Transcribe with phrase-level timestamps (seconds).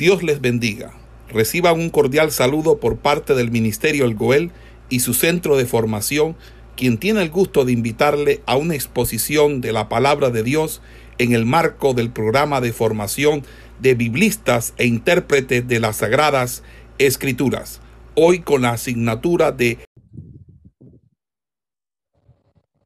[0.00, 0.94] Dios les bendiga.
[1.28, 4.50] Reciban un cordial saludo por parte del Ministerio El Goel
[4.88, 6.36] y su centro de formación,
[6.74, 10.80] quien tiene el gusto de invitarle a una exposición de la palabra de Dios
[11.18, 13.42] en el marco del programa de formación
[13.78, 16.64] de biblistas e intérpretes de las Sagradas
[16.96, 17.82] Escrituras,
[18.14, 19.80] hoy con la asignatura de...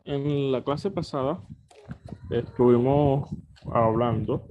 [0.05, 1.41] En la clase pasada
[2.29, 3.31] estuvimos
[3.73, 4.49] hablando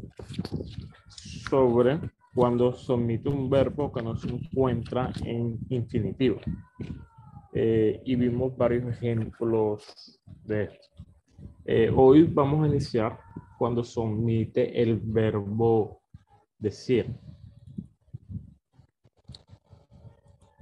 [1.50, 2.00] sobre
[2.34, 6.40] cuando somete un verbo que no se encuentra en infinitivo.
[7.54, 10.88] Eh, y vimos varios ejemplos de esto.
[11.66, 13.20] Eh, hoy vamos a iniciar
[13.60, 16.02] cuando somete el verbo
[16.58, 17.16] decir.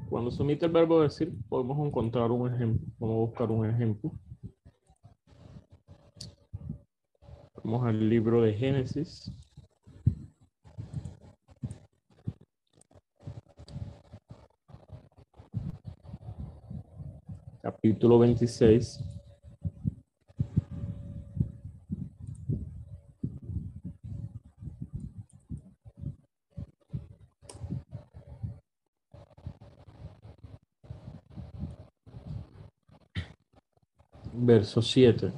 [0.09, 2.85] Cuando somete el verbo decir, podemos encontrar un ejemplo.
[2.99, 4.11] Vamos a buscar un ejemplo.
[7.63, 9.31] Vamos al libro de Génesis.
[17.61, 18.99] Capítulo 26.
[34.33, 35.31] Verso 7.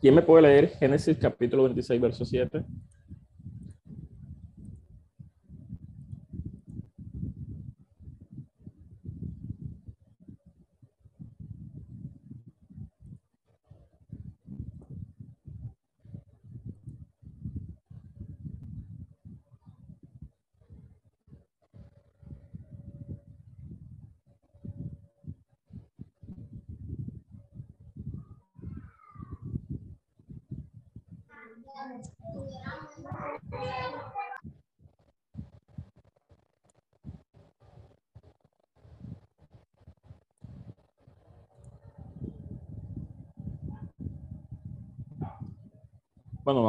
[0.00, 2.64] ¿Quién me puede leer Génesis capítulo 26, verso 7?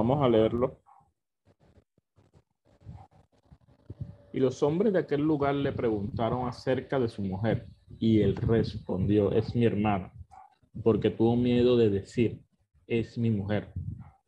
[0.01, 0.79] Vamos a leerlo.
[4.33, 7.67] Y los hombres de aquel lugar le preguntaron acerca de su mujer,
[7.99, 10.11] y él respondió, es mi hermana,
[10.83, 12.39] porque tuvo miedo de decir,
[12.87, 13.71] es mi mujer,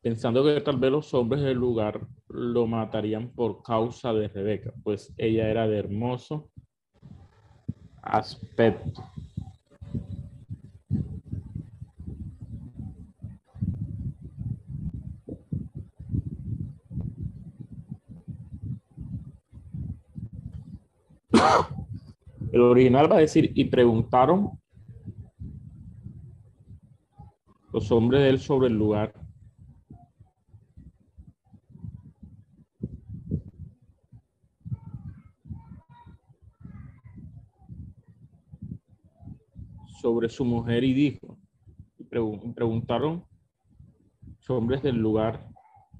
[0.00, 5.12] pensando que tal vez los hombres del lugar lo matarían por causa de Rebeca, pues
[5.16, 6.50] ella era de hermoso
[8.02, 9.02] aspecto.
[22.52, 24.50] El original va a decir, y preguntaron
[27.72, 29.14] los hombres de él sobre el lugar.
[40.02, 41.38] sobre su mujer y dijo,
[42.54, 43.24] preguntaron
[44.36, 45.48] los hombres del lugar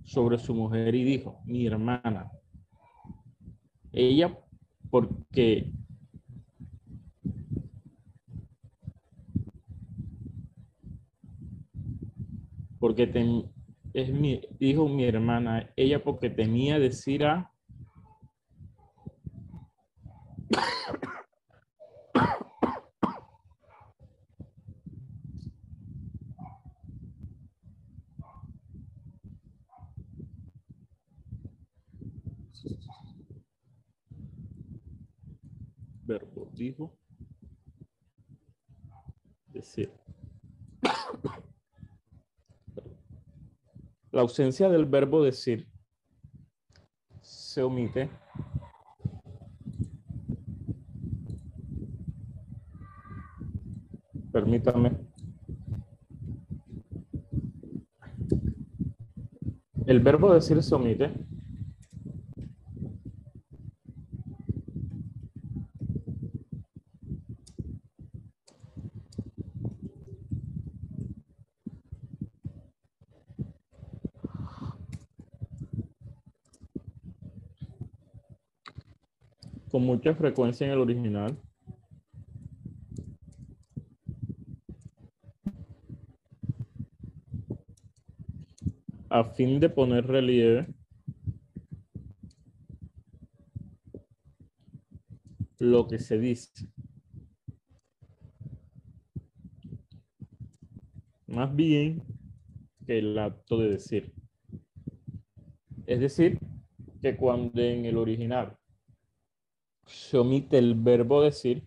[0.02, 2.30] sobre su mujer y dijo, mi hermana.
[3.92, 4.38] Ella
[4.90, 5.72] porque
[12.94, 13.46] porque
[13.92, 17.50] es mi, dijo mi hermana, ella porque tenía decir a
[36.06, 36.96] verbo dijo
[39.48, 40.03] decir.
[44.14, 45.66] La ausencia del verbo decir
[47.20, 48.08] se omite
[54.30, 54.92] permítame.
[59.84, 61.10] El verbo decir se omite
[79.74, 81.40] con mucha frecuencia en el original.
[89.08, 90.66] A fin de poner relieve
[95.58, 96.68] lo que se dice.
[101.26, 102.02] Más bien,
[102.84, 104.12] que el acto de decir.
[105.86, 106.38] Es decir,
[107.00, 108.58] que cuando en el original
[109.86, 111.64] se omite el verbo decir,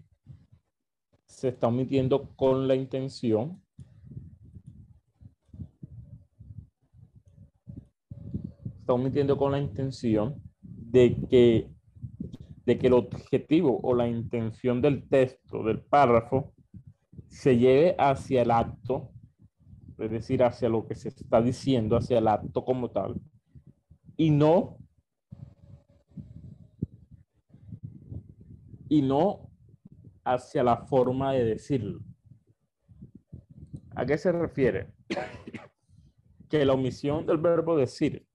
[1.26, 3.62] se está omitiendo con la intención.
[8.80, 11.70] Está omitiendo con la intención de que,
[12.66, 16.54] de que el objetivo o la intención del texto, del párrafo,
[17.28, 19.12] se lleve hacia el acto,
[20.00, 23.22] es decir, hacia lo que se está diciendo, hacia el acto como tal,
[24.16, 24.78] y no
[28.90, 29.50] y no
[30.24, 32.00] hacia la forma de decirlo.
[33.96, 34.94] ¿A qué se refiere?
[36.50, 38.26] Que la omisión del verbo decir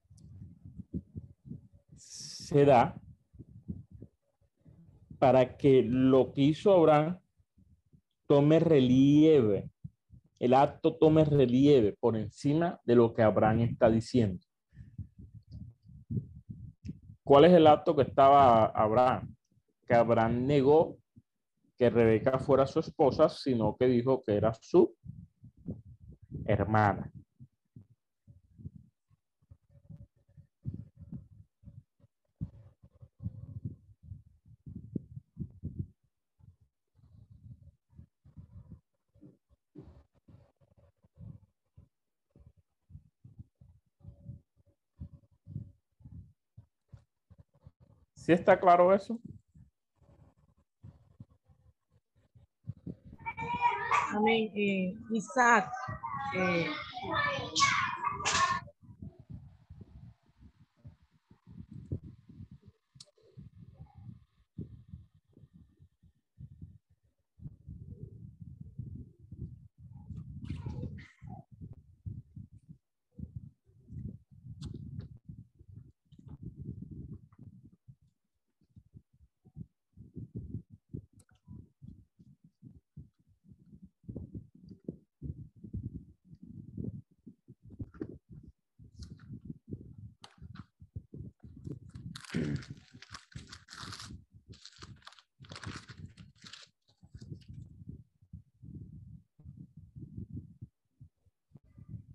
[1.97, 2.95] se da
[5.19, 7.19] para que lo que hizo Abraham
[8.27, 9.71] tome relieve,
[10.39, 14.45] el acto tome relieve por encima de lo que Abraham está diciendo.
[17.25, 19.35] ¿Cuál es el acto que estaba Abraham?
[19.93, 20.97] Que Abraham negó
[21.77, 24.97] que Rebeca fuera su esposa, sino que dijo que era su
[26.47, 27.13] hermana.
[48.15, 49.21] ¿Sí está claro eso?
[54.13, 54.51] Amén.
[54.55, 55.71] Eh, Isaac,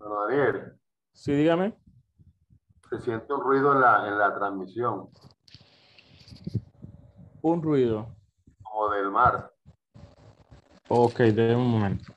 [0.08, 0.72] Bueno, Daniel,
[1.12, 1.74] Sí, dígame.
[2.88, 5.10] se siente un ruido en la, en la transmisión,
[7.42, 8.16] Un ruido.
[8.62, 9.52] como del mar.
[10.88, 12.14] Ok, de un momento.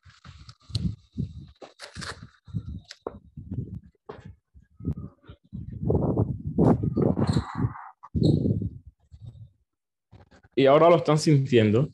[10.56, 11.90] Y ahora lo están sintiendo.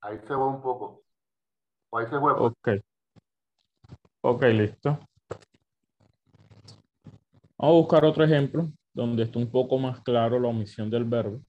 [0.00, 0.73] Ahí se va un poco.
[1.96, 2.06] Ahí.
[2.10, 2.68] Ok.
[4.22, 4.98] Ok, listo.
[7.56, 11.40] Vamos a buscar otro ejemplo donde está un poco más claro la omisión del verbo.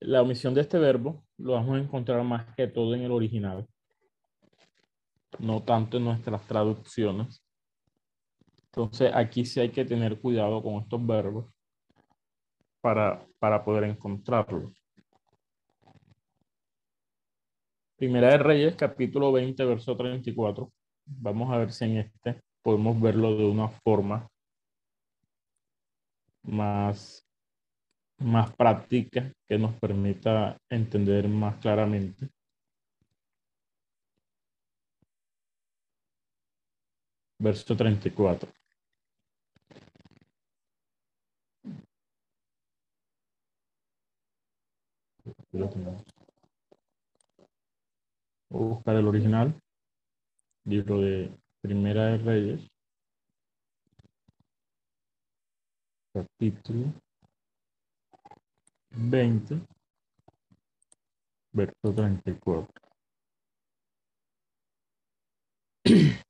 [0.00, 3.66] La omisión de este verbo lo vamos a encontrar más que todo en el original,
[5.38, 7.42] no tanto en nuestras traducciones.
[8.66, 11.46] Entonces aquí sí hay que tener cuidado con estos verbos
[12.80, 14.85] para, para poder encontrarlos.
[17.96, 20.70] Primera de Reyes, capítulo 20, verso 34.
[21.06, 24.28] Vamos a ver si en este podemos verlo de una forma
[26.42, 27.26] más,
[28.18, 32.28] más práctica que nos permita entender más claramente.
[37.38, 38.50] Verso 34.
[45.52, 46.15] Voy
[48.50, 49.54] a buscar el original.
[50.64, 51.30] Libro de
[51.62, 52.68] Primera de Reyes.
[56.12, 56.92] Capítulo
[58.90, 59.60] 20.
[61.52, 62.68] Verso 34.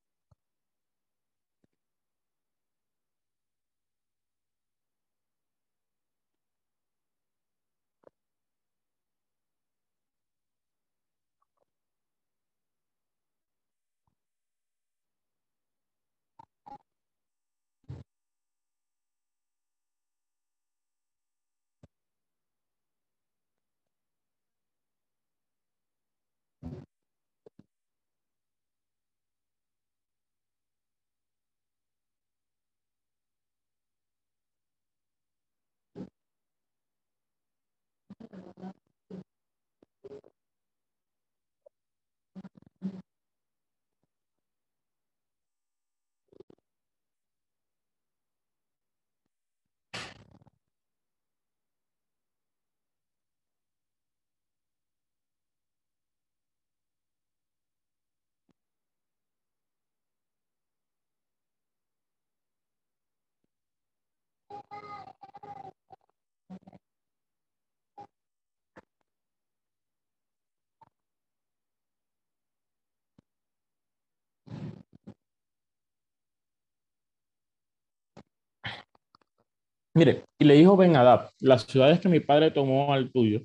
[79.96, 83.40] Mire, y le dijo Ben Adab, las ciudades que mi padre tomó al tuyo,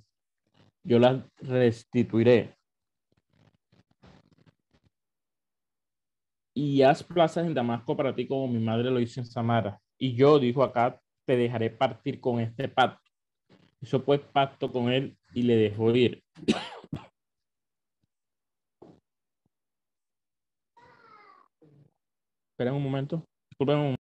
[0.84, 2.58] yo las restituiré.
[6.54, 9.80] Y haz plazas en Damasco para ti como mi madre lo hizo en Samara.
[9.98, 13.10] Y yo, dijo acá, te dejaré partir con este pacto.
[13.80, 16.22] Hizo pues pacto con él y le dejó ir.
[22.52, 23.24] Esperen un momento.
[23.50, 24.11] Disculpen un momento.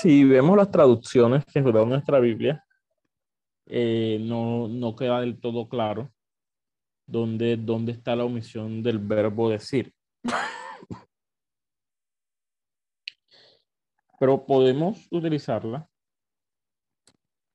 [0.00, 2.64] Si vemos las traducciones que da nuestra Biblia,
[3.66, 6.10] eh, no, no queda del todo claro
[7.06, 9.92] dónde, dónde está la omisión del verbo decir.
[14.18, 15.88] Pero podemos utilizarla,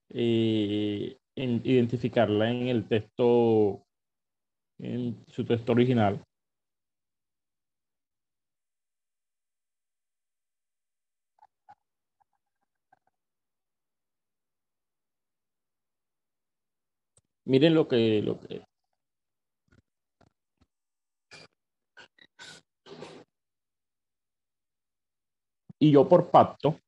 [0.09, 3.85] eh, en, identificarla en el texto,
[4.79, 6.23] en su texto original.
[17.47, 18.61] Miren lo que, lo que
[25.79, 26.79] y yo por pacto,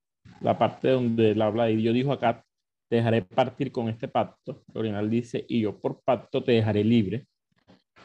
[0.42, 2.44] la parte donde él habla y yo dijo acá,
[2.89, 4.63] te dejaré partir con este pacto.
[4.74, 7.28] El original dice, y yo por pacto te dejaré libre.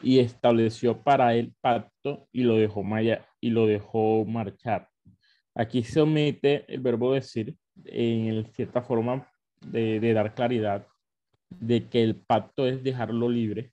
[0.01, 4.87] Y estableció para él pacto y lo dejó, maya, y lo dejó marchar.
[5.55, 9.27] Aquí se omite el verbo decir en cierta forma
[9.61, 10.87] de, de dar claridad
[11.49, 13.71] de que el pacto es dejarlo libre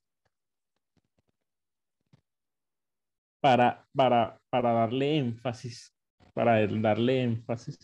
[3.41, 5.95] para, para, para darle énfasis,
[6.33, 7.79] para darle énfasis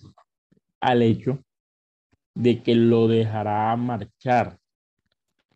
[0.80, 1.42] al hecho
[2.34, 4.58] de que lo dejará marchar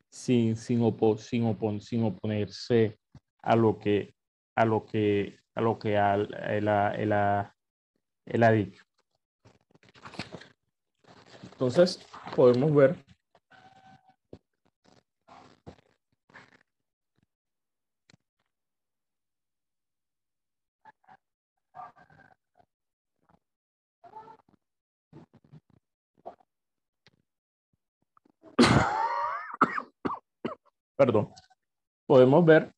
[0.09, 2.99] sin, sin, opo, sin, opon, sin oponerse
[3.41, 4.15] a lo que
[4.57, 6.69] a lo que a lo que él,
[8.43, 8.85] ha dicho.
[11.53, 12.97] Entonces, podemos ver
[31.03, 31.31] perdón,
[32.07, 32.73] podemos ver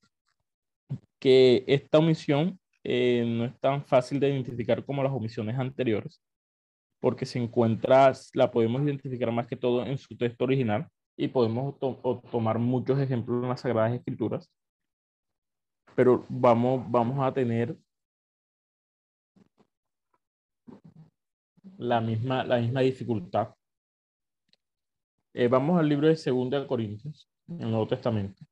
[1.20, 6.22] que esta omisión eh, no es tan fácil de identificar como las omisiones anteriores,
[7.00, 10.88] porque se encuentra, la podemos identificar más que todo en su texto original
[11.18, 14.50] y podemos to tomar muchos ejemplos en las Sagradas Escrituras,
[15.94, 17.76] pero vamos, vamos a tener
[21.76, 23.54] la misma, la misma dificultad.
[25.34, 28.44] Eh, vamos al libro de Segunda de Corintios, en el Nuevo Testamento.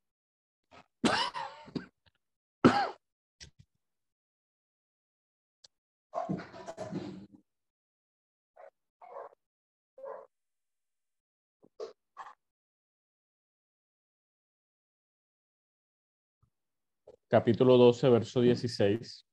[17.28, 19.31] Capítulo 12, verso 16.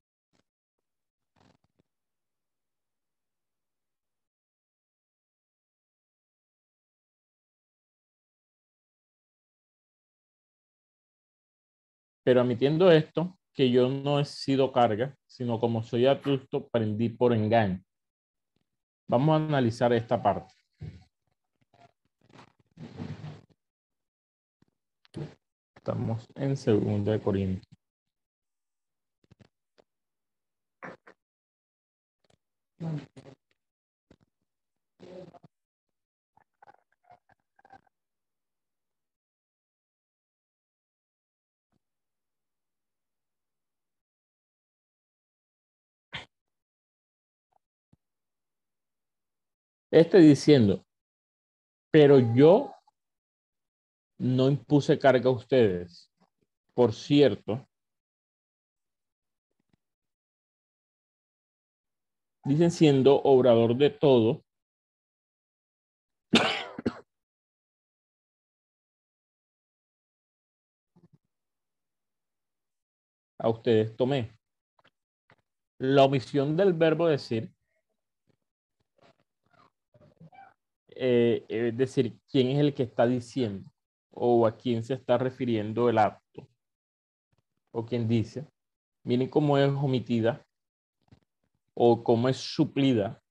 [12.29, 17.33] Pero admitiendo esto, que yo no he sido carga, sino como soy adusto, prendí por
[17.33, 17.83] engaño.
[19.07, 20.53] Vamos a analizar esta parte.
[25.75, 27.65] Estamos en segunda de Corintios.
[49.91, 50.85] Este diciendo,
[51.91, 52.71] pero yo
[54.19, 56.11] no impuse carga a ustedes.
[56.75, 57.67] Por cierto,
[62.43, 64.43] dicen siendo obrador de todo,
[73.39, 74.37] a ustedes tomé.
[75.79, 77.51] La omisión del verbo decir
[81.01, 83.71] eh, es decir, quién es el que está diciendo
[84.11, 86.47] o a quién se está refiriendo el acto
[87.71, 88.45] o quién dice.
[89.03, 90.45] Miren cómo es omitida
[91.73, 93.21] o cómo es suplida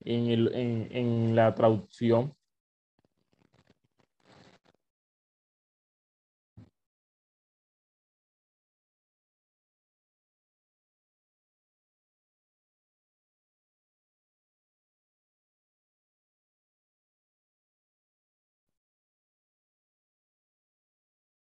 [0.00, 2.32] en, el, en, en la traducción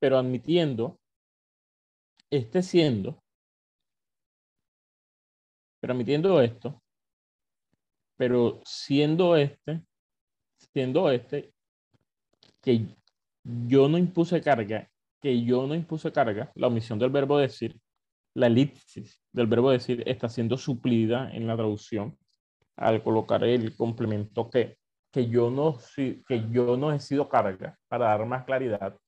[0.03, 0.99] pero admitiendo,
[2.29, 3.23] este siendo,
[5.81, 6.83] permitiendo esto,
[8.17, 9.85] pero siendo este,
[10.73, 11.53] siendo este,
[12.61, 12.85] que
[13.45, 14.91] yo no impuse carga,
[15.21, 17.81] que yo no impuse carga, la omisión del verbo decir,
[18.35, 22.19] la elipsis del verbo decir está siendo suplida en la traducción
[22.75, 24.79] al colocar el complemento que,
[25.13, 28.99] que, yo no, que yo no he sido carga para dar más claridad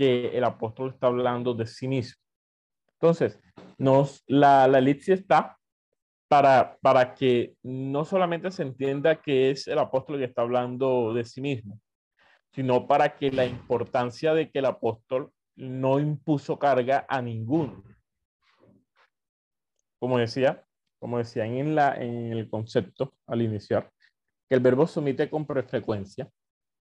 [0.00, 2.22] que el apóstol está hablando de sí mismo.
[2.94, 3.38] Entonces,
[3.76, 5.58] nos, la, la elipsis está
[6.26, 11.26] para, para que no solamente se entienda que es el apóstol que está hablando de
[11.26, 11.78] sí mismo,
[12.54, 17.84] sino para que la importancia de que el apóstol no impuso carga a ninguno.
[19.98, 20.64] Como decía,
[20.98, 23.92] como decía en, la, en el concepto al iniciar,
[24.48, 26.26] que el verbo se omite con frecuencia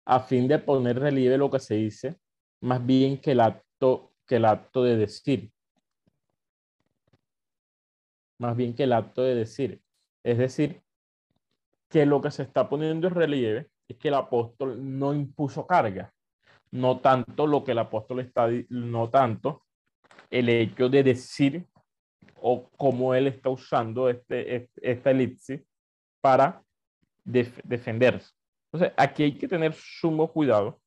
[0.04, 2.18] a fin de poner relieve lo que se dice
[2.64, 5.52] más bien que el acto, que el acto de decir.
[8.38, 9.82] Más bien que el acto de decir.
[10.22, 10.82] Es decir,
[11.90, 16.12] que lo que se está poniendo en relieve es que el apóstol no impuso carga.
[16.70, 19.66] No tanto lo que el apóstol está, no tanto
[20.30, 21.66] el hecho de decir
[22.40, 25.60] o cómo él está usando este, esta elipsis
[26.22, 26.64] para
[27.22, 28.32] defenderse.
[28.72, 30.80] Entonces, aquí hay que tener sumo cuidado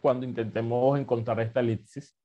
[0.00, 2.16] cuando intentemos encontrar esta elipsis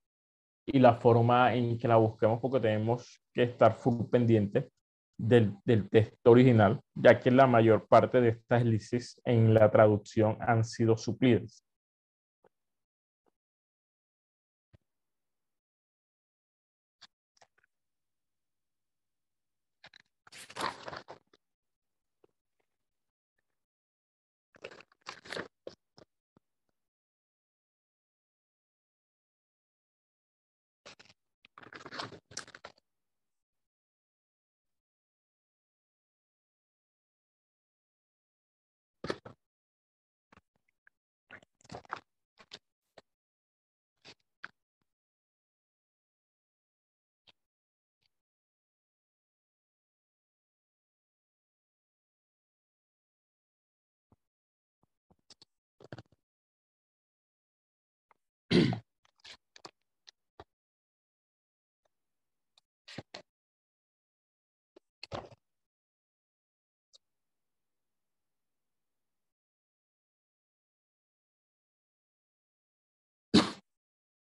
[0.66, 4.70] y la forma en que la busquemos porque tenemos que estar full pendiente
[5.18, 10.38] del, del, texto original, ya que la mayor parte de estas elipsis en la traducción
[10.42, 11.64] han sido suplidas.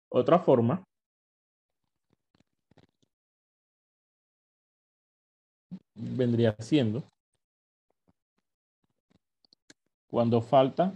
[0.09, 0.83] Otra forma
[5.95, 7.03] vendría siendo
[10.07, 10.93] cuando falta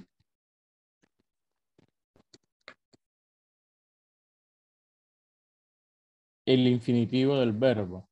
[6.45, 8.09] el infinitivo del verbo.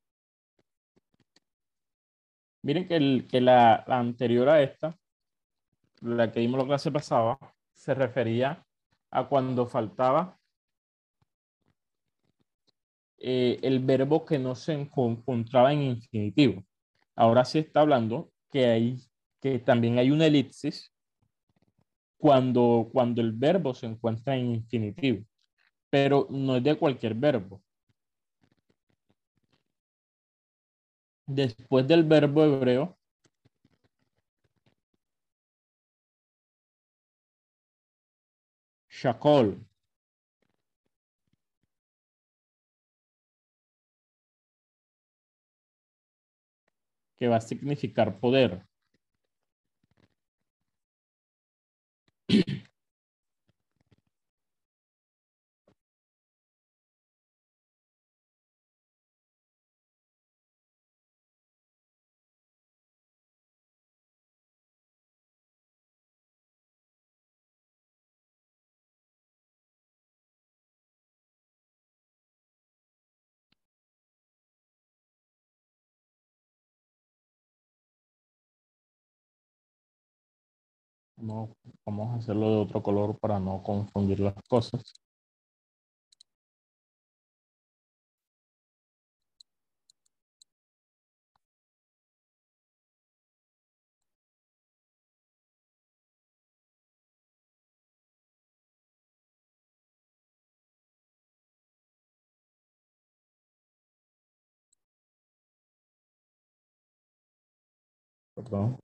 [2.63, 4.97] Miren que, el, que la, anterior a esta,
[6.01, 7.39] la que vimos la clase pasada,
[7.73, 8.65] se refería
[9.09, 10.39] a cuando faltaba
[13.23, 16.63] eh, el verbo que no se encontraba en infinitivo.
[17.15, 18.97] Ahora sí está hablando que, hay,
[19.39, 20.91] que también hay una elipsis
[22.17, 25.25] cuando, cuando el verbo se encuentra en infinitivo,
[25.89, 27.63] pero no es de cualquier verbo.
[31.25, 32.97] Después del verbo hebreo,
[38.89, 39.65] shakol,
[47.21, 48.47] que va a significar poder.
[81.21, 81.55] No,
[81.85, 84.81] vamos a hacerlo de otro color para no confundir las cosas.
[108.35, 108.77] Perdón.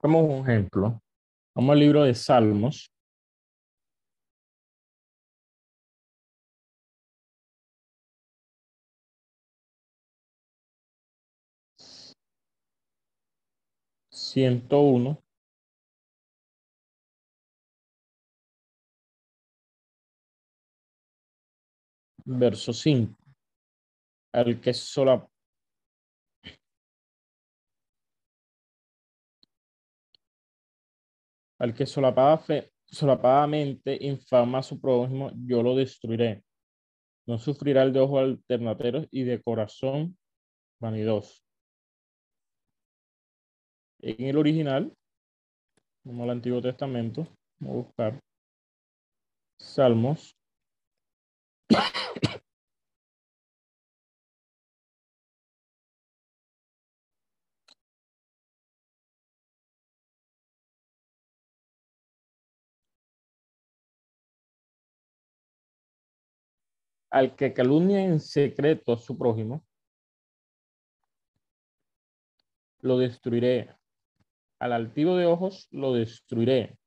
[0.00, 1.02] Como un ejemplo.
[1.54, 2.90] Vamos al libro de Salmos.
[14.10, 15.22] Ciento uno.
[22.24, 23.14] Verso 5.
[24.32, 25.28] Al que sola
[31.60, 36.42] Al que solapada fe- solapadamente infama a su prójimo, yo lo destruiré.
[37.26, 40.18] No sufrirá el de ojos alternateros y de corazón
[40.80, 41.42] vanidoso.
[44.00, 44.92] En el original,
[46.02, 47.28] vamos al Antiguo Testamento,
[47.60, 48.20] vamos a buscar
[49.60, 50.34] Salmos.
[67.10, 69.64] Al que calumnia en secreto a su prójimo,
[72.80, 73.74] lo destruiré.
[74.58, 76.78] Al altivo de ojos lo destruiré.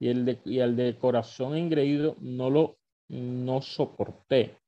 [0.00, 4.58] Y, el de, y al de corazón engreído no lo no soporté.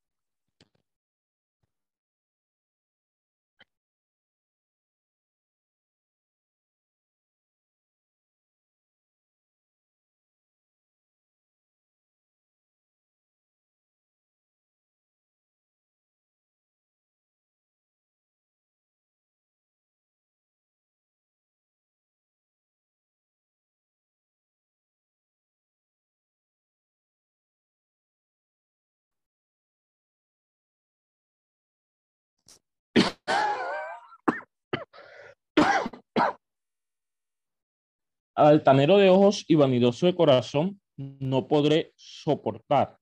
[38.36, 42.98] Altanero de ojos y vanidoso de corazón no podré soportar.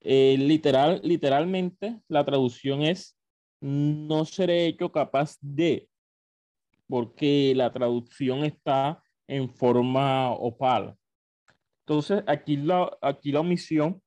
[0.00, 3.16] Eh, literal, literalmente, la traducción es
[3.60, 5.88] no seré hecho capaz de,
[6.86, 10.96] porque la traducción está en forma opal.
[11.80, 14.02] Entonces, aquí la, aquí la omisión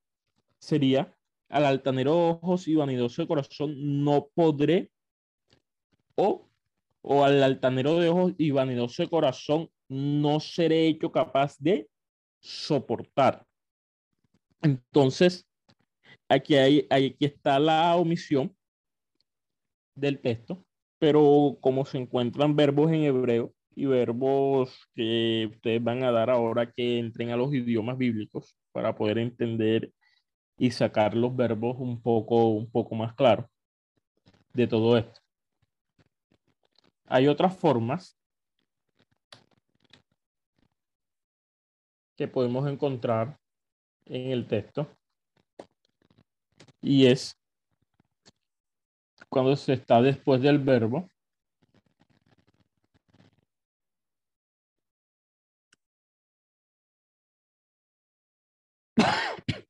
[0.59, 1.15] sería
[1.49, 4.91] al altanero de ojos y vanidoso de corazón no podré
[6.15, 6.49] o,
[7.01, 11.87] o al altanero de ojos y vanidoso de corazón no seré hecho capaz de
[12.39, 13.45] soportar.
[14.61, 15.47] Entonces,
[16.27, 18.55] aquí, hay, aquí está la omisión
[19.95, 20.65] del texto,
[20.99, 26.71] pero como se encuentran verbos en hebreo y verbos que ustedes van a dar ahora
[26.71, 29.91] que entren a los idiomas bíblicos para poder entender
[30.57, 33.45] y sacar los verbos un poco, un poco más claros
[34.53, 35.21] de todo esto.
[37.05, 38.16] Hay otras formas
[42.17, 43.39] que podemos encontrar
[44.05, 44.87] en el texto
[46.81, 47.37] y es
[49.29, 51.07] cuando se está después del verbo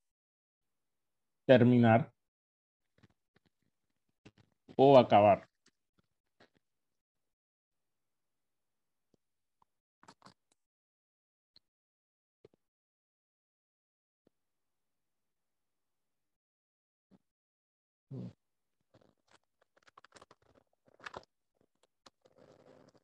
[1.45, 2.11] terminar
[4.77, 5.47] o acabar.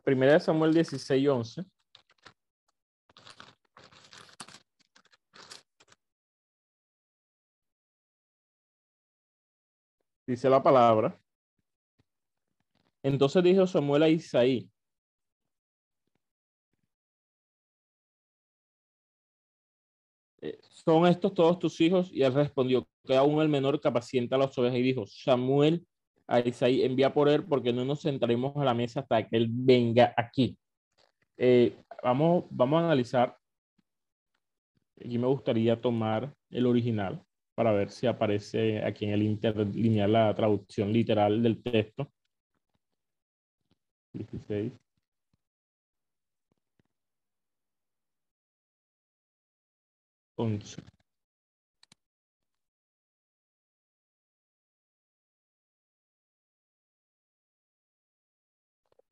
[0.03, 1.65] Primera de Samuel 16, 11.
[10.27, 11.17] Dice la palabra.
[13.03, 14.69] Entonces dijo Samuel a Isaí,
[20.41, 22.09] eh, ¿son estos todos tus hijos?
[22.11, 24.79] Y él respondió, que aún el menor que apacienta las ovejas.
[24.79, 25.85] Y dijo, Samuel
[26.27, 29.47] a Isaí, envía por él porque no nos sentaremos a la mesa hasta que él
[29.49, 30.57] venga aquí.
[31.37, 33.37] Eh, vamos, vamos a analizar.
[34.99, 37.23] Aquí me gustaría tomar el original
[37.55, 42.11] para ver si aparece aquí en el interlineal la traducción literal del texto.
[44.13, 44.71] 16.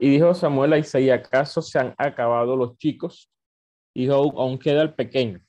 [0.04, 3.32] Y dijo Samuel a Isaías, ¿acaso se han acabado los chicos?
[3.94, 5.40] Y dijo, aún, queda el pequeño.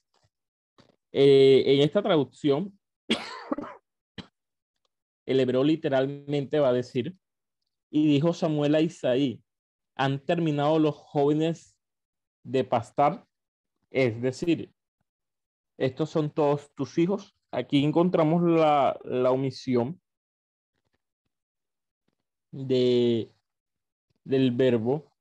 [1.11, 2.79] Eh, en esta traducción,
[5.27, 7.17] el hebreo literalmente va a decir,
[7.91, 9.43] y dijo Samuel a Isaí,
[9.95, 11.75] han terminado los jóvenes
[12.45, 13.27] de pastar,
[13.91, 14.71] es decir,
[15.79, 17.35] estos son todos tus hijos.
[17.53, 19.99] Aquí encontramos la, la omisión
[22.51, 23.33] de,
[24.25, 25.13] del verbo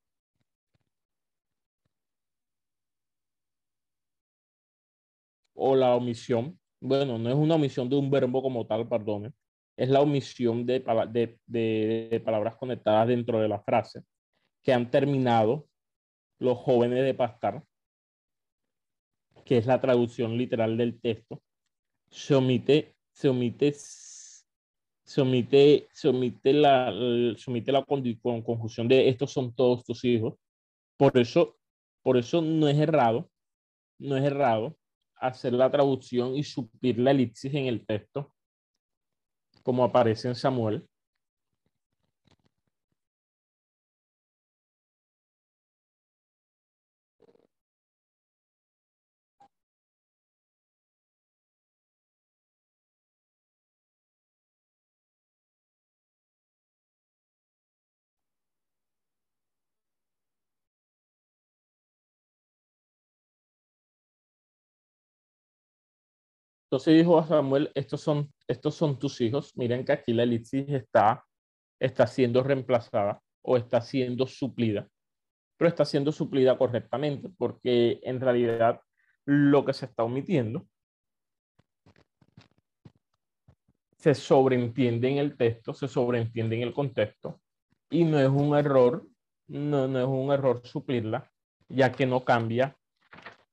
[5.54, 6.58] o la omisión.
[6.80, 9.34] Bueno, no es una omisión de un verbo como tal, perdón.
[9.76, 14.02] Es la omisión de, pala- de, de- de palabras conectadas dentro de la frase
[14.62, 15.68] que han terminado
[16.38, 17.64] los jóvenes de pastar,
[19.44, 21.42] que es la traducción literal del texto.
[22.10, 23.72] Se omite, se omite,
[25.04, 26.92] se omite, se omite la,
[27.36, 28.02] se omite la con
[28.42, 30.34] conjunción de estos son todos tus hijos.
[30.96, 31.56] Por eso,
[32.02, 33.30] por eso no es errado,
[33.98, 34.76] no es errado
[35.16, 38.34] hacer la traducción y suplir la elipsis en el texto,
[39.62, 40.86] como aparece en Samuel.
[66.72, 69.54] Entonces dijo a Samuel, estos son, estos son tus hijos.
[69.58, 71.22] Miren que aquí la elipsis está,
[71.78, 74.88] está siendo reemplazada o está siendo suplida,
[75.58, 78.80] pero está siendo suplida correctamente porque en realidad
[79.26, 80.66] lo que se está omitiendo
[83.98, 87.38] se sobreentiende en el texto, se sobreentiende en el contexto
[87.90, 89.06] y no es un error,
[89.46, 91.30] no, no es un error suplirla,
[91.68, 92.74] ya que no cambia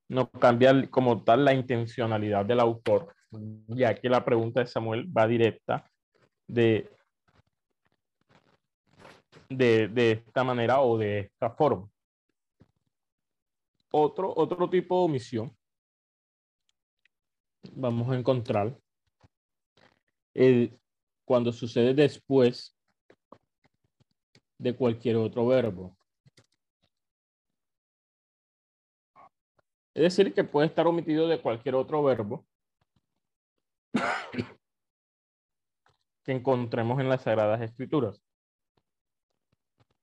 [0.10, 3.16] no cambia como tal la intencionalidad del autor,
[3.68, 5.90] ya que la pregunta de Samuel va directa
[6.48, 6.90] de,
[9.48, 11.88] de, de esta manera o de esta forma.
[13.92, 15.56] Otro, otro tipo de omisión
[17.74, 18.76] vamos a encontrar
[20.34, 20.80] el,
[21.26, 22.76] cuando sucede después
[24.58, 25.99] de cualquier otro verbo.
[29.94, 32.46] Es decir, que puede estar omitido de cualquier otro verbo
[36.24, 38.22] que encontremos en las Sagradas Escrituras.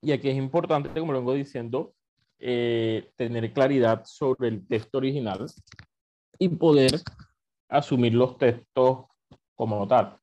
[0.02, 1.94] Y aquí es importante, como lo vengo diciendo,
[2.38, 5.46] eh, tener claridad sobre el texto original
[6.38, 7.00] y poder
[7.68, 9.06] asumir los textos
[9.54, 10.20] como tal.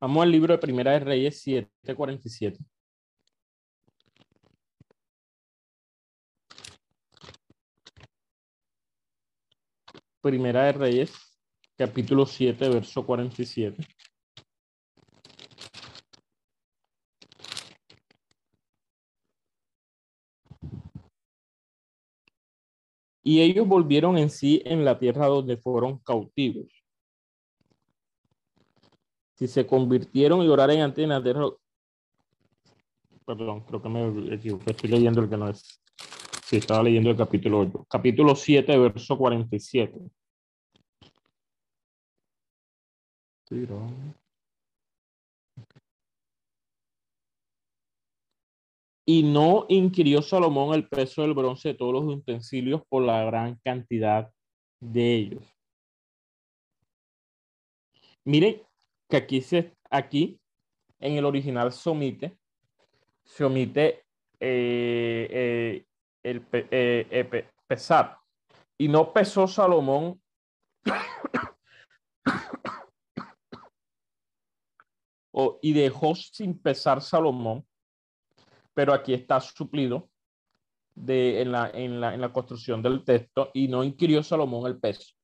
[0.00, 2.64] Vamos al libro de Primera de Reyes 7:47.
[10.20, 11.12] Primera de Reyes,
[11.76, 13.84] capítulo 7, verso 47.
[23.24, 26.77] Y ellos volvieron en sí en la tierra donde fueron cautivos.
[29.38, 31.48] Si se convirtieron y oraron ante la tierra.
[33.24, 34.72] Perdón, creo que me equivoqué.
[34.72, 35.80] Estoy leyendo el que no es.
[36.44, 37.86] Sí, estaba leyendo el capítulo 8.
[37.88, 39.96] Capítulo 7, verso 47.
[49.06, 53.54] Y no inquirió Salomón el peso del bronce de todos los utensilios por la gran
[53.62, 54.32] cantidad
[54.80, 55.44] de ellos.
[58.24, 58.67] Miren
[59.08, 60.38] que aquí, se, aquí
[61.00, 62.38] en el original se omite,
[63.24, 64.04] se omite
[64.40, 65.86] eh, eh,
[66.22, 68.18] el eh, pe- pesar.
[68.76, 70.20] Y no pesó Salomón
[75.32, 77.66] o, y dejó sin pesar Salomón,
[78.74, 80.08] pero aquí está suplido
[80.94, 84.78] de, en, la, en, la, en la construcción del texto y no inquirió Salomón el
[84.78, 85.14] peso,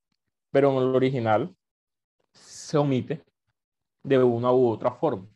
[0.51, 1.55] pero en el original
[2.33, 3.23] se omite
[4.05, 5.27] de una u otra forma.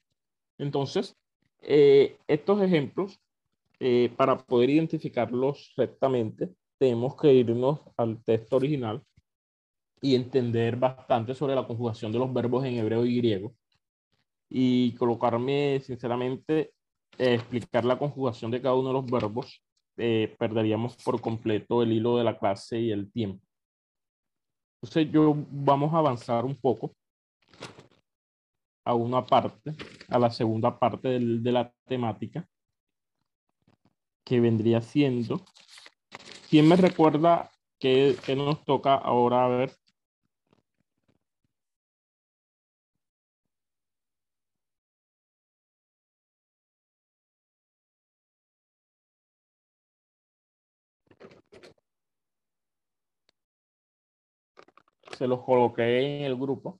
[0.57, 1.15] Entonces,
[1.61, 3.19] eh, estos ejemplos,
[3.79, 9.01] eh, para poder identificarlos rectamente, tenemos que irnos al texto original
[10.01, 13.53] y entender bastante sobre la conjugación de los verbos en hebreo y griego
[14.49, 16.73] y colocarme, sinceramente,
[17.17, 19.61] a explicar la conjugación de cada uno de los verbos,
[19.97, 23.45] eh, perderíamos por completo el hilo de la clase y el tiempo.
[24.81, 26.95] Entonces, yo vamos a avanzar un poco
[28.89, 29.75] a una parte,
[30.07, 32.47] a la segunda parte del, de la temática,
[34.25, 35.45] que vendría siendo,
[36.49, 39.71] ¿quién me recuerda qué nos toca ahora a ver?
[55.17, 56.79] se los coloqué en el grupo.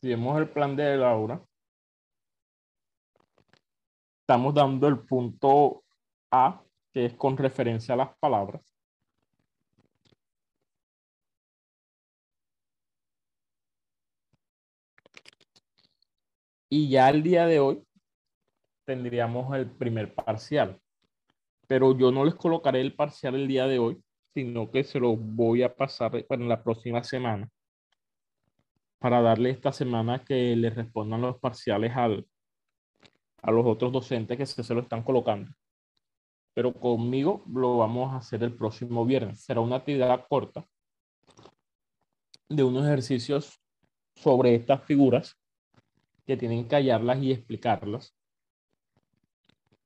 [0.00, 1.44] Si vemos el plan de Laura,
[4.22, 5.84] estamos dando el punto
[6.30, 8.62] A que es con referencia a las palabras.
[16.70, 17.84] Y ya el día de hoy
[18.86, 20.80] tendríamos el primer parcial.
[21.66, 24.02] Pero yo no les colocaré el parcial el día de hoy,
[24.34, 27.50] sino que se lo voy a pasar en la próxima semana
[29.00, 32.28] para darle esta semana que le respondan los parciales al,
[33.42, 35.50] a los otros docentes que se, se lo están colocando
[36.54, 39.42] pero conmigo lo vamos a hacer el próximo viernes.
[39.42, 40.64] Será una actividad corta
[42.48, 43.60] de unos ejercicios
[44.14, 45.36] sobre estas figuras
[46.26, 48.14] que tienen que hallarlas y explicarlas.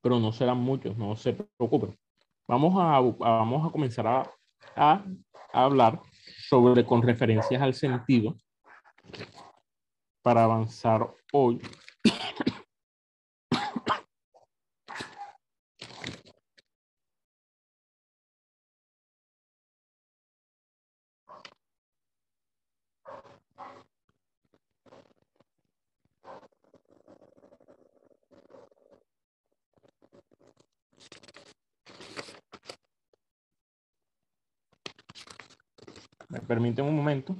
[0.01, 1.99] Pero no serán muchos, no se preocupen.
[2.47, 4.31] Vamos a, vamos a comenzar a,
[4.75, 5.05] a
[5.53, 6.01] hablar
[6.49, 8.37] sobre con referencias al sentido
[10.23, 11.61] para avanzar hoy
[36.35, 37.37] ¿Me permiten un momento?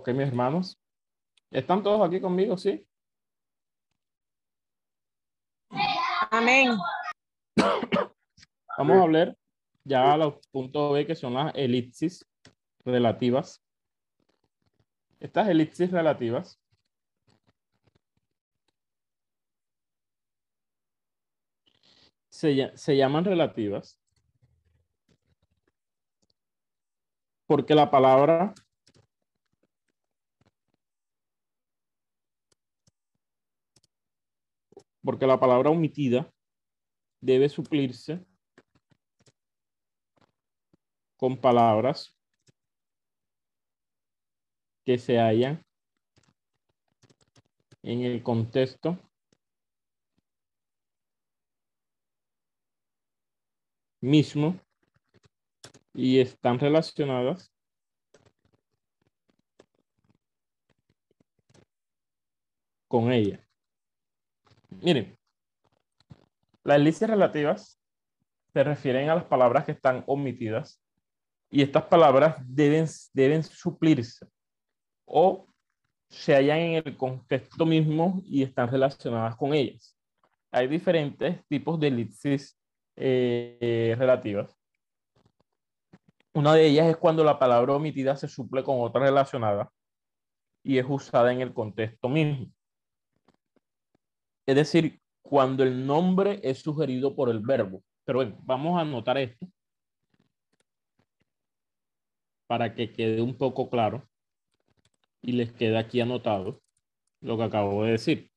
[0.00, 0.80] Ok, mis hermanos.
[1.50, 2.88] ¿Están todos aquí conmigo, sí?
[6.30, 6.70] Amén.
[8.78, 9.36] Vamos a hablar
[9.84, 12.26] ya a los puntos B, que son las elipsis
[12.82, 13.62] relativas.
[15.18, 16.58] Estas elipsis relativas
[22.30, 24.00] se, se llaman relativas
[27.46, 28.54] porque la palabra
[35.02, 36.32] porque la palabra omitida
[37.20, 38.24] debe suplirse
[41.16, 42.14] con palabras
[44.84, 45.64] que se hallan
[47.82, 48.98] en el contexto
[54.00, 54.58] mismo
[55.92, 57.52] y están relacionadas
[62.88, 63.49] con ella.
[64.70, 65.16] Miren,
[66.64, 67.80] las elipsis relativas
[68.52, 70.82] se refieren a las palabras que están omitidas
[71.50, 74.26] y estas palabras deben, deben suplirse
[75.04, 75.46] o
[76.08, 79.96] se hallan en el contexto mismo y están relacionadas con ellas.
[80.50, 82.58] Hay diferentes tipos de elipsis
[82.96, 84.56] eh, relativas.
[86.32, 89.70] Una de ellas es cuando la palabra omitida se suple con otra relacionada
[90.62, 92.52] y es usada en el contexto mismo.
[94.46, 97.82] Es decir, cuando el nombre es sugerido por el verbo.
[98.04, 99.46] Pero bueno, vamos a anotar esto
[102.46, 104.08] para que quede un poco claro
[105.22, 106.60] y les quede aquí anotado
[107.20, 108.30] lo que acabo de decir.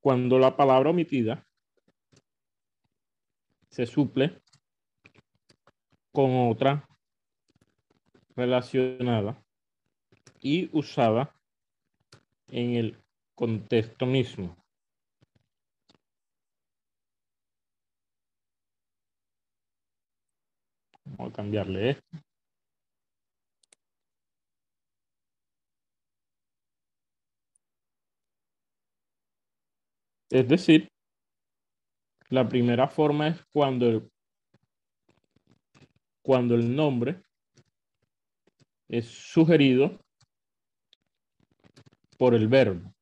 [0.00, 1.44] Cuando la palabra omitida
[3.68, 4.40] se suple
[6.12, 6.87] con otra
[8.38, 9.36] relacionada
[10.40, 11.34] y usada
[12.46, 12.96] en el
[13.34, 14.56] contexto mismo.
[21.04, 22.18] Vamos a cambiarle esto.
[30.30, 30.88] Es decir,
[32.28, 34.12] la primera forma es cuando el,
[36.22, 37.22] cuando el nombre
[38.88, 39.98] es sugerido
[42.18, 42.92] por el verbo.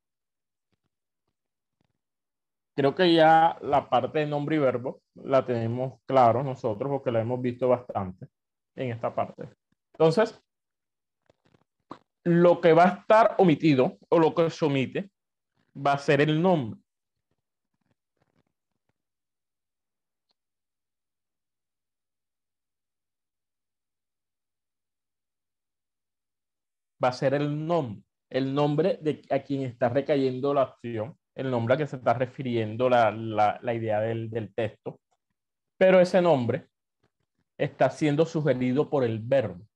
[2.74, 7.22] Creo que ya la parte de nombre y verbo la tenemos claro nosotros porque la
[7.22, 8.28] hemos visto bastante
[8.74, 9.49] en esta parte.
[9.95, 10.39] Entonces,
[12.24, 15.11] lo que va a estar omitido o lo que se omite
[15.74, 16.78] va a ser el nombre.
[27.09, 31.74] A ser el nombre, el nombre de a quien está recayendo la acción, el nombre
[31.74, 35.00] a que se está refiriendo la, la, idea del, del texto,
[35.76, 36.68] pero ese nombre
[37.59, 39.66] está siendo sugerido por el verbo.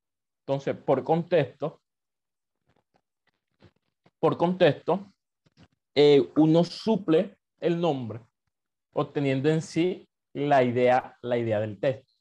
[0.45, 1.81] Entonces, por contexto,
[4.19, 5.11] por contexto,
[5.95, 8.21] eh, uno suple el nombre,
[8.93, 12.13] obteniendo en sí la idea, la idea del texto.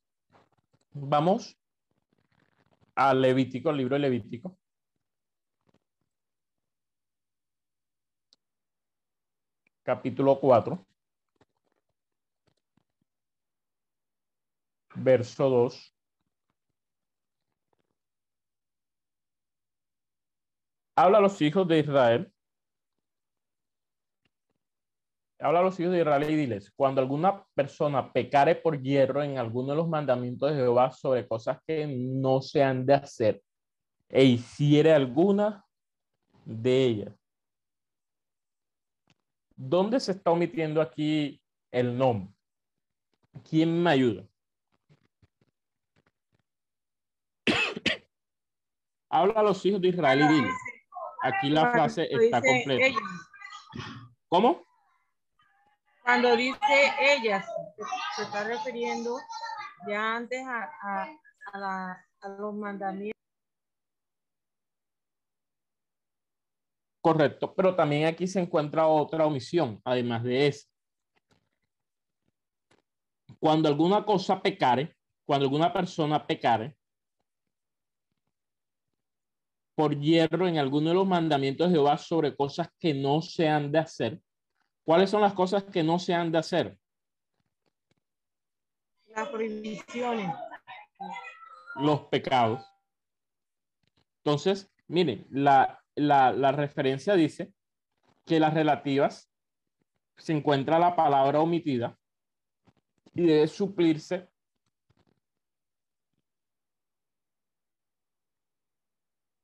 [0.93, 1.57] Vamos
[2.95, 4.59] al Levítico, al libro de Levítico.
[9.83, 10.87] Capítulo 4,
[14.97, 15.95] verso 2.
[20.97, 22.33] Habla a los hijos de Israel.
[25.39, 29.39] Habla a los hijos de Israel y diles, cuando alguna persona pecare por hierro en
[29.39, 33.43] alguno de los mandamientos de Jehová sobre cosas que no se han de hacer
[34.11, 35.65] e hiciere alguna
[36.45, 37.20] de ellas,
[39.63, 41.39] ¿Dónde se está omitiendo aquí
[41.71, 42.33] el nombre?
[43.47, 44.27] ¿Quién me ayuda?
[49.11, 50.49] Habla a los hijos de Israel y dile.
[51.23, 52.99] Aquí la frase está completa.
[54.31, 54.65] ¿Cómo?
[56.05, 57.47] Cuando dice ellas,
[58.17, 59.19] se está refiriendo
[59.87, 61.07] ya antes a,
[61.53, 63.20] a los mandamientos.
[67.01, 70.69] Correcto, pero también aquí se encuentra otra omisión, además de esa.
[73.39, 74.95] Cuando alguna cosa pecare,
[75.25, 76.77] cuando alguna persona pecare
[79.75, 83.73] por hierro en alguno de los mandamientos de Jehová sobre cosas que no se han
[83.73, 84.21] de hacer,
[84.85, 86.79] ¿cuáles son las cosas que no se han de hacer?
[89.07, 90.35] Las prohibiciones.
[91.77, 92.63] Los pecados.
[94.19, 97.53] Entonces, miren, la, la, referencia dice
[98.25, 99.31] que las relativas
[100.17, 101.99] se encuentra la palabra omitida
[103.15, 104.29] y debe suplirse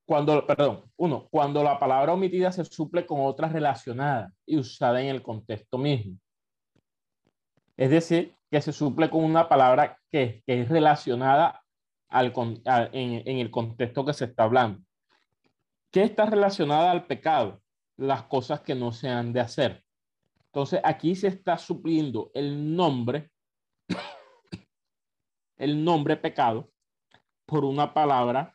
[0.07, 5.09] cuando, perdón, uno, cuando la palabra omitida se suple con otra relacionada y usada en
[5.09, 6.19] el contexto mismo.
[7.77, 11.63] Es decir, que se suple con una palabra que, es relacionada
[12.09, 12.33] al,
[12.93, 14.86] en, en el contexto que se está hablando.
[15.97, 17.63] ¿Qué está relacionada al pecado?
[17.97, 19.83] Las cosas que no se han de hacer.
[20.45, 23.31] Entonces aquí se está supliendo el nombre,
[25.57, 26.71] el nombre pecado,
[27.47, 28.55] por una palabra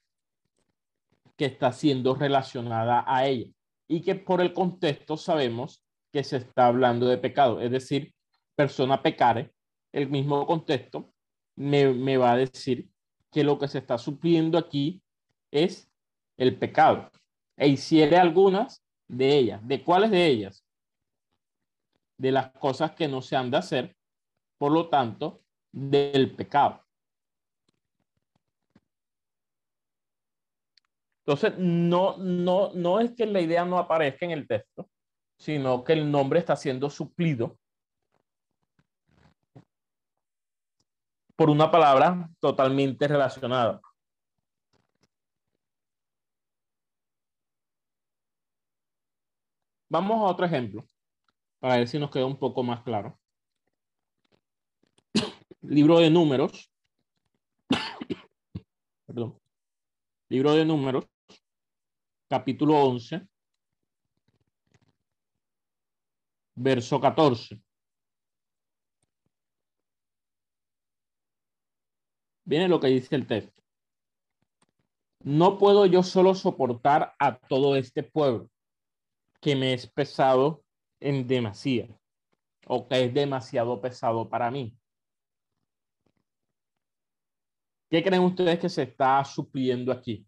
[1.35, 3.49] que está siendo relacionada a ella
[3.87, 5.83] y que por el contexto sabemos
[6.13, 8.13] que se está hablando de pecado, es decir,
[8.53, 9.51] persona pecare,
[9.91, 11.11] el mismo contexto
[11.55, 12.91] me, me va a decir
[13.31, 15.01] que lo que se está supliendo aquí
[15.49, 15.91] es
[16.37, 17.09] el pecado
[17.61, 19.61] e hiciere algunas de ellas.
[19.67, 20.65] ¿De cuáles de ellas?
[22.17, 23.95] De las cosas que no se han de hacer,
[24.57, 26.83] por lo tanto, del pecado.
[31.19, 34.89] Entonces, no, no, no es que la idea no aparezca en el texto,
[35.37, 37.59] sino que el nombre está siendo suplido
[41.35, 43.79] por una palabra totalmente relacionada.
[49.91, 50.85] Vamos a otro ejemplo,
[51.59, 53.19] para ver si nos queda un poco más claro.
[55.63, 56.71] Libro de números.
[59.05, 59.37] Perdón.
[60.29, 61.05] Libro de números,
[62.29, 63.27] capítulo 11,
[66.55, 67.61] verso 14.
[72.45, 73.61] Viene lo que dice el texto.
[75.25, 78.49] No puedo yo solo soportar a todo este pueblo
[79.41, 80.63] que me es pesado
[80.99, 81.87] en demasía
[82.67, 84.77] o que es demasiado pesado para mí.
[87.89, 90.25] ¿Qué creen ustedes que se está supliendo aquí?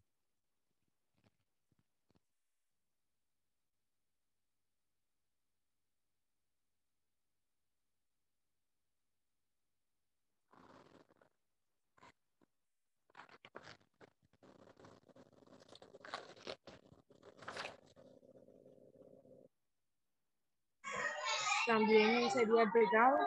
[21.73, 23.17] También sería el pecado.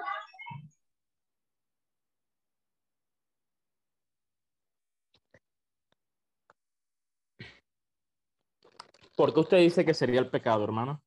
[9.17, 11.03] ¿Por qué usted dice que sería el pecado, hermano?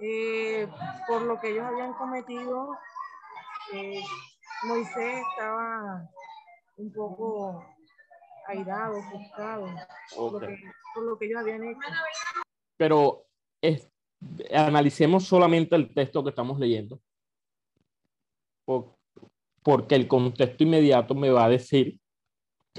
[0.00, 0.68] Eh,
[1.06, 2.76] por lo que ellos habían cometido,
[3.72, 4.02] eh,
[4.64, 6.10] Moisés estaba
[6.76, 7.64] un poco
[10.94, 11.80] por lo que ellos habían hecho.
[12.76, 13.26] Pero
[13.62, 13.90] es-
[14.52, 17.00] analicemos solamente el texto que estamos leyendo.
[18.66, 18.96] Por-
[19.62, 22.00] porque el contexto inmediato me va a decir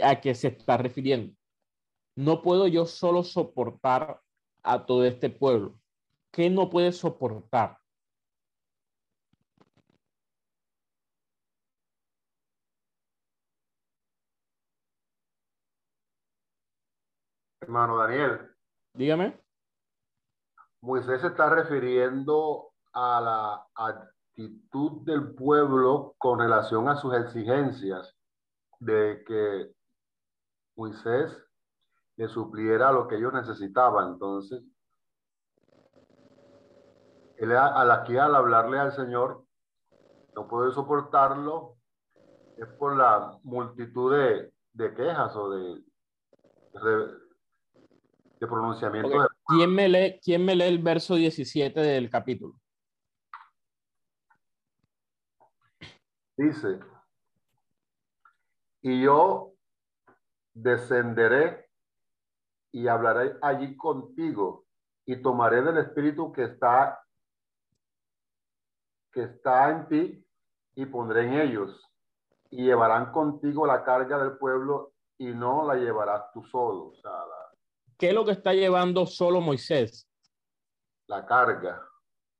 [0.03, 1.35] a qué se está refiriendo.
[2.15, 4.19] No puedo yo solo soportar
[4.63, 5.79] a todo este pueblo.
[6.31, 7.77] ¿Qué no puede soportar?
[17.71, 18.51] Hermano Daniel,
[18.93, 19.39] Dígame.
[20.81, 28.13] Moisés se está refiriendo a la actitud del pueblo con relación a sus exigencias
[28.81, 29.71] de que
[30.75, 31.31] Moisés
[32.17, 34.15] le supliera lo que ellos necesitaban.
[34.15, 34.61] Entonces,
[37.37, 39.45] él a- al aquí al hablarle al Señor,
[40.35, 41.77] no puede soportarlo,
[42.57, 45.83] es por la multitud de, de quejas o de,
[46.73, 47.20] de,
[48.41, 52.55] de pronunciamiento de ¿Quién me lee, quién me lee el verso 17 del capítulo?
[56.35, 56.79] Dice,
[58.81, 59.53] y yo
[60.53, 61.69] descenderé
[62.71, 64.65] y hablaré allí contigo
[65.05, 66.99] y tomaré del espíritu que está
[69.11, 70.27] que está en ti
[70.75, 71.85] y pondré en ellos.
[72.49, 77.11] Y llevarán contigo la carga del pueblo y no la llevarás tú solo, o sea,
[77.11, 77.40] la,
[78.01, 80.09] ¿Qué es lo que está llevando solo Moisés?
[81.07, 81.87] la carga,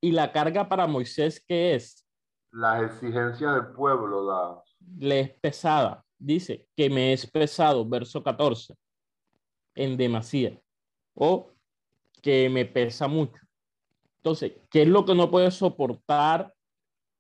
[0.01, 2.03] Y la carga para Moisés, ¿qué es?
[2.51, 4.64] las exigencias del pueblo, la,
[4.97, 6.03] Le es pesada.
[6.18, 8.76] Dice que me es pesado, verso 14,
[9.76, 10.59] en demasía.
[11.14, 11.51] O
[12.24, 13.39] que me pesa mucho.
[14.18, 16.51] Entonces, ¿qué es lo que no puede soportar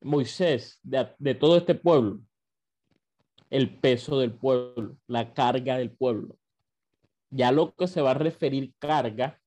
[0.01, 2.19] Moisés de, de todo este pueblo?
[3.51, 6.39] El peso del pueblo, la carga del pueblo.
[7.31, 9.39] Ya lo que se va a referir carga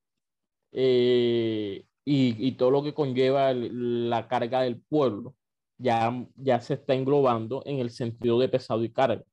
[0.71, 5.35] eh, y, y todo lo que conlleva la carga del pueblo,
[5.77, 9.23] ya, ya se está englobando en el sentido de pesado y carga.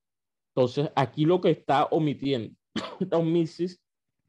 [0.55, 2.55] Entonces, aquí lo que está omitiendo,
[3.01, 3.81] esta omisis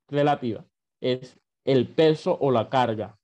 [0.07, 0.65] relativa,
[1.01, 3.17] es el peso o la carga.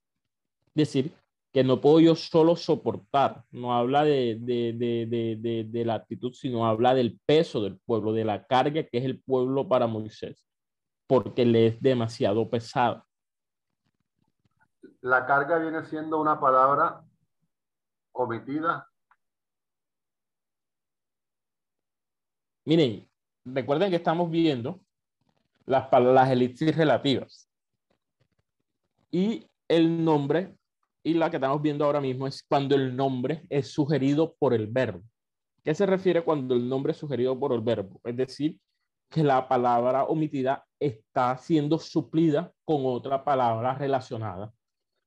[0.67, 1.13] Es decir,
[1.51, 6.65] que no puedo yo solo soportar, no habla de, de, de, de la actitud, sino
[6.65, 10.45] habla del peso del pueblo, de la carga que es el pueblo para Moisés,
[11.09, 13.03] porque le es demasiado pesada.
[15.01, 17.03] la carga viene siendo una palabra
[18.11, 18.87] omitida
[22.63, 23.09] Miren,
[23.43, 24.79] recuerden que estamos viendo
[25.65, 27.49] las, las elipsis relativas.
[29.09, 30.55] Y el nombre,
[31.01, 34.67] y la que estamos viendo ahora mismo, es cuando el nombre es sugerido por el
[34.67, 35.01] verbo.
[35.63, 37.99] ¿Qué se refiere cuando el nombre es sugerido por el verbo?
[38.03, 38.59] Es decir,
[39.09, 44.53] que la palabra omitida está siendo suplida con otra palabra relacionada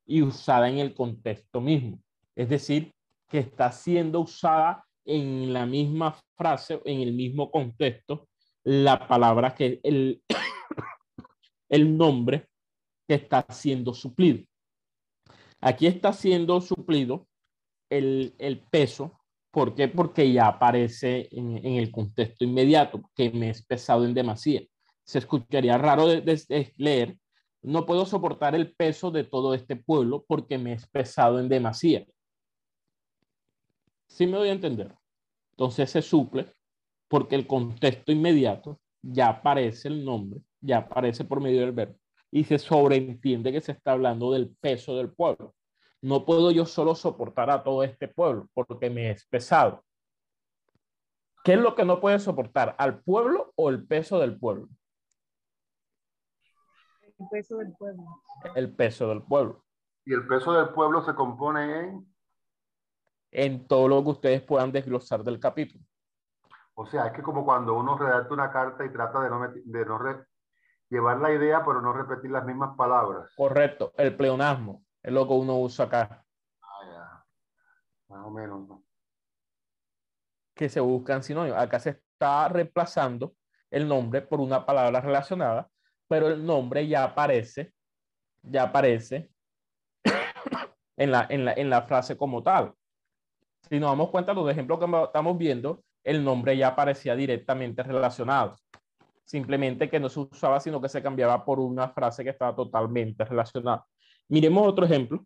[0.04, 2.00] y usada en el contexto mismo.
[2.34, 2.92] Es decir,
[3.28, 8.28] que está siendo usada en la misma frase, en el mismo contexto,
[8.64, 10.22] la palabra que el,
[11.68, 12.48] el nombre
[13.08, 14.44] que está siendo suplido.
[15.60, 17.26] Aquí está siendo suplido
[17.88, 19.20] el, el peso.
[19.52, 19.86] ¿Por qué?
[19.86, 24.62] Porque ya aparece en, en el contexto inmediato, que me es pesado en demasía.
[25.04, 27.18] Se escucharía raro de leer.
[27.60, 32.04] No puedo soportar el peso de todo este pueblo porque me es pesado en demasía.
[34.08, 34.94] ¿Sí me doy a entender?
[35.52, 36.46] Entonces se suple
[37.08, 41.98] porque el contexto inmediato ya aparece el nombre, ya aparece por medio del verbo
[42.30, 45.54] y se sobreentiende que se está hablando del peso del pueblo.
[46.02, 49.84] No puedo yo solo soportar a todo este pueblo porque me es pesado.
[51.44, 52.74] ¿Qué es lo que no puede soportar?
[52.78, 54.68] ¿Al pueblo o el peso del pueblo?
[57.18, 58.02] El peso del pueblo.
[58.56, 59.64] El peso del pueblo.
[60.04, 62.12] y el peso del pueblo se compone en
[63.32, 65.84] en todo lo que ustedes puedan desglosar del capítulo.
[66.74, 69.86] O sea, es que como cuando uno redacta una carta y trata de no, de
[69.86, 70.26] no
[70.90, 73.32] llevar la idea, pero no repetir las mismas palabras.
[73.36, 76.24] Correcto, el pleonasmo es lo que uno usa acá,
[76.62, 77.26] Ah, ya.
[78.08, 78.68] Más o menos.
[78.68, 78.84] ¿no?
[80.54, 81.58] que se buscan sinónimos.
[81.58, 83.34] Acá se está reemplazando
[83.70, 85.68] el nombre por una palabra relacionada,
[86.08, 87.72] pero el nombre ya aparece,
[88.42, 89.30] ya aparece
[90.96, 92.74] en la, en la, en la frase como tal.
[93.68, 98.56] Si nos damos cuenta, los ejemplos que estamos viendo, el nombre ya aparecía directamente relacionado.
[99.24, 103.24] Simplemente que no se usaba, sino que se cambiaba por una frase que estaba totalmente
[103.24, 103.86] relacionada.
[104.28, 105.24] Miremos otro ejemplo.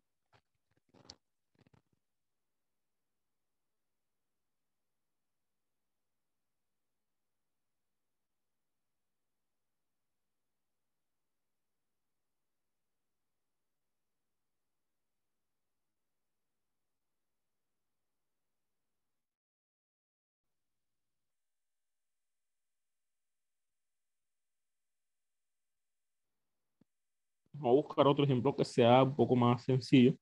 [27.67, 30.17] Vamos a buscar otro ejemplo que sea un poco más sencillo.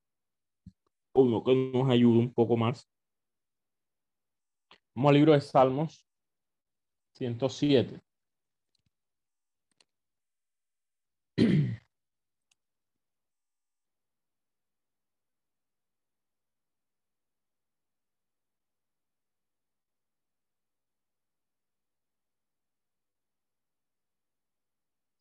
[1.14, 2.90] Uno que nos ayude un poco más.
[4.94, 6.08] Vamos al libro de Salmos
[7.12, 8.00] 107.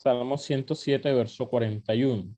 [0.04, 2.36] Salmo 107, verso 41.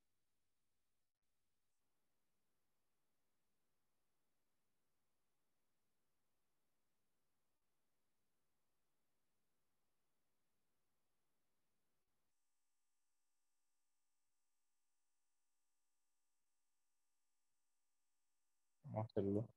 [18.86, 19.55] Vamos a hacerlo.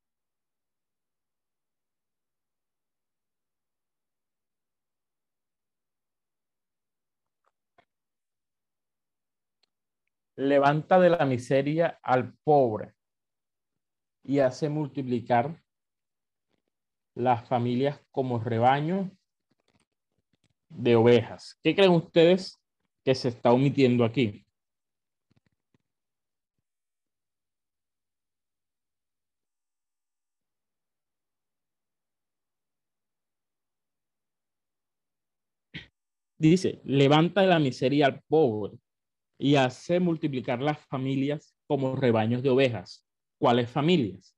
[10.38, 12.94] Levanta de la miseria al pobre
[14.22, 15.60] y hace multiplicar
[17.16, 19.10] las familias como rebaño
[20.68, 21.58] de ovejas.
[21.60, 22.56] ¿Qué creen ustedes
[23.04, 24.46] que se está omitiendo aquí?
[36.38, 38.78] Dice, levanta de la miseria al pobre
[39.38, 43.06] y hace multiplicar las familias como rebaños de ovejas.
[43.38, 44.34] ¿Cuáles familias?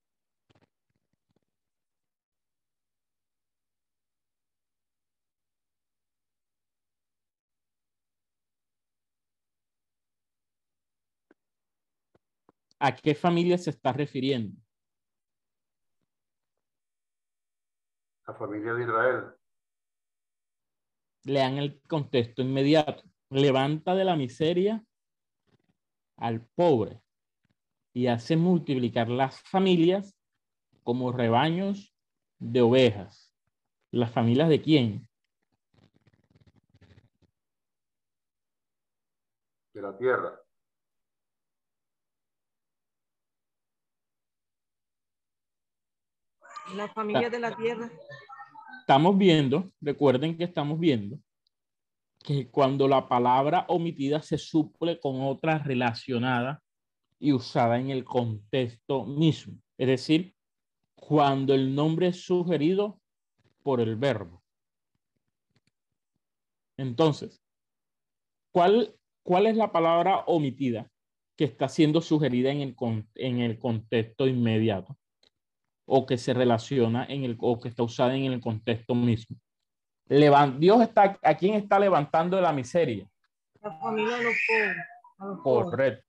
[12.79, 14.59] ¿A qué familia se está refiriendo?
[18.27, 19.23] La familia de Israel.
[21.23, 23.03] Lean el contexto inmediato.
[23.29, 24.83] Levanta de la miseria
[26.21, 27.01] al pobre
[27.93, 30.15] y hace multiplicar las familias
[30.83, 31.93] como rebaños
[32.39, 33.33] de ovejas.
[33.91, 35.09] ¿Las familias de quién?
[39.73, 40.41] de la tierra.
[46.75, 47.89] La familia de la tierra.
[48.81, 51.17] Estamos viendo, recuerden que estamos viendo
[52.23, 56.61] que cuando la palabra omitida se suple con otra relacionada
[57.19, 59.57] y usada en el contexto mismo.
[59.77, 60.35] Es decir,
[60.95, 62.99] cuando el nombre es sugerido
[63.63, 64.43] por el verbo.
[66.77, 67.41] Entonces,
[68.51, 70.89] ¿cuál, cuál es la palabra omitida
[71.35, 72.75] que está siendo sugerida en el,
[73.15, 74.97] en el contexto inmediato?
[75.85, 79.37] O que se relaciona en el, o que está usada en el contexto mismo.
[80.59, 83.07] Dios está, ¿a quién está levantando de la miseria?
[83.61, 84.77] La familia de los pobres.
[85.19, 85.65] a los pobres.
[85.69, 86.05] Correcto.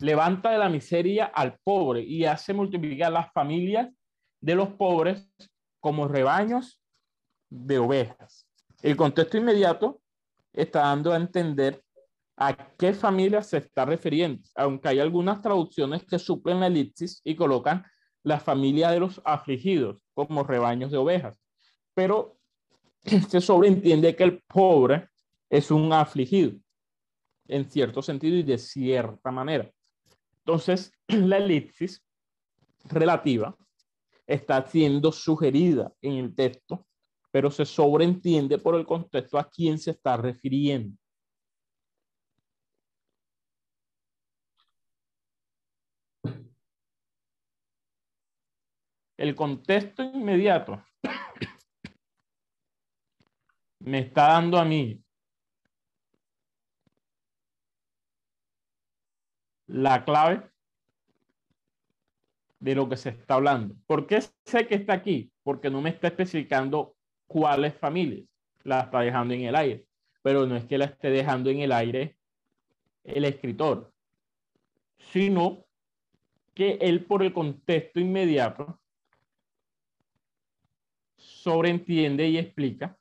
[0.00, 3.88] Levanta de la miseria al pobre y hace multiplicar las familias
[4.40, 5.26] de los pobres
[5.80, 6.82] como rebaños
[7.48, 8.46] de ovejas.
[8.82, 10.00] El contexto inmediato
[10.52, 11.82] está dando a entender
[12.36, 17.34] a qué familia se está refiriendo, aunque hay algunas traducciones que suplen la elipsis y
[17.34, 17.84] colocan
[18.22, 21.36] la familia de los afligidos como rebaños de ovejas.
[21.94, 22.37] Pero
[23.04, 25.08] se sobreentiende que el pobre
[25.48, 26.58] es un afligido
[27.46, 29.70] en cierto sentido y de cierta manera.
[30.38, 32.04] Entonces, la elipsis
[32.84, 33.56] relativa
[34.26, 36.86] está siendo sugerida en el texto,
[37.30, 40.96] pero se sobreentiende por el contexto a quién se está refiriendo.
[49.18, 50.82] el contexto inmediato
[53.80, 55.02] me está dando a mí
[59.66, 60.50] la clave
[62.58, 63.74] de lo que se está hablando.
[63.86, 65.30] ¿Por qué sé que está aquí?
[65.42, 68.26] Porque no me está especificando cuáles familias
[68.64, 69.86] la está dejando en el aire.
[70.22, 72.18] Pero no es que la esté dejando en el aire
[73.04, 73.92] el escritor,
[74.98, 75.64] sino
[76.54, 78.80] que él por el contexto inmediato
[81.16, 82.97] sobreentiende y explica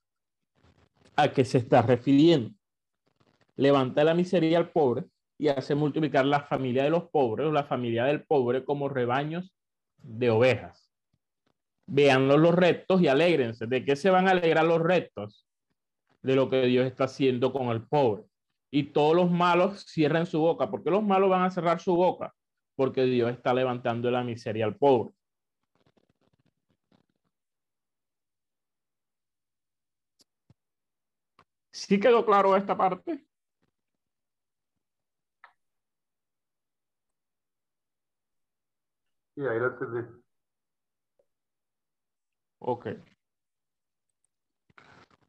[1.18, 2.52] a qué se está refiriendo.
[3.56, 5.06] Levanta la miseria al pobre
[5.38, 9.54] y hace multiplicar la familia de los pobres o la familia del pobre como rebaños
[9.98, 10.92] de ovejas.
[11.88, 13.66] Veanlo los rectos y alégrense.
[13.66, 15.48] ¿De qué se van a alegrar los rectos?
[16.22, 18.24] De lo que Dios está haciendo con el pobre.
[18.70, 20.70] Y todos los malos cierren su boca.
[20.70, 22.34] ¿Por qué los malos van a cerrar su boca?
[22.76, 25.14] Porque Dios está levantando la miseria al pobre.
[31.78, 33.24] ¿Sí quedó claro esta parte?
[39.36, 40.24] Sí, ahí lo entendí.
[42.58, 42.88] Ok.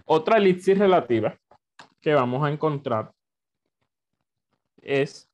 [0.07, 1.38] Otra elipsis relativa
[2.01, 3.12] que vamos a encontrar
[4.80, 5.30] es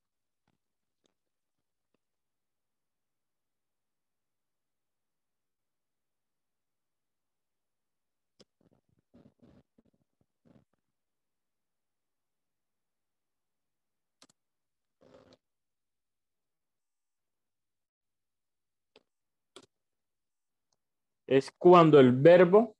[21.27, 22.77] es cuando el verbo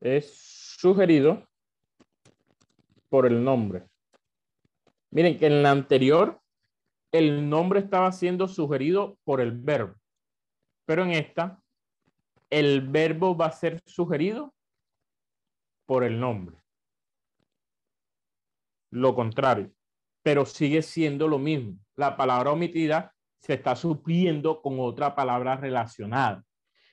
[0.00, 1.48] es sugerido
[3.08, 3.86] por el nombre.
[5.10, 6.40] Miren que en la anterior
[7.12, 9.94] el nombre estaba siendo sugerido por el verbo,
[10.84, 11.62] pero en esta
[12.50, 14.52] el verbo va a ser sugerido
[15.86, 16.63] por el nombre
[18.94, 19.72] lo contrario,
[20.22, 21.78] pero sigue siendo lo mismo.
[21.96, 26.44] La palabra omitida se está supliendo con otra palabra relacionada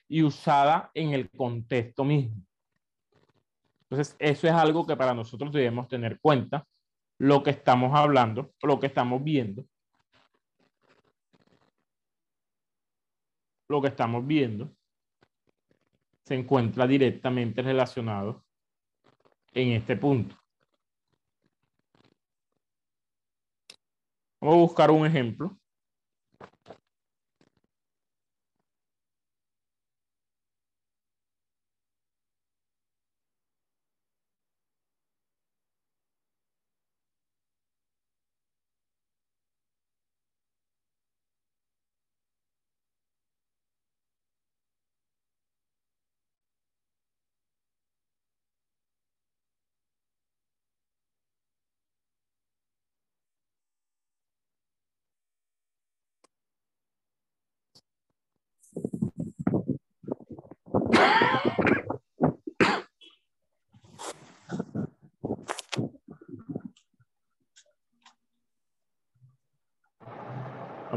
[0.08, 2.44] y usada en el contexto mismo.
[3.82, 6.66] Entonces, eso es algo que para nosotros debemos tener cuenta,
[7.18, 9.64] lo que estamos hablando, lo que estamos viendo,
[13.68, 14.74] lo que estamos viendo
[16.24, 18.44] se encuentra directamente relacionado
[19.52, 20.41] en este punto.
[24.42, 25.56] Vamos a buscar un ejemplo.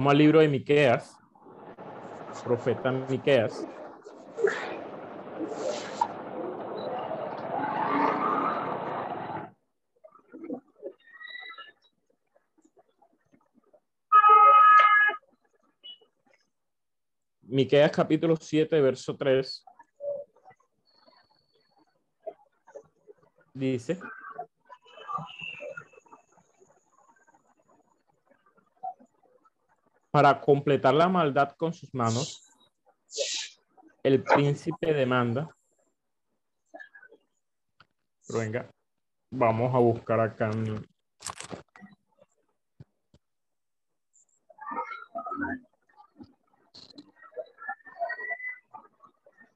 [0.08, 1.18] Al libro de Miqueas,
[2.44, 3.66] profeta Miqueas.
[17.42, 19.66] Miqueas capítulo 7, verso 3.
[23.56, 24.00] Dice,
[30.16, 32.50] para completar la maldad con sus manos,
[34.02, 35.54] el príncipe demanda.
[38.30, 38.72] Venga,
[39.30, 40.52] vamos a buscar acá.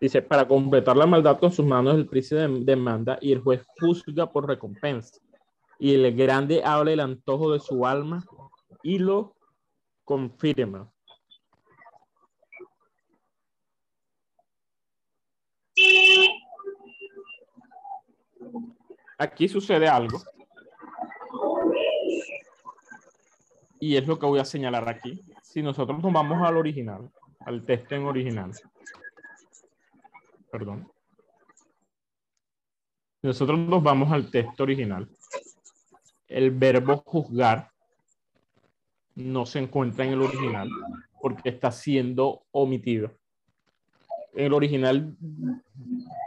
[0.01, 3.65] Dice, para completar la maldad con sus manos, el príncipe dem- demanda y el juez
[3.79, 5.21] juzga por recompensa.
[5.79, 8.21] Y el grande habla el antojo de su alma
[8.83, 9.37] y lo
[10.09, 10.91] confirma.
[19.19, 20.19] Aquí sucede algo.
[23.79, 25.21] Y es lo que voy a señalar aquí.
[25.43, 28.51] Si nosotros nos vamos al original, al texto en original.
[30.51, 30.91] Perdón.
[33.21, 35.07] Nosotros nos vamos al texto original.
[36.27, 37.71] el verbo juzgar
[39.19, 40.69] no se encuentra en el original
[41.21, 43.11] porque está siendo omitido.
[44.33, 45.15] En el original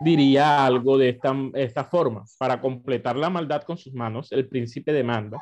[0.01, 2.24] diría algo de esta, esta forma.
[2.38, 5.40] Para completar la maldad con sus manos, el príncipe demanda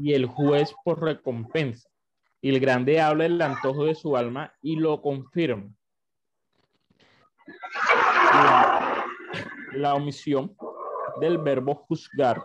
[0.00, 1.88] y el juez por recompensa.
[2.40, 5.68] Y el grande habla el antojo de su alma y lo confirma.
[9.74, 10.56] La, omisión
[11.20, 12.42] del verbo juzgar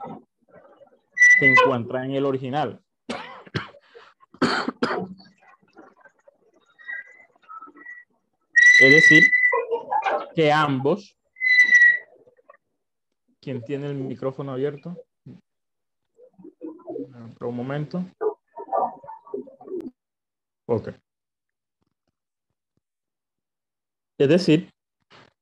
[1.40, 2.82] se encuentra en el original.
[8.82, 9.30] Es decir,
[10.34, 11.16] que ambos,
[13.40, 14.98] ¿quién tiene el micrófono abierto?
[17.38, 18.04] Por un momento.
[20.66, 20.90] Ok.
[24.18, 24.74] Es decir,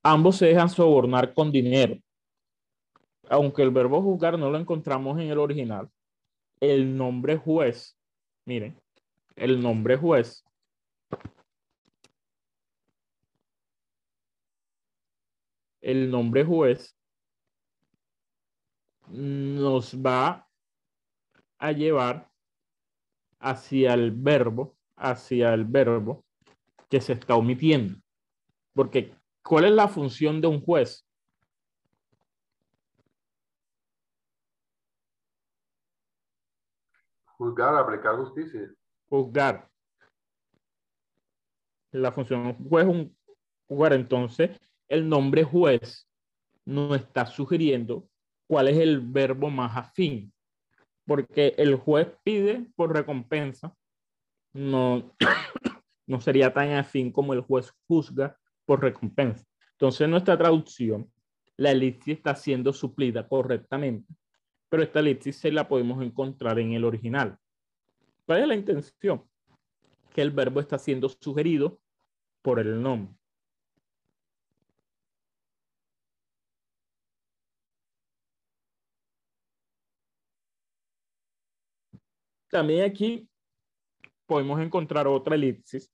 [0.02, 1.96] ambos se dejan sobornar con dinero.
[3.30, 5.88] Aunque el verbo juzgar no lo encontramos en el original,
[6.60, 7.96] el nombre juez,
[8.44, 8.78] miren,
[9.34, 10.44] el nombre juez
[15.90, 16.96] el nombre juez
[19.08, 20.48] nos va
[21.58, 22.30] a llevar
[23.40, 26.24] hacia el verbo, hacia el verbo
[26.88, 27.98] que se está omitiendo.
[28.72, 31.06] Porque, ¿cuál es la función de un juez?
[37.24, 38.72] Juzgar, aplicar justicia.
[39.08, 39.68] Juzgar.
[41.92, 43.16] La función de un juez es un
[43.66, 43.92] jugar.
[43.94, 44.60] Entonces,
[44.90, 46.06] el nombre juez
[46.66, 48.06] no está sugiriendo
[48.46, 50.32] cuál es el verbo más afín,
[51.06, 53.74] porque el juez pide por recompensa,
[54.52, 55.14] no,
[56.06, 58.36] no sería tan afín como el juez juzga
[58.66, 59.46] por recompensa.
[59.72, 61.10] Entonces, nuestra traducción,
[61.56, 64.12] la elipsis está siendo suplida correctamente,
[64.68, 67.38] pero esta elipsis se la podemos encontrar en el original.
[68.26, 69.22] ¿Cuál es la intención?
[70.12, 71.80] Que el verbo está siendo sugerido
[72.42, 73.19] por el nombre.
[82.50, 83.28] También aquí
[84.26, 85.90] podemos encontrar otra elipsis.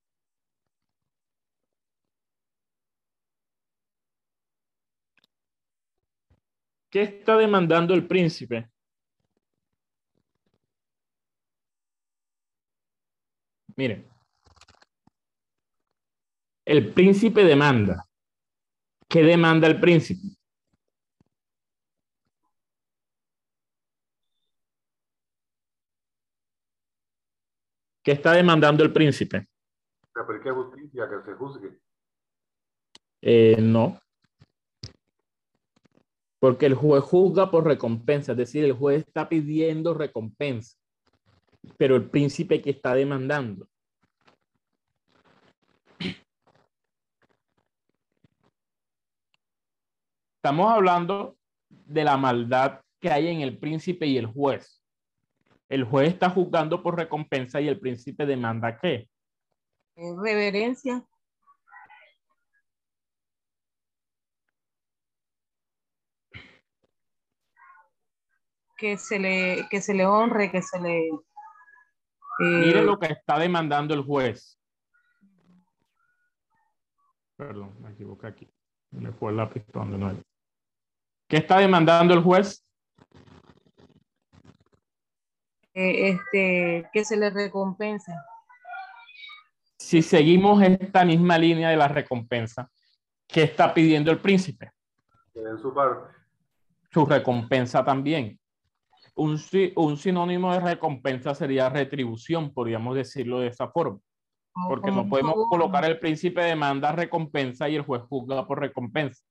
[6.91, 8.71] ¿Qué está demandando el príncipe?
[13.77, 14.09] Miren,
[16.65, 18.07] el príncipe demanda.
[19.09, 20.36] ¿Qué demanda el príncipe?
[28.07, 29.49] ¿Qué está demandando el príncipe?
[30.15, 31.77] Justicia, que se juzgue.
[33.21, 34.01] Eh, no.
[36.39, 40.79] Porque el juez juzga por recompensa, es decir, el juez está pidiendo recompensa,
[41.77, 43.67] pero el príncipe que está demandando.
[50.37, 51.37] Estamos hablando
[51.69, 54.86] de la maldad que hay en el príncipe y el juez.
[55.69, 59.09] El juez está juzgando por recompensa y el príncipe demanda qué?
[59.97, 61.05] Reverencia.
[68.77, 71.09] Que se le, que se le honre, que se le.
[71.09, 71.21] Eh,
[72.39, 74.61] Mire lo que está demandando el juez.
[77.37, 78.49] Perdón, me equivoqué aquí.
[78.91, 80.19] Me fue el lápiz no es.
[81.29, 82.67] ¿Qué está demandando el juez?
[85.63, 88.25] eh, este, que se le recompensa.
[89.77, 92.71] Si seguimos esta misma línea de la recompensa,
[93.27, 94.73] ¿qué está pidiendo el príncipe?
[95.35, 96.15] Den su parte.
[96.91, 98.41] Su recompensa también.
[99.15, 99.39] Un,
[99.77, 103.99] un sinónimo de recompensa sería retribución, podríamos decirlo de esa forma.
[104.69, 109.23] Porque no podemos colocar el príncipe demanda recompensa y el juez juzga por recompensa.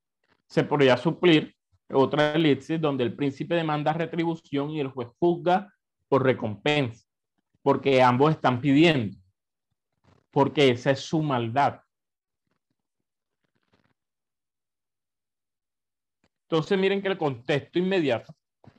[0.48, 1.56] Se podría suplir
[1.92, 5.74] otra elipsis donde el príncipe demanda retribución y el juez juzga
[6.20, 7.06] recompensa,
[7.62, 9.18] porque ambos están pidiendo,
[10.32, 11.82] porque esa es su maldad.
[16.44, 18.34] Entonces miren que el contexto inmediato,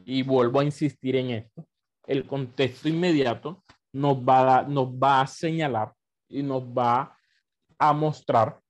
[0.05, 1.67] y vuelvo a insistir en esto,
[2.07, 5.93] el contexto inmediato nos va a, nos va a señalar
[6.29, 7.17] y nos va
[7.79, 8.61] a mostrar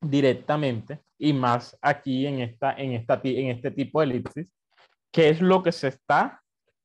[0.00, 4.46] directamente y más aquí en, esta, en, esta, en este tipo de elipsis,
[5.12, 6.41] qué es lo que se está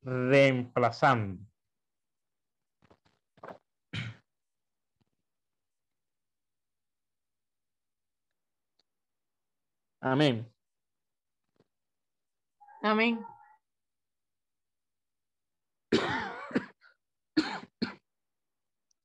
[0.08, 1.44] reemplazando.
[10.00, 10.50] Amén.
[12.82, 13.18] Amén.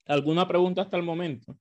[0.05, 1.57] ¿Alguna pregunta hasta el momento?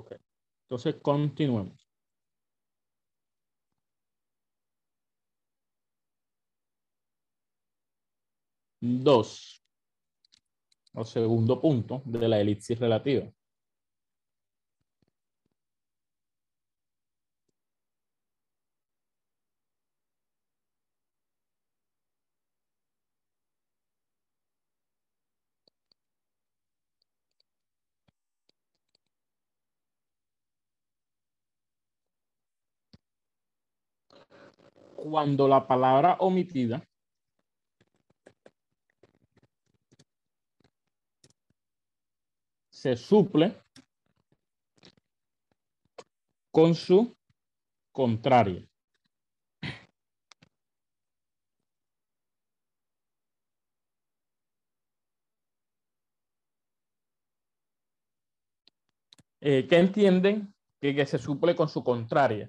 [0.00, 0.12] Ok.
[0.64, 1.86] Entonces, continuemos.
[8.80, 9.62] Dos.
[10.94, 13.30] O segundo punto de la elipsis relativa.
[35.10, 36.86] Cuando la palabra omitida
[42.70, 43.60] se suple
[46.52, 47.16] con su
[47.90, 48.64] contraria.
[59.40, 62.48] Eh, ¿Qué entienden que, que se suple con su contraria?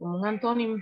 [0.00, 0.78] Como un antónimo.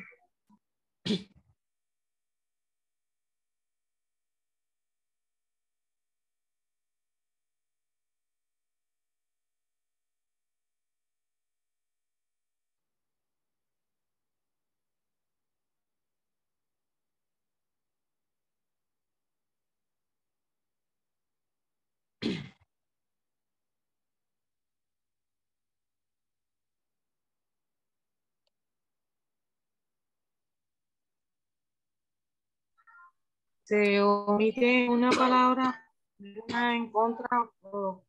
[33.69, 35.79] Se omite una palabra
[36.19, 37.29] en contra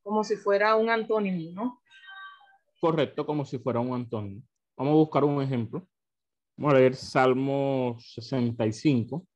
[0.01, 1.81] como si fuera un antónimo, ¿no?
[2.79, 4.41] Correcto, como si fuera un antónimo.
[4.77, 5.85] Vamos a buscar un ejemplo.
[6.55, 9.27] Vamos a leer Salmo 65,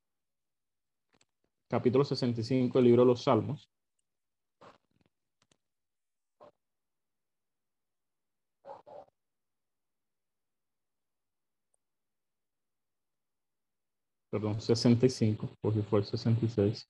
[1.67, 3.69] capítulo 65 del libro de los Salmos.
[14.33, 16.89] Perdón, 65, porque fue el 66.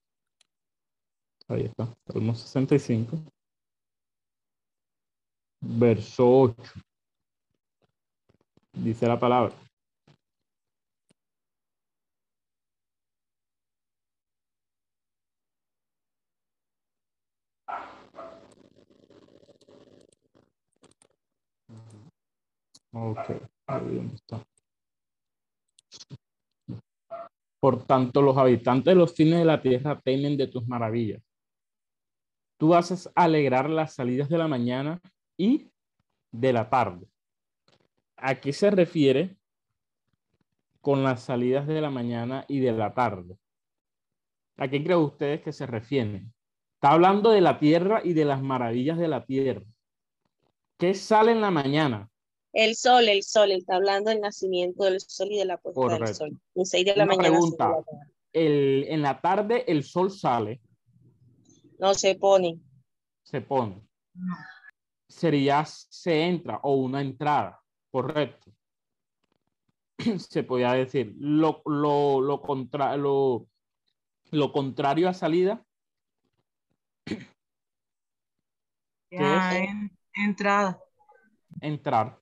[1.46, 3.18] Ahí está, Salmo 65.
[5.60, 6.72] Verso 8.
[8.72, 9.54] Dice la palabra.
[22.92, 23.18] Ok,
[23.66, 24.53] ahí está.
[27.64, 31.22] Por tanto, los habitantes de los fines de la tierra temen de tus maravillas.
[32.58, 35.00] Tú haces alegrar las salidas de la mañana
[35.38, 35.70] y
[36.30, 37.06] de la tarde.
[38.18, 39.38] ¿A qué se refiere
[40.82, 43.38] con las salidas de la mañana y de la tarde?
[44.58, 46.34] ¿A qué creen ustedes que se refieren?
[46.74, 49.64] Está hablando de la tierra y de las maravillas de la tierra.
[50.76, 52.10] ¿Qué sale en la mañana?
[52.54, 56.04] El sol, el sol, está hablando del nacimiento del sol y de la puesta Correcto.
[56.06, 56.40] del sol.
[56.54, 57.28] En 6 de la Una mañana.
[57.28, 57.74] pregunta.
[57.74, 58.10] seis la.
[58.32, 60.60] El, en la tarde el sol sale,
[61.78, 62.60] No se pone.
[63.24, 63.86] se pone.
[65.08, 68.52] Sería se entra o una entrada, correcto.
[70.18, 73.46] Se podría decir lo, lo, lo, contra, lo,
[74.32, 75.64] lo contrario a salida.
[79.10, 79.68] Ya es?
[79.68, 80.80] en- entrada.
[81.60, 82.20] entrar.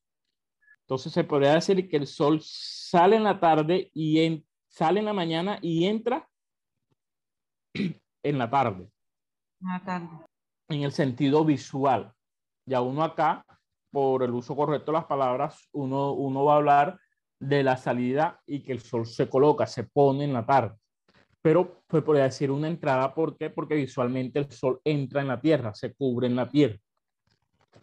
[0.92, 5.06] Entonces se podría decir que el sol sale en la tarde y en- sale en
[5.06, 6.28] la mañana y entra
[8.22, 8.90] en la tarde,
[10.68, 12.12] en el sentido visual.
[12.66, 13.42] Ya uno acá,
[13.90, 17.00] por el uso correcto de las palabras, uno, uno va a hablar
[17.40, 20.76] de la salida y que el sol se coloca, se pone en la tarde.
[21.40, 23.48] Pero pues podría decir una entrada, ¿por qué?
[23.48, 26.76] Porque visualmente el sol entra en la tierra, se cubre en la tierra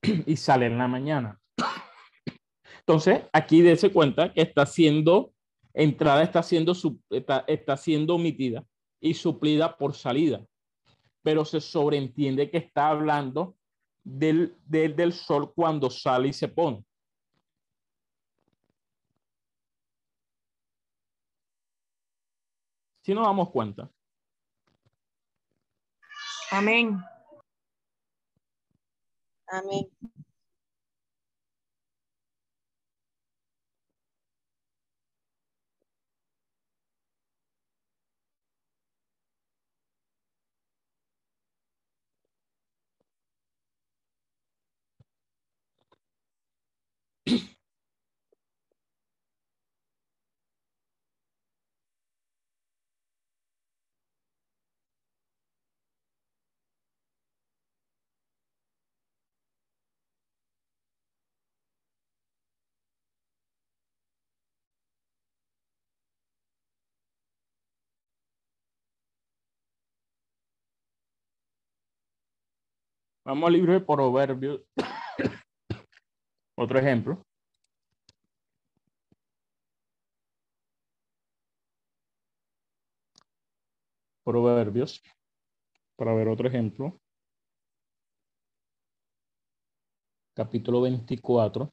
[0.27, 1.38] y sale en la mañana.
[2.89, 5.31] Entonces, aquí dése cuenta que está siendo,
[5.75, 8.65] entrada está siendo, su- está, está siendo omitida
[8.99, 10.43] y suplida por salida.
[11.21, 13.55] pero se sobreentiende que está hablando
[14.03, 16.83] del, del, del sol cuando sale y se pone.
[23.03, 23.91] Si nos damos cuenta.
[26.51, 26.97] Amén.
[29.47, 29.85] Amén.
[73.29, 74.61] Vamos al libro de Proverbios.
[76.57, 77.23] Otro ejemplo.
[84.23, 85.03] Proverbios.
[85.95, 86.99] Para ver otro ejemplo.
[90.33, 91.71] Capítulo 24.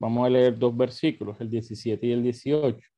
[0.00, 2.88] Vamos a leer dos versículos, el 17 y el 18.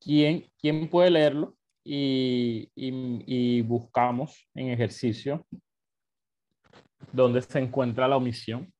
[0.00, 1.54] ¿Quién, quién puede leerlo?
[1.84, 5.46] Y, buscamos en ejercicio
[7.12, 8.72] dónde se encuentra la omisión.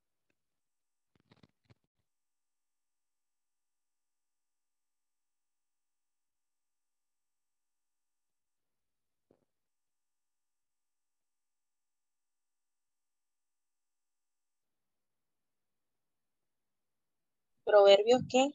[17.64, 18.53] Proverbios qué?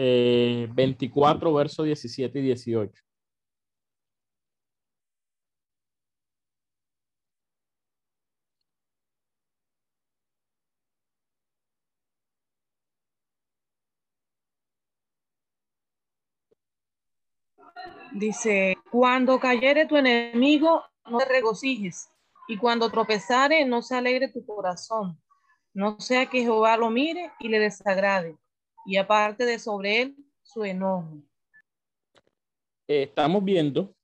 [0.00, 3.02] Eh, 24, versos 17 y 18.
[18.12, 22.08] Dice, cuando cayere tu enemigo, no te regocijes,
[22.46, 25.20] y cuando tropezare, no se alegre tu corazón,
[25.74, 28.36] no sea que Jehová lo mire y le desagrade,
[28.88, 31.18] y aparte de sobre él su enojo.
[32.88, 33.94] Eh, estamos viendo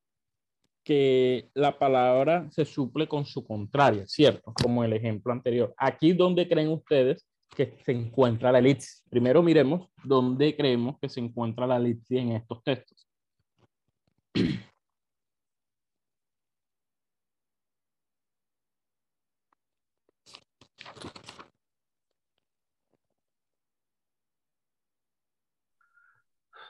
[0.85, 4.53] que la palabra se suple con su contraria, ¿cierto?
[4.53, 5.75] Como el ejemplo anterior.
[5.79, 9.03] Aquí, ¿dónde creen ustedes que se encuentra la elipsis?
[9.09, 13.09] Primero miremos dónde creemos que se encuentra la elipsis en estos textos.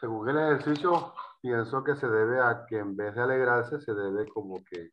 [0.04, 4.28] Según el ejercicio, pienso que se debe a que en vez de alegrarse, se debe
[4.28, 4.90] como que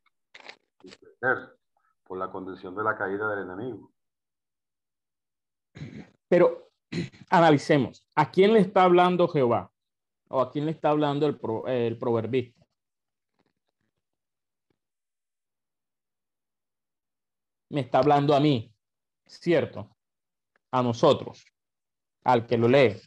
[2.06, 3.92] por la condición de la caída del enemigo.
[6.26, 6.70] Pero
[7.28, 9.70] analicemos, ¿a quién le está hablando Jehová?
[10.28, 12.64] ¿O a quién le está hablando el, pro, el proverbista?
[17.68, 18.74] Me está hablando a mí,
[19.26, 19.94] ¿cierto?
[20.70, 21.44] A nosotros,
[22.24, 22.98] al que lo lee.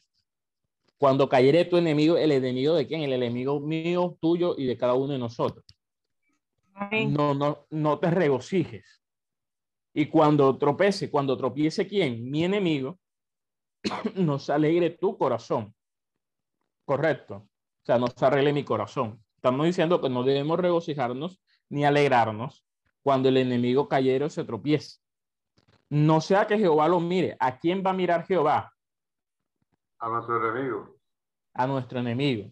[1.06, 3.04] Cuando cayere tu enemigo, el enemigo de quién?
[3.04, 5.64] El enemigo mío, tuyo y de cada uno de nosotros.
[6.74, 7.14] Amén.
[7.14, 9.04] No, no, no te regocijes.
[9.94, 12.28] Y cuando tropece, cuando tropiece quién?
[12.32, 12.98] Mi enemigo,
[14.16, 15.76] no se alegre tu corazón.
[16.86, 17.36] Correcto.
[17.36, 19.24] O sea, no se arregle mi corazón.
[19.36, 22.66] Estamos diciendo que no debemos regocijarnos ni alegrarnos
[23.04, 24.98] cuando el enemigo cayero se tropiece.
[25.88, 27.38] No sea que Jehová lo mire.
[27.40, 28.74] ¿A quién va a mirar Jehová?
[30.00, 30.95] A nuestro enemigo.
[31.56, 32.52] A nuestro enemigo.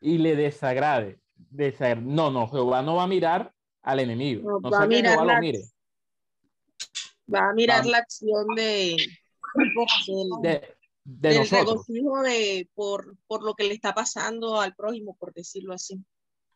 [0.00, 1.20] Y le desagrade.
[1.36, 2.04] Desagrade.
[2.06, 3.52] No, no, Jehová no va a mirar
[3.82, 4.42] al enemigo.
[4.42, 5.60] No, No, va a mirar Jehová la- lo mire.
[7.32, 7.90] Va a mirar Va.
[7.90, 8.96] la acción de,
[9.54, 10.48] del, De,
[11.04, 11.66] de del nosotros.
[11.86, 16.02] regocijo de por, por lo que le está pasando al prójimo, por decirlo así.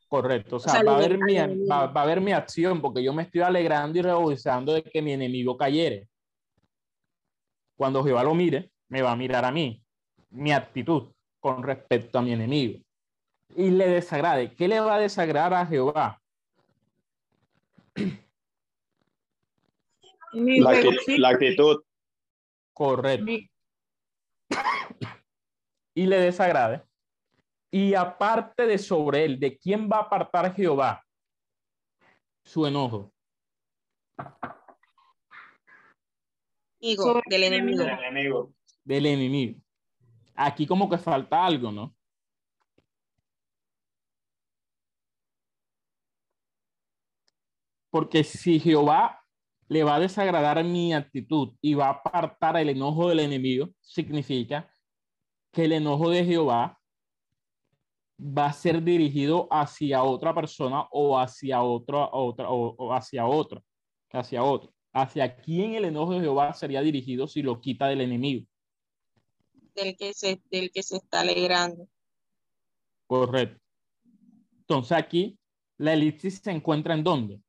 [0.09, 1.35] Correcto, o sea, sea, va, a ver mi,
[1.67, 5.01] va, va a ver mi acción porque yo me estoy alegrando y regocijando de que
[5.01, 6.09] mi enemigo cayere.
[7.77, 9.83] Cuando Jehová lo mire, me va a mirar a mí,
[10.31, 11.13] mi actitud
[11.43, 12.81] con respecto a mi enemigo.
[13.57, 14.55] Y le desagrade.
[14.55, 16.23] ¿Qué le va a desagradar a Jehová?
[20.33, 21.83] La, actitud,
[22.73, 23.25] Correcto.
[23.25, 23.51] mi-
[25.95, 26.83] Y le desagrade.
[27.71, 31.05] Y aparte de sobre él, ¿de quién va a apartar Jehová?
[32.45, 33.13] Su enojo.
[36.97, 37.83] Sobre del el enemigo.
[37.83, 38.55] el enemigo.
[38.85, 39.61] del enemigo.
[40.35, 41.95] Aquí como que falta algo, ¿no?
[47.91, 49.21] Porque si Jehová
[49.69, 54.71] le va a desagradar mi actitud y va a apartar el enojo del enemigo, significa
[55.53, 56.79] que el enojo de Jehová
[58.19, 63.63] va a ser dirigido hacia otra persona o hacia otra o, hacia otra,
[64.13, 64.73] hacia otro.
[64.95, 68.47] ¿Hacia quién el enojo de Jehová sería dirigido si lo quita del enemigo?
[69.75, 71.89] Del que se, del que se está alegrando.
[73.07, 73.61] Correcto.
[74.59, 75.39] Entonces aquí
[75.79, 77.41] la elipsis se encuentra en dónde?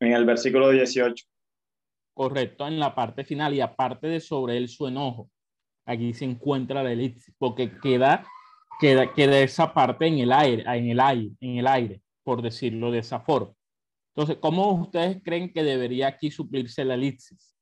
[0.00, 1.24] En el versículo 18.
[2.14, 5.30] Correcto, en la parte final y aparte de sobre él su enojo.
[5.84, 8.24] Aquí se encuentra la elipsis, porque queda,
[8.80, 12.90] queda, queda esa parte en el aire, en el aire, en el aire, por decirlo
[12.90, 13.54] de esa forma.
[14.14, 17.56] Entonces, ¿cómo ustedes creen que debería aquí suplirse la elipsis?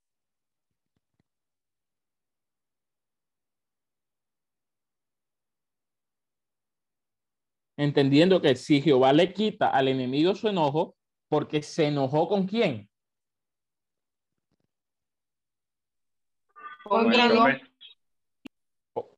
[7.76, 10.96] Entendiendo que si Jehová le quita al enemigo su enojo,
[11.28, 12.90] porque se enojó con quién?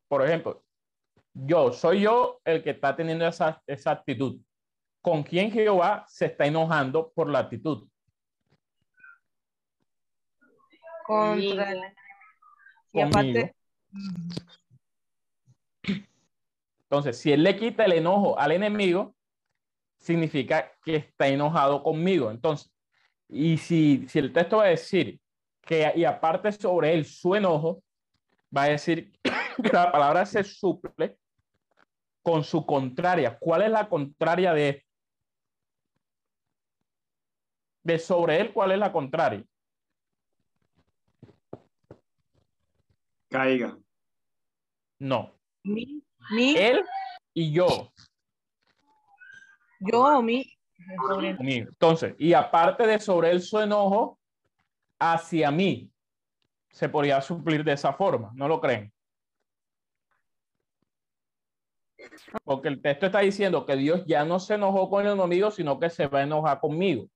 [0.09, 0.63] Por ejemplo,
[1.33, 4.41] yo soy yo el que está teniendo esa, esa actitud.
[5.03, 7.89] ¿Con quién Jehová se está enojando por la actitud?
[11.05, 11.75] Contra
[12.93, 13.55] y aparte.
[16.85, 19.17] Entonces, si él le quita el enojo al enemigo,
[19.99, 22.31] significa que está enojado conmigo.
[22.31, 22.73] Entonces,
[23.29, 25.21] y si, si el texto va a decir
[25.63, 27.83] que, y aparte sobre él su enojo,
[28.55, 29.11] va a decir
[29.63, 31.17] que la palabra se suple
[32.23, 33.37] con su contraria.
[33.41, 34.85] ¿Cuál es la contraria de
[37.83, 39.45] De sobre él, ¿cuál es la contraria?
[43.29, 43.77] Caiga.
[44.99, 45.33] No.
[45.65, 46.03] Mi,
[46.57, 46.85] Él
[47.35, 47.93] y yo.
[49.81, 50.45] Yo o mi.
[51.41, 54.19] Entonces, y aparte de sobre él su enojo
[54.99, 55.91] hacia mí,
[56.71, 58.93] se podría suplir de esa forma, ¿no lo creen?
[62.45, 65.79] Porque el texto está diciendo que Dios ya no se enojó con el enemigo, sino
[65.79, 67.07] que se va a enojar conmigo.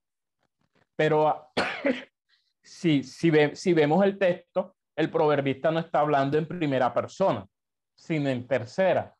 [0.97, 1.51] Pero
[2.63, 7.47] si, si, si vemos el texto, el proverbista no está hablando en primera persona,
[7.95, 9.15] sino en tercera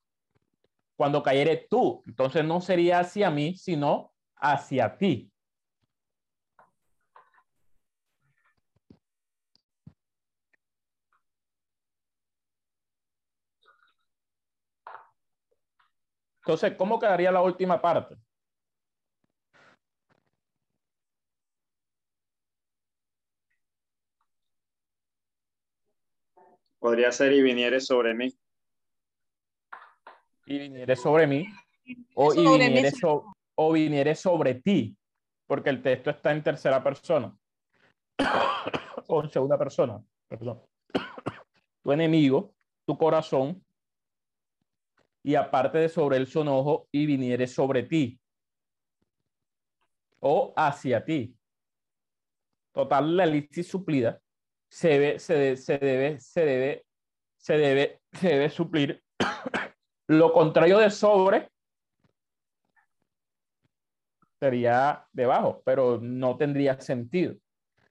[0.97, 2.03] cuando cayere tú.
[2.07, 5.31] Entonces no sería hacia mí, sino hacia ti.
[16.47, 18.17] Entonces, ¿cómo quedaría la última parte?
[26.87, 28.33] Podría ser y viniere sobre mí
[30.47, 31.45] y viniere sobre mí,
[32.15, 32.93] o, y viniere,
[33.57, 34.97] o viniere sobre ti,
[35.49, 37.37] porque el texto está en tercera persona,
[39.09, 40.63] o en segunda persona, perdón.
[41.83, 42.55] Tu enemigo,
[42.87, 43.61] tu corazón,
[45.25, 48.17] y aparte de sobre él su enojo, y viniere sobre ti,
[50.21, 51.37] o hacia ti.
[52.73, 54.21] Total, la lista suplida
[54.69, 56.87] se debe, se, se debe, se debe,
[57.37, 59.03] se debe, se debe suplir
[60.09, 61.51] lo contrario de sobre
[64.39, 67.35] sería debajo, pero no tendría sentido.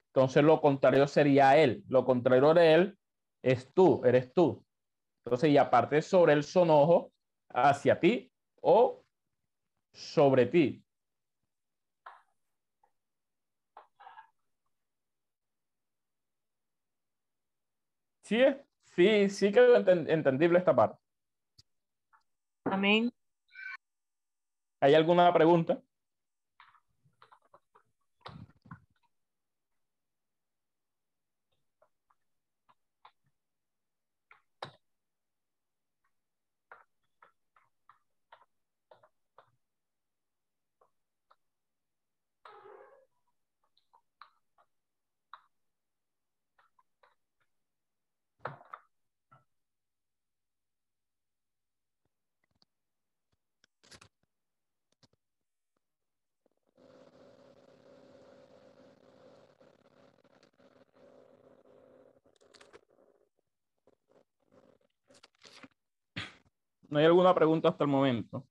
[0.08, 1.84] Entonces lo contrario sería él.
[1.88, 2.98] Lo contrario de él
[3.42, 4.64] es tú, eres tú.
[5.24, 7.12] Entonces, y aparte sobre el sonojo
[7.50, 8.32] hacia ti
[8.62, 9.04] o
[9.92, 10.85] sobre ti.
[18.26, 18.44] Sí,
[18.96, 20.98] sí, sí quedó entendible esta parte.
[22.64, 23.12] Amén.
[24.80, 25.80] ¿Hay alguna pregunta?
[66.96, 68.46] ¿No hay alguna pregunta hasta el momento?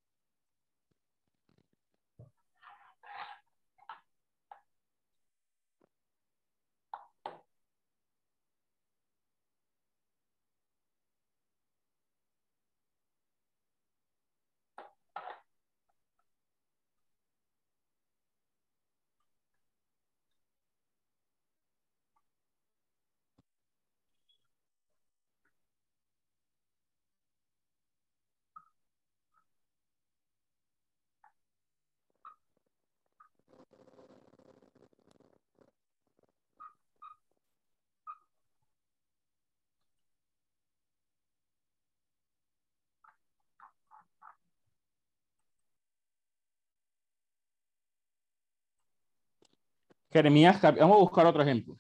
[50.16, 51.78] Jeremías, vamos a buscar otro ejemplo.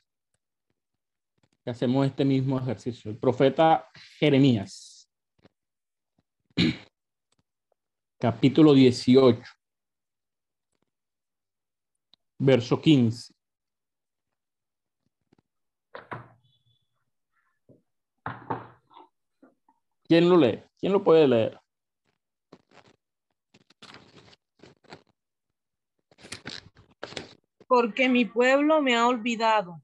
[1.65, 3.09] Hacemos este mismo ejercicio.
[3.09, 3.89] El profeta
[4.19, 5.09] Jeremías.
[8.19, 9.41] Capítulo 18.
[12.37, 13.33] Verso 15.
[20.09, 20.61] ¿Quién lo lee?
[20.77, 21.57] ¿Quién lo puede leer?
[27.67, 29.81] Porque mi pueblo me ha olvidado,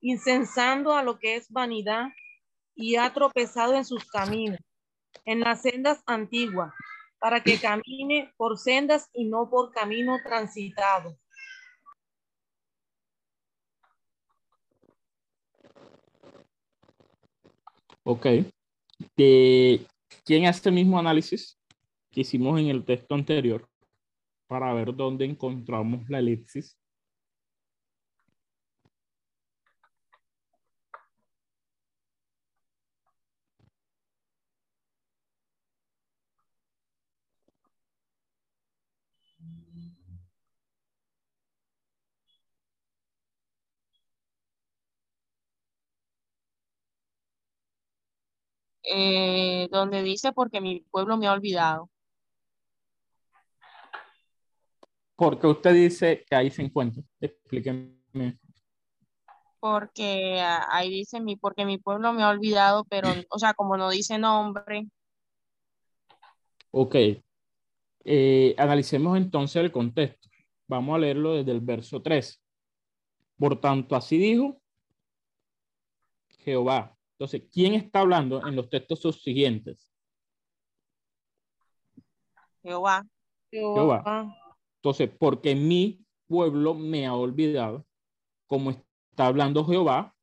[0.00, 2.08] incensando a lo que es vanidad,
[2.74, 4.60] y ha tropezado en sus caminos,
[5.24, 6.72] en las sendas antiguas,
[7.18, 11.18] para que camine por sendas y no por camino transitado.
[18.04, 18.26] Ok.
[19.16, 19.86] De,
[20.24, 21.60] ¿Quién hace el mismo análisis
[22.10, 23.68] que hicimos en el texto anterior
[24.46, 26.78] para ver dónde encontramos la elipsis?
[48.90, 51.90] Eh, donde dice porque mi pueblo me ha olvidado.
[55.16, 57.02] Porque usted dice que ahí se encuentra.
[57.20, 58.38] Explíqueme.
[59.60, 63.76] Porque ah, ahí dice mi, porque mi pueblo me ha olvidado, pero, o sea, como
[63.76, 64.86] no dice nombre,
[66.70, 66.96] Ok.
[68.04, 70.28] Eh, analicemos entonces el contexto.
[70.66, 72.42] Vamos a leerlo desde el verso 3.
[73.38, 74.60] Por tanto, así dijo
[76.40, 76.97] Jehová.
[77.18, 79.92] Entonces, ¿quién está hablando en los textos subsiguientes?
[82.62, 83.04] Jehová,
[83.50, 84.36] Jehová.
[84.76, 87.84] Entonces, porque mi pueblo me ha olvidado,
[88.46, 90.14] como está hablando Jehová,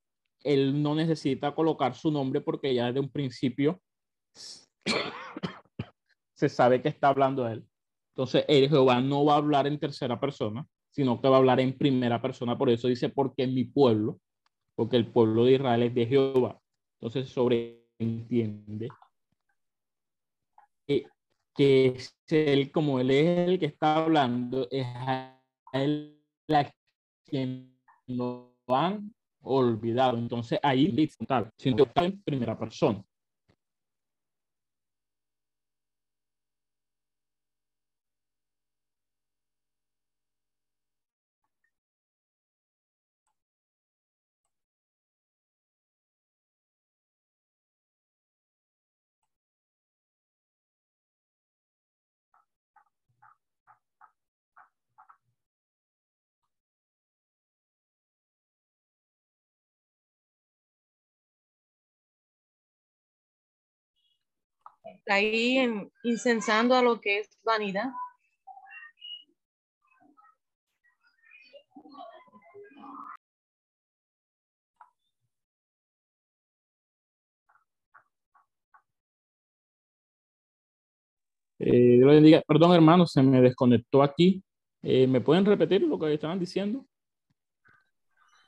[0.43, 3.81] él no necesita colocar su nombre porque ya desde un principio
[6.34, 7.67] se sabe que está hablando él.
[8.13, 11.59] Entonces, el Jehová no va a hablar en tercera persona, sino que va a hablar
[11.59, 12.57] en primera persona.
[12.57, 14.22] Por eso dice, porque mi pueblo,
[14.76, 16.61] porque el pueblo de Israel es de Jehová.
[16.99, 18.89] Entonces, sobreentiende
[20.88, 21.05] que,
[21.55, 25.41] que es él, como él es el que está hablando, es a
[25.73, 26.72] él la
[27.26, 27.77] quien
[28.07, 30.17] lo han olvidado.
[30.17, 33.03] Entonces, ahí está en primera persona.
[64.86, 67.90] Está ahí en- incensando a lo que es vanidad.
[81.57, 82.41] Eh, bendiga.
[82.48, 84.44] Perdón, hermano, se me desconectó aquí.
[84.84, 86.86] Eh, ¿Me pueden repetir lo que estaban diciendo?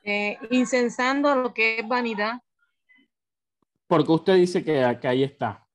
[0.04, 2.40] Eh, incensando a lo que es vanidad.
[3.88, 5.67] Porque usted dice que, que ahí está.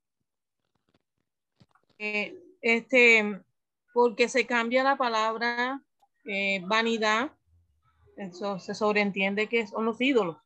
[2.04, 3.44] Eh, este,
[3.94, 5.80] porque se cambia la palabra
[6.24, 7.30] eh, vanidad,
[8.16, 10.36] eso se sobreentiende que son los ídolos.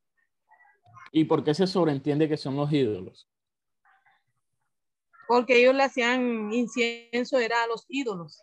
[1.12, 3.26] ¿Y por qué se sobreentiende que son los ídolos?
[5.26, 8.38] Porque ellos le hacían incienso, era a los ídolos.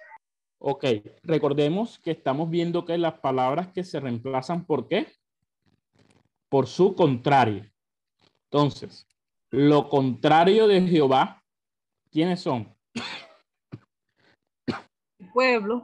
[0.57, 0.85] Ok,
[1.21, 5.05] recordemos que estamos viendo que las palabras que se reemplazan, ¿por qué?
[6.49, 7.71] Por su contrario.
[8.45, 9.07] Entonces,
[9.51, 11.43] lo contrario de Jehová,
[12.09, 12.72] ¿quiénes son?
[15.19, 15.83] El pueblo,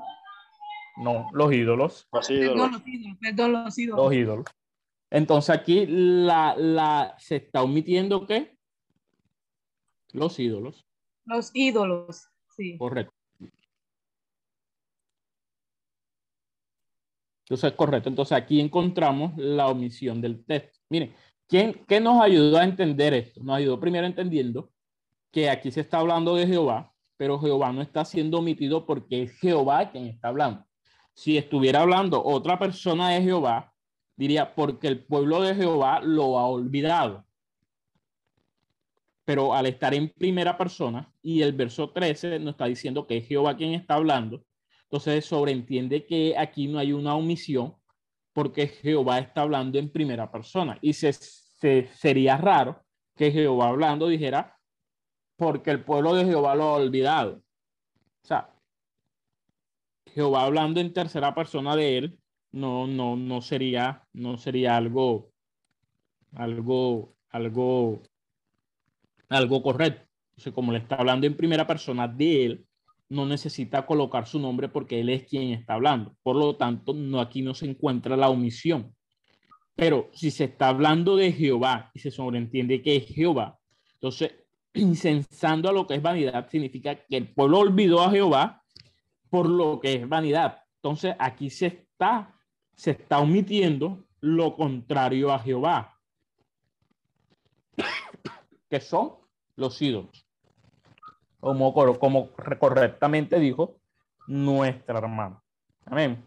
[0.97, 2.07] No, los ídolos.
[2.11, 2.71] Los perdón, ídolos.
[2.71, 4.05] los ídolos, perdón, los ídolos.
[4.05, 4.45] Los ídolos.
[5.11, 8.57] Entonces aquí la, la, se está omitiendo qué?
[10.13, 10.85] Los ídolos.
[11.25, 12.77] Los ídolos, sí.
[12.77, 13.13] Correcto.
[17.45, 18.09] Entonces, correcto.
[18.09, 20.79] Entonces, aquí encontramos la omisión del texto.
[20.89, 21.15] Miren,
[21.47, 23.41] ¿quién, ¿qué nos ayudó a entender esto?
[23.43, 24.71] Nos ayudó primero entendiendo
[25.31, 29.37] que aquí se está hablando de Jehová, pero Jehová no está siendo omitido porque es
[29.39, 30.65] Jehová quien está hablando.
[31.13, 33.73] Si estuviera hablando otra persona de Jehová,
[34.15, 37.25] diría, porque el pueblo de Jehová lo ha olvidado.
[39.25, 43.27] Pero al estar en primera persona y el verso 13 nos está diciendo que es
[43.27, 44.45] Jehová quien está hablando,
[44.83, 47.75] entonces sobreentiende que aquí no hay una omisión
[48.31, 50.79] porque Jehová está hablando en primera persona.
[50.81, 52.81] Y se, sería raro
[53.17, 54.57] que Jehová hablando dijera,
[55.39, 57.41] porque el pueblo de Jehová lo ha olvidado.
[58.23, 58.53] O sea,
[60.13, 62.19] Jehová hablando en tercera persona de él,
[62.51, 65.31] no, no, no sería, no sería algo,
[66.33, 68.01] algo, algo,
[69.29, 70.05] algo correcto.
[70.31, 72.65] Entonces, como le está hablando en primera persona de él,
[73.07, 76.17] no necesita colocar su nombre porque él es quien está hablando.
[76.21, 78.93] Por lo tanto, no, aquí no se encuentra la omisión.
[79.73, 83.57] Pero si se está hablando de Jehová y se sobreentiende que es Jehová,
[83.93, 84.33] entonces,
[84.79, 88.63] incensando a lo que es vanidad, significa que el pueblo olvidó a Jehová
[89.29, 90.63] por lo que es vanidad.
[90.75, 92.33] Entonces, aquí se está,
[92.73, 95.99] se está omitiendo lo contrario a Jehová,
[98.69, 99.15] que son
[99.55, 100.29] los ídolos
[101.39, 103.79] como, como correctamente dijo
[104.27, 105.41] nuestra hermana.
[105.85, 106.25] Amén.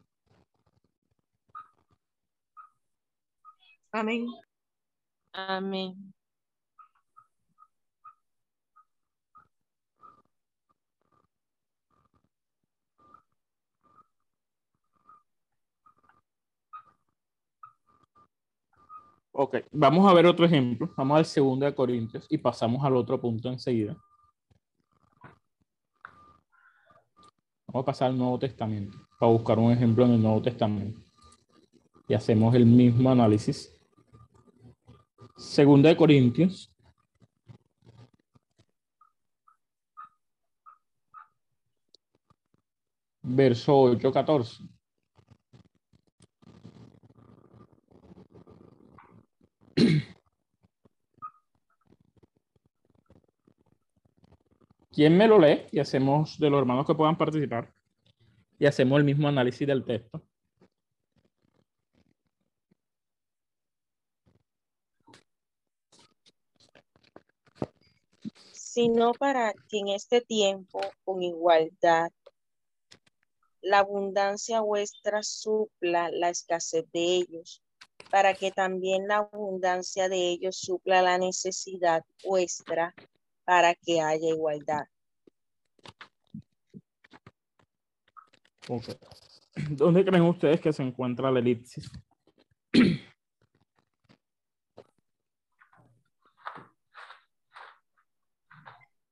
[3.93, 4.27] Amén.
[5.33, 6.15] Amén.
[19.35, 20.93] Ok, vamos a ver otro ejemplo.
[20.95, 23.97] Vamos al segundo de Corintios y pasamos al otro punto enseguida.
[27.67, 31.01] Vamos a pasar al Nuevo Testamento para buscar un ejemplo en el Nuevo Testamento.
[32.07, 33.75] Y hacemos el mismo análisis.
[35.39, 36.71] Segunda de Corintios.
[43.23, 44.72] Verso 8, 14.
[54.93, 55.67] ¿Quién me lo lee?
[55.73, 57.73] Y hacemos de los hermanos que puedan participar.
[58.59, 60.23] Y hacemos el mismo análisis del texto.
[68.53, 72.11] Sino para que en este tiempo, con igualdad,
[73.63, 77.63] la abundancia vuestra supla la escasez de ellos,
[78.11, 82.95] para que también la abundancia de ellos supla la necesidad vuestra
[83.45, 84.85] para que haya igualdad.
[89.71, 91.91] ¿Dónde creen ustedes que se encuentra la elipsis?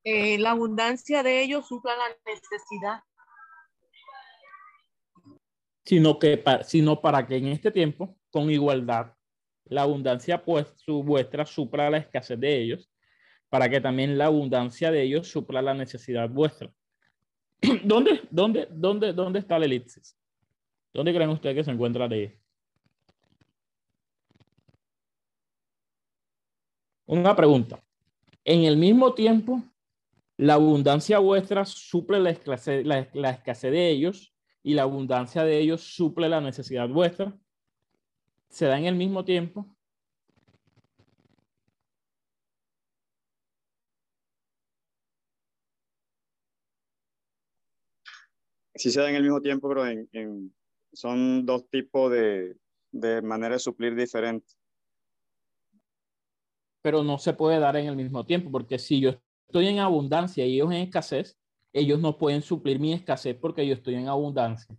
[0.02, 3.02] Eh, la abundancia de ellos supla la necesidad.
[5.84, 9.12] Sino, que, sino para que en este tiempo, con igualdad,
[9.64, 12.90] la abundancia pues, su, vuestra supla la escasez de ellos
[13.50, 16.72] para que también la abundancia de ellos supla la necesidad vuestra.
[17.84, 20.16] ¿Dónde, dónde, dónde, dónde está la elipsis?
[20.94, 22.40] ¿Dónde creen ustedes que se encuentra de
[27.06, 27.82] Una pregunta.
[28.44, 29.64] En el mismo tiempo,
[30.36, 34.32] la abundancia vuestra suple la escasez, la, la escasez de ellos
[34.62, 37.36] y la abundancia de ellos suple la necesidad vuestra.
[38.48, 39.66] ¿Se da en el mismo tiempo?
[48.80, 50.54] Sí se da en el mismo tiempo, pero en,
[50.92, 52.56] son dos tipos de,
[52.92, 54.58] de maneras de suplir diferentes.
[56.82, 59.12] Pero no se puede dar en el mismo tiempo, porque si yo
[59.46, 61.36] estoy en abundancia y ellos en escasez,
[61.72, 64.74] ellos no pueden suplir mi escasez porque yo estoy en abundancia.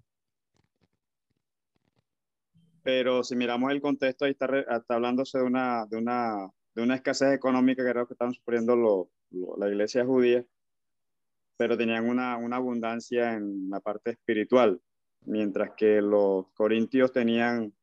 [2.83, 6.95] Pero si miramos el contexto, ahí está, está hablándose de una, de, una, de una
[6.95, 9.11] escasez económica que creo que están sufriendo lo,
[9.57, 10.43] la iglesia judía
[11.57, 14.81] pero tenían una, una abundancia en la parte espiritual,
[15.25, 17.73] mientras que los corintios tenían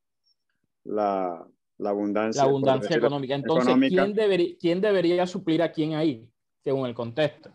[0.84, 1.46] la,
[1.78, 2.42] la abundancia.
[2.42, 3.34] La abundancia económica.
[3.34, 6.28] Entonces, ¿quién, debería, ¿quién debería suplir a quién ahí,
[6.64, 7.50] según el contexto?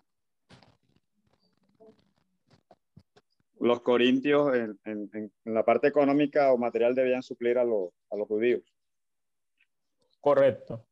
[3.59, 8.17] Los corintios en, en, en la parte económica o material debían suplir a, los, a
[8.17, 8.61] los judíos.
[10.19, 10.85] Correcto.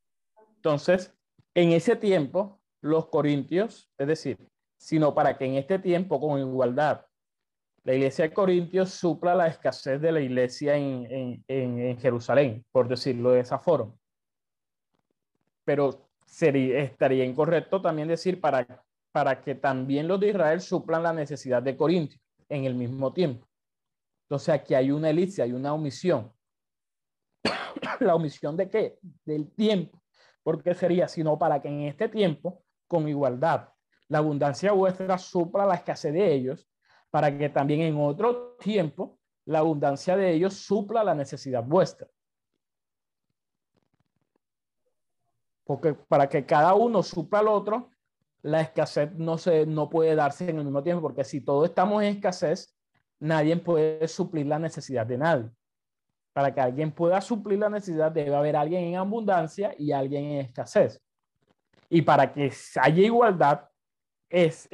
[0.55, 1.13] Entonces,
[1.53, 4.37] en ese tiempo, los corintios, es decir,
[4.81, 7.05] sino para que en este tiempo, con igualdad,
[7.83, 13.41] la iglesia de Corintios supla la escasez de la iglesia en, Jerusalén, por decirlo de
[13.41, 13.93] esa forma.
[15.63, 21.13] Pero sería, estaría incorrecto también decir para, para que también los de Israel suplan la
[21.13, 23.47] necesidad de Corintios en el mismo tiempo.
[24.23, 26.33] Entonces aquí hay una elipse, hay una omisión.
[27.99, 28.97] ¿La omisión de qué?
[29.25, 30.01] Del tiempo.
[30.41, 33.70] Porque sería, sino para que en este tiempo, con igualdad,
[34.11, 36.67] la abundancia vuestra supla la escasez de ellos,
[37.09, 42.09] para que también en otro tiempo la abundancia de ellos supla la necesidad vuestra.
[45.63, 47.89] Porque para que cada uno supla al otro,
[48.41, 52.03] la escasez no, se, no puede darse en el mismo tiempo, porque si todos estamos
[52.03, 52.75] en escasez,
[53.17, 55.49] nadie puede suplir la necesidad de nadie.
[56.33, 60.39] Para que alguien pueda suplir la necesidad, debe haber alguien en abundancia y alguien en
[60.41, 61.01] escasez.
[61.87, 63.70] Y para que haya igualdad,
[64.31, 64.67] es,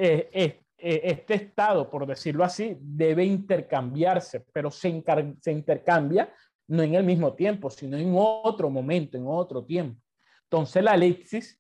[0.78, 6.32] este estado, por decirlo así, debe intercambiarse, pero se, intercambia
[6.68, 10.00] no en el mismo tiempo, sino en otro momento, en otro tiempo.
[10.44, 11.60] Entonces la elipsis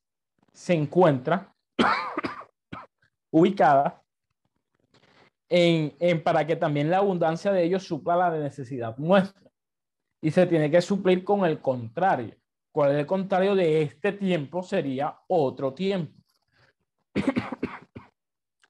[0.53, 1.53] se encuentra
[3.31, 4.01] ubicada
[5.49, 9.49] en, para que también la abundancia de ellos supla la necesidad nuestra.
[10.21, 12.35] Y se tiene que suplir con el contrario.
[12.71, 14.63] ¿Cuál es el contrario de este tiempo?
[14.63, 16.13] Sería otro tiempo.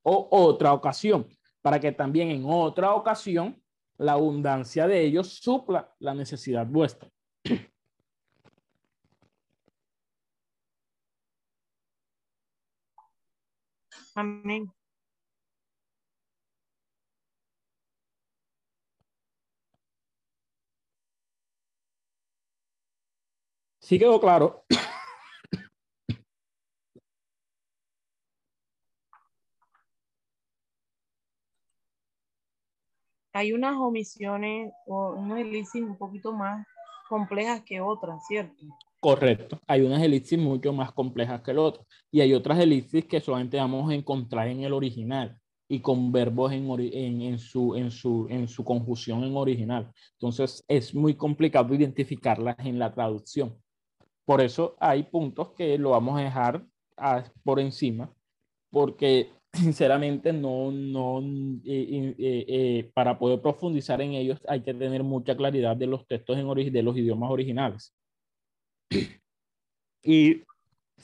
[0.09, 1.27] o otra ocasión,
[1.61, 3.61] para que también en otra ocasión
[3.97, 7.09] la abundancia de ellos supla la necesidad vuestra.
[14.15, 14.71] Amén.
[23.79, 24.65] Sí quedó claro.
[33.37, 36.65] Hay unas omisiones o unas elipsis un poquito más
[37.07, 38.65] complejas que otras, ¿cierto?
[38.99, 39.59] Correcto.
[39.67, 41.85] Hay unas elipsis mucho más complejas que el otro.
[42.09, 45.39] Y hay otras elipsis que solamente vamos a encontrar en el original
[45.69, 49.91] y con verbos en, en, en, su, en, su, en su conjunción en original.
[50.13, 53.55] Entonces es muy complicado identificarlas en la traducción.
[54.25, 56.65] Por eso hay puntos que lo vamos a dejar
[56.97, 58.11] a, por encima,
[58.71, 61.19] porque sinceramente no, no,
[61.65, 66.05] eh, eh, eh, para poder profundizar en ellos hay que tener mucha claridad de los
[66.07, 67.93] textos en de los idiomas originales.
[70.03, 70.43] Y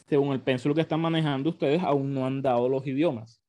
[0.08, 3.44] según el pénsulo que están manejando ustedes, aún no han dado los idiomas.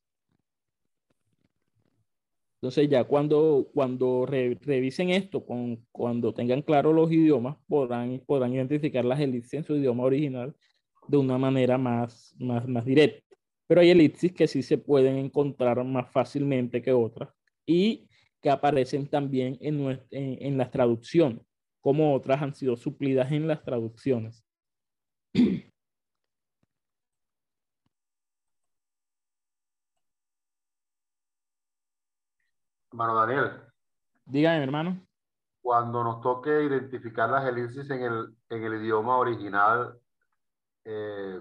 [2.56, 9.04] Entonces ya cuando, cuando revisen esto, con, cuando tengan claro los idiomas, podrán, podrán identificar
[9.04, 10.56] las elipsis en su idioma original
[11.06, 13.36] de una manera más, más, más directa.
[13.66, 17.30] Pero hay elipsis que sí se pueden encontrar más fácilmente que otras
[17.66, 18.08] y
[18.40, 19.80] que aparecen también en,
[20.10, 21.46] en, en las traducciones,
[21.80, 24.44] como otras han sido suplidas en las traducciones.
[32.94, 33.50] Hermano Daniel.
[34.24, 35.04] Dígame, hermano.
[35.60, 39.98] Cuando nos toque identificar las elipsis en el, en el idioma original,
[40.84, 41.40] eh,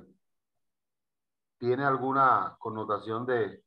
[1.64, 3.64] ¿tiene alguna connotación de,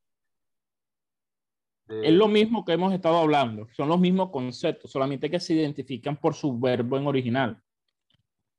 [1.88, 6.18] Es lo mismo que hemos estado hablando, son los mismos conceptos, solamente que se identifican
[6.18, 7.62] por su verbo en original,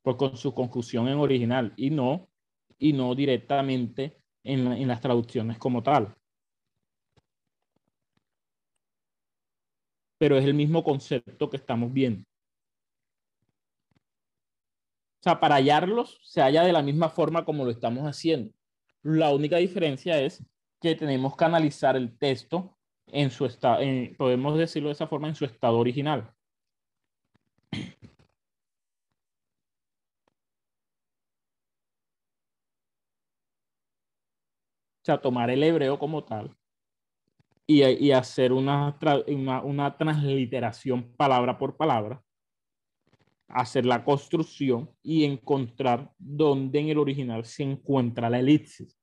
[0.02, 2.30] por con su confusión en original y no,
[2.80, 6.16] y no directamente en, en las traducciones como tal.
[10.20, 12.26] pero es el mismo concepto que estamos viendo.
[15.20, 18.57] O sea, para hallarlos se halla de la misma forma como lo estamos haciendo.
[19.08, 20.44] La única diferencia es
[20.82, 22.78] que tenemos que analizar el texto
[23.08, 23.80] en su estado,
[24.18, 26.34] podemos decirlo de esa forma, en su estado original.
[35.02, 36.54] O sea, tomar el hebreo como tal
[37.66, 38.98] y, hacer una,
[39.64, 42.22] una, transliteración palabra por palabra,
[43.48, 48.97] hacer la construcción y encontrar dónde en el original se encuentra la elipsis.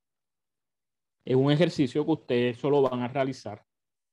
[1.24, 3.64] Es un ejercicio que ustedes solo van a realizar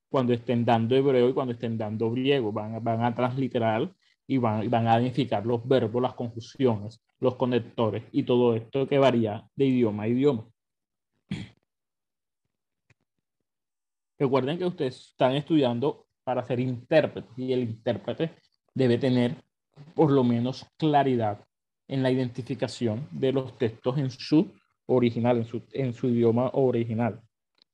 [0.09, 2.51] cuando estén dando hebreo y cuando estén dando griego.
[2.51, 3.93] Van, van a transliterar
[4.27, 8.97] y van, van a identificar los verbos, las conjunciones, los conectores y todo esto que
[8.97, 10.47] varía de idioma a idioma.
[14.19, 18.31] Recuerden que ustedes están estudiando para ser intérpretes y el intérprete
[18.73, 19.43] debe tener
[19.95, 21.43] por lo menos claridad
[21.87, 24.51] en la identificación de los textos en su
[24.91, 27.21] original, en su, en su idioma original,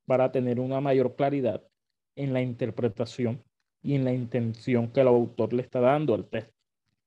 [0.05, 1.63] para tener una mayor claridad
[2.15, 3.43] en la interpretación
[3.81, 6.53] y en la intención que el autor le está dando al texto.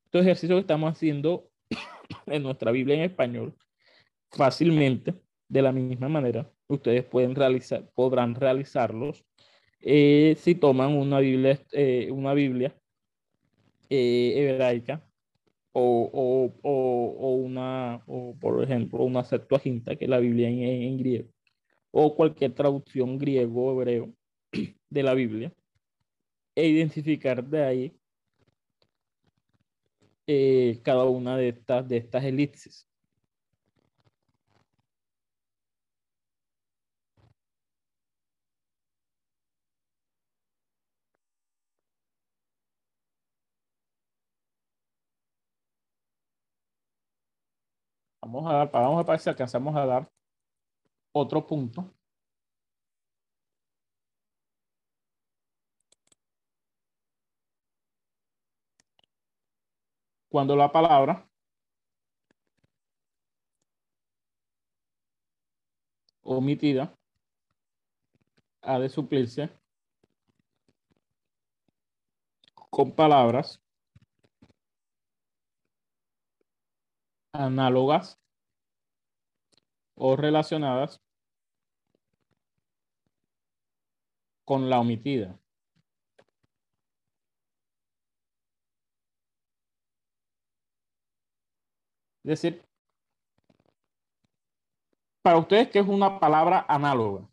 [0.06, 1.48] Este ejercicio que estamos haciendo
[2.26, 3.54] en nuestra Biblia en español,
[4.30, 5.14] fácilmente,
[5.48, 9.24] de la misma manera, ustedes pueden realizar, podrán realizarlos
[9.80, 12.74] eh, si toman una Biblia, eh, una Biblia
[13.88, 15.09] eh, hebraica
[15.72, 18.02] o, o, o, o una,
[18.40, 21.28] por ejemplo, una Septuaginta, que la Biblia en, griego,
[21.90, 24.14] o cualquier traducción griego o hebreo
[24.90, 25.52] de la Biblia,
[26.54, 27.96] e identificar de ahí
[30.26, 32.89] eh, cada una de estas, de estas elipsis.
[48.32, 50.10] Vamos a dar, vamos a ver si alcanzamos a dar
[51.12, 51.92] otro punto.
[60.28, 61.28] Cuando la palabra
[66.22, 66.94] omitida
[68.62, 69.50] ha de suplirse
[72.70, 73.60] con palabras
[77.32, 78.19] análogas
[80.00, 81.00] o relacionadas
[84.44, 85.38] con la omitida.
[92.24, 92.62] Es decir,
[95.22, 97.29] para ustedes, ¿qué es una palabra análoga?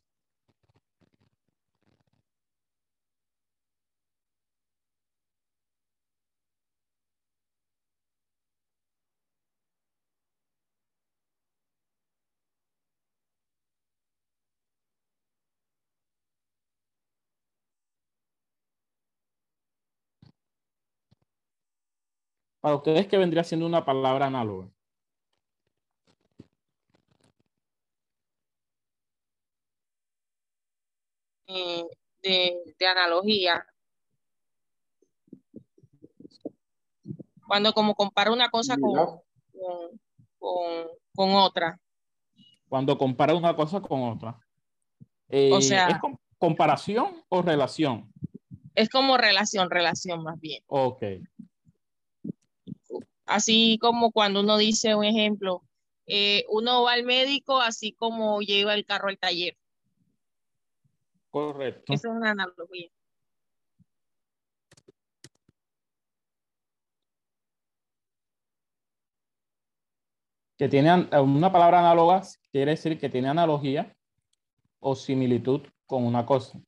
[22.68, 24.68] Para ustedes, ¿qué vendría siendo una palabra análoga?
[31.48, 31.86] Eh,
[32.22, 33.66] de, de analogía.
[37.48, 40.00] Cuando como compara una cosa con, con,
[40.38, 41.80] con, con otra.
[42.68, 44.38] Cuando compara una cosa con otra.
[45.30, 48.12] Eh, O sea- ¿Es com- comparación o relación?
[48.76, 50.62] Es como relación, relación más bien.
[50.68, 51.02] Ok.
[53.28, 55.62] Así como cuando uno dice un ejemplo,
[56.08, 59.58] eh, uno va al médico así como lleva el carro al taller.
[61.30, 61.94] Correcto.
[61.94, 62.90] Eso es una analogía.
[70.58, 73.96] Que tiene una palabra análoga quiere decir que tiene analogía
[74.80, 76.60] o similitud con una cosa.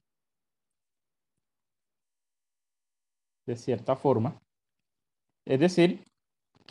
[3.48, 4.40] De cierta forma.
[5.45, 6.03] Es decir,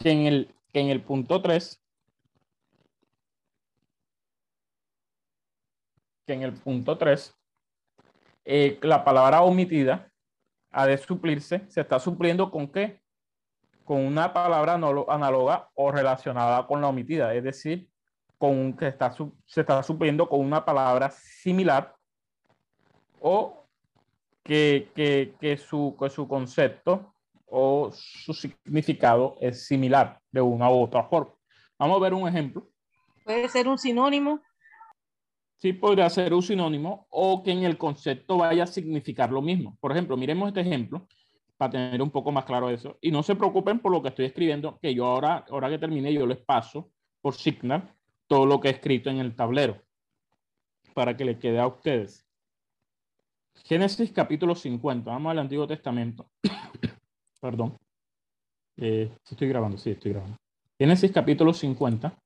[0.02, 1.82] que en el, que en el punto 3,
[6.26, 7.34] que en el punto 3,
[8.44, 10.10] eh, la palabra omitida
[10.70, 13.00] ha de suplirse, se está supliendo con qué?
[13.84, 17.88] Con una palabra análoga o relacionada con la omitida, es decir,
[18.36, 19.12] con que está,
[19.46, 21.94] se está supliendo con una palabra similar
[23.20, 23.64] o
[24.44, 27.14] que, que, que su, que su concepto
[27.50, 31.34] o su significado es similar de una u otra forma.
[31.78, 32.68] Vamos a ver un ejemplo.
[33.24, 34.40] Puede ser un sinónimo.
[35.56, 39.76] Sí podría ser un sinónimo o que en el concepto vaya a significar lo mismo.
[39.80, 41.06] Por ejemplo, miremos este ejemplo
[41.56, 42.96] para tener un poco más claro eso.
[43.00, 46.12] Y no se preocupen por lo que estoy escribiendo, que yo ahora, ahora que termine,
[46.12, 47.92] yo les paso por Signal
[48.28, 49.82] todo lo que he escrito en el tablero
[50.94, 52.24] para que le quede a ustedes.
[53.64, 55.10] Génesis capítulo 50.
[55.10, 56.30] Vamos al Antiguo Testamento.
[57.40, 57.76] Perdón.
[58.76, 60.36] Eh, estoy grabando, sí, estoy grabando.
[60.78, 62.16] Génesis capítulo 50.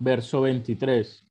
[0.00, 1.24] Verso 23.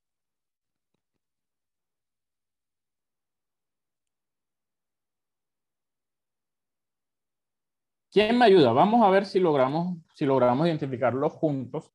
[8.12, 8.72] ¿Quién me ayuda?
[8.72, 11.92] Vamos a ver si logramos, si logramos identificarlos juntos,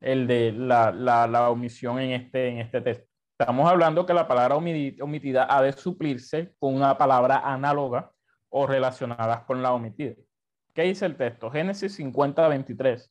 [0.00, 3.06] el de la, la, la omisión en este, en este texto.
[3.38, 8.12] Estamos hablando que la palabra omitida ha de suplirse con una palabra análoga
[8.50, 10.14] o relacionadas con la omitida.
[10.74, 11.50] ¿Qué dice el texto?
[11.50, 13.10] Génesis 50, 23.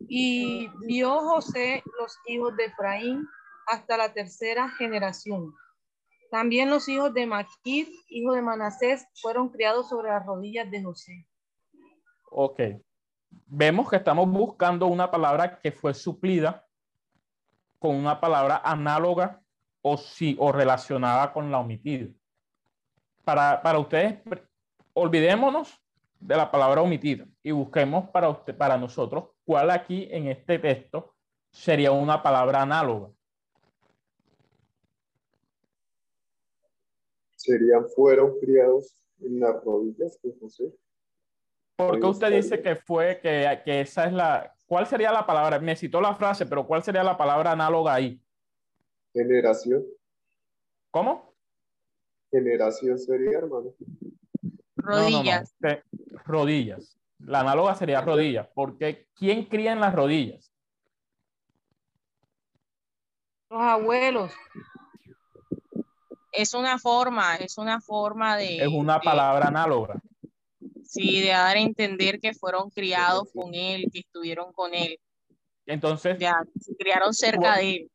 [0.00, 3.26] Y vio José los hijos de Efraín
[3.66, 5.52] hasta la tercera generación.
[6.30, 11.26] También los hijos de Maquir, hijo de Manasés, fueron criados sobre las rodillas de José.
[12.30, 12.60] Ok.
[13.46, 16.66] Vemos que estamos buscando una palabra que fue suplida
[17.78, 19.40] con una palabra análoga
[19.82, 22.08] o, sí, o relacionada con la omitida.
[23.24, 24.20] Para, para ustedes,
[24.92, 25.80] olvidémonos
[26.20, 31.14] de la palabra omitida y busquemos para, usted, para nosotros cuál aquí en este texto
[31.50, 33.10] sería una palabra análoga.
[37.48, 40.72] Serían, fueron criados en las rodillas de José.
[41.76, 45.58] ¿Por qué usted dice que fue, que, que esa es la, ¿cuál sería la palabra?
[45.58, 48.20] Me citó la frase, pero ¿cuál sería la palabra análoga ahí?
[49.12, 49.84] Generación.
[50.90, 51.34] ¿Cómo?
[52.30, 53.72] Generación sería, hermano.
[54.76, 55.16] No, no, no.
[55.16, 55.54] Rodillas.
[56.24, 56.98] Rodillas.
[57.18, 60.52] La análoga sería rodillas, porque ¿quién cría en las rodillas?
[63.50, 64.32] Los abuelos.
[66.38, 68.58] Es una forma, es una forma de.
[68.62, 70.00] Es una de- palabra análoga.
[70.84, 74.98] sí, de dar a entender que fueron criados con él, que estuvieron con él,
[75.66, 77.90] Entonces, ya se criaron cerca de él.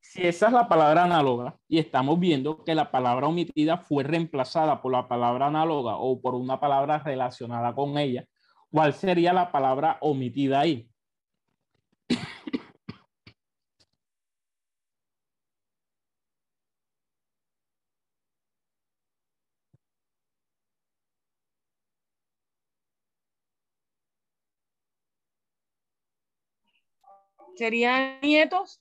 [0.00, 4.80] si esa es la palabra análoga y estamos viendo que la palabra omitida fue reemplazada
[4.80, 8.24] por la palabra análoga o por una palabra relacionada con ella,
[8.70, 10.88] ¿cuál sería la palabra omitida ahí?
[27.56, 28.80] ¿Serían nietos?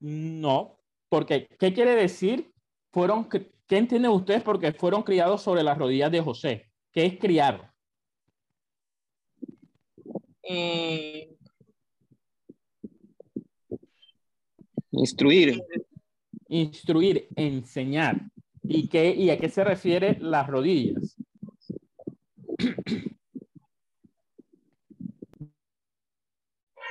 [0.00, 0.78] No,
[1.08, 2.52] porque ¿qué quiere decir?
[2.92, 4.42] Fueron, ¿qué entienden ustedes?
[4.42, 6.70] Porque fueron criados sobre las rodillas de José.
[6.92, 7.72] ¿Qué es criar?
[10.42, 11.36] Eh,
[14.92, 15.62] Instruir.
[16.48, 18.20] Instruir, enseñar.
[18.62, 21.16] ¿Y, qué, ¿Y a qué se refiere las rodillas?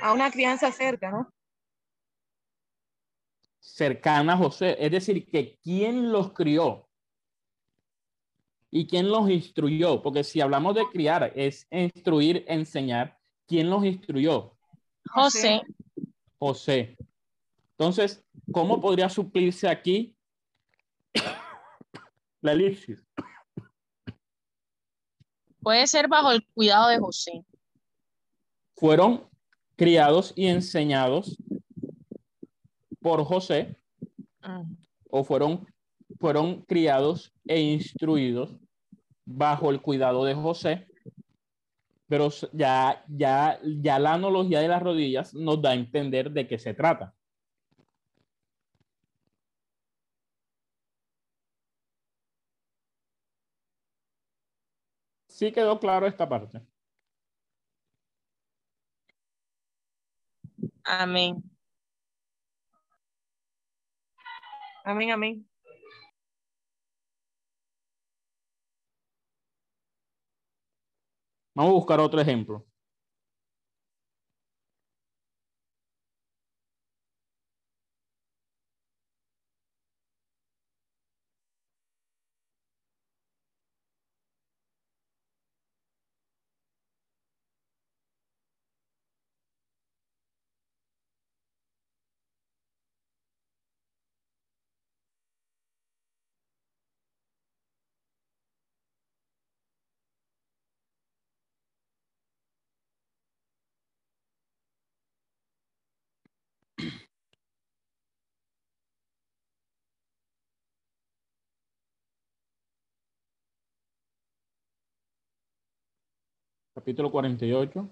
[0.02, 1.32] A una crianza cerca, ¿no?
[3.76, 4.76] cercana a José.
[4.78, 6.88] Es decir, que quién los crió
[8.70, 10.02] y quién los instruyó.
[10.02, 13.18] Porque si hablamos de criar, es instruir, enseñar.
[13.46, 14.56] ¿Quién los instruyó?
[15.08, 15.62] José,
[16.38, 16.96] José.
[17.72, 20.16] Entonces, ¿cómo podría suplirse aquí
[22.40, 22.98] la elipsis?
[25.60, 27.44] puede ser bajo el cuidado de José.
[28.76, 29.28] Fueron
[29.76, 31.36] criados y enseñados
[33.00, 33.76] por José
[35.10, 35.66] o fueron,
[36.18, 38.56] fueron criados e instruidos
[39.24, 40.86] bajo el cuidado de José,
[42.08, 46.58] pero ya, ya, ya la analogía de las rodillas nos da a entender de qué
[46.58, 47.14] se trata.
[55.28, 56.62] Sí quedó claro esta parte.
[60.86, 61.42] Amén.
[64.84, 65.44] Amén, amén.
[71.54, 72.64] Vamos a buscar otro ejemplo.
[116.76, 117.88] Capítulo 48.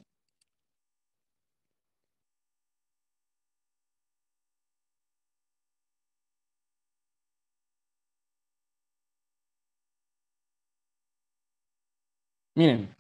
[12.55, 12.95] Miren,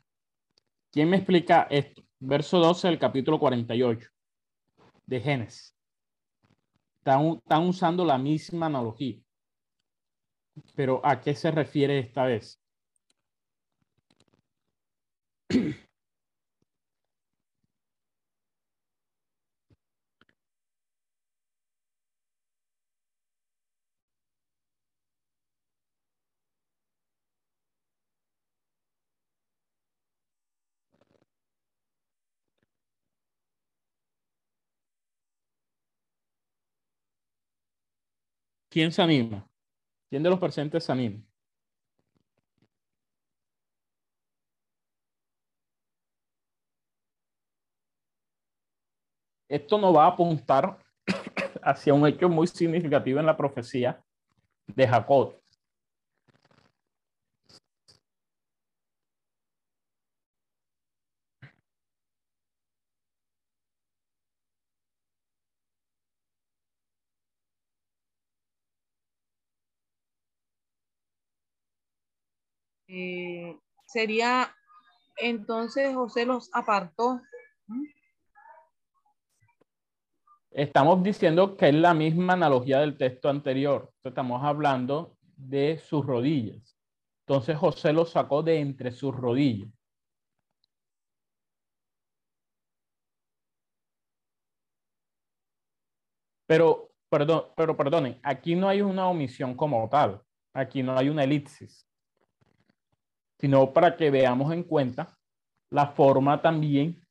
[0.90, 2.02] ¿quién me explica esto?
[2.18, 4.08] Verso 12 del capítulo 48
[5.04, 5.76] de Génesis.
[7.00, 9.20] Están, usando la misma analogía.
[10.74, 12.63] Pero ¿a qué se refiere esta vez?
[38.70, 39.48] ¿Quién se anima?
[40.10, 41.22] ¿Quién de los presentes se anima?
[49.54, 50.78] Esto no va a apuntar
[51.62, 54.02] hacia un hecho muy significativo en la profecía
[54.66, 55.36] de Jacob.
[72.88, 73.56] Eh,
[73.86, 74.52] sería
[75.16, 77.20] entonces José los apartó.
[80.54, 83.92] Estamos diciendo que es la misma analogía del texto anterior.
[84.04, 86.78] Estamos hablando de sus rodillas.
[87.26, 89.68] Entonces José los sacó de entre sus rodillas.
[96.46, 100.22] Pero, perdón, pero perdonen, aquí no hay una omisión como tal.
[100.52, 101.84] Aquí no hay una elipsis.
[103.40, 105.18] Sino para que veamos en cuenta
[105.70, 107.04] la forma también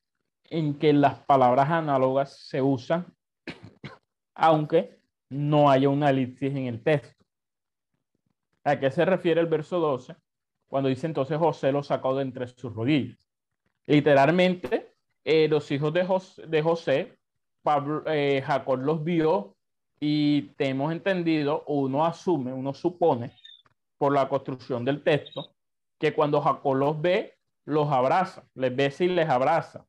[0.46, 3.14] en que las palabras análogas se usan,
[4.36, 5.00] aunque
[5.30, 7.24] no haya una elipsis en el texto.
[8.64, 10.16] ¿A qué se refiere el verso 12?
[10.68, 13.18] Cuando dice entonces José lo sacó de entre sus rodillas.
[13.86, 14.94] Literalmente,
[15.24, 17.18] eh, los hijos de José, de José
[17.62, 19.56] Pablo, eh, Jacob los vio
[20.00, 23.34] y tenemos entendido, uno asume, uno supone,
[23.98, 25.56] por la construcción del texto,
[25.98, 29.86] que cuando Jacob los ve, los abraza, les besa y les abraza.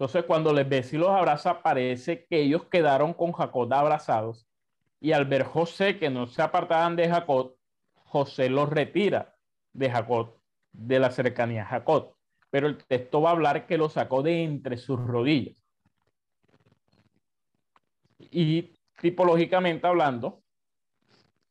[0.00, 4.48] Entonces, cuando les besa y los abraza, parece que ellos quedaron con Jacob abrazados.
[4.98, 7.56] Y al ver José que no se apartaban de Jacob,
[7.94, 9.36] José los retira
[9.74, 10.40] de Jacob,
[10.72, 12.14] de la cercanía a Jacob
[12.50, 15.56] pero el texto va a hablar que lo sacó de entre sus rodillas.
[18.18, 20.42] Y tipológicamente hablando,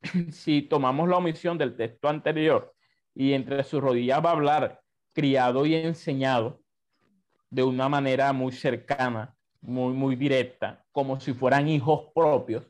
[0.32, 2.74] si tomamos la omisión del texto anterior
[3.16, 4.82] y entre sus rodillas va a hablar
[5.14, 6.62] criado y enseñado
[7.50, 12.70] de una manera muy cercana, muy, muy directa, como si fueran hijos propios,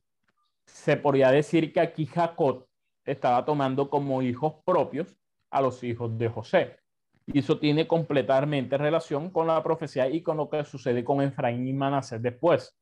[0.66, 2.66] se podría decir que aquí Jacob
[3.06, 5.16] estaba tomando como hijos propios
[5.50, 6.80] a los hijos de José.
[7.26, 11.68] Y eso tiene completamente relación con la profecía y con lo que sucede con Efraín
[11.68, 12.76] y Manasés después,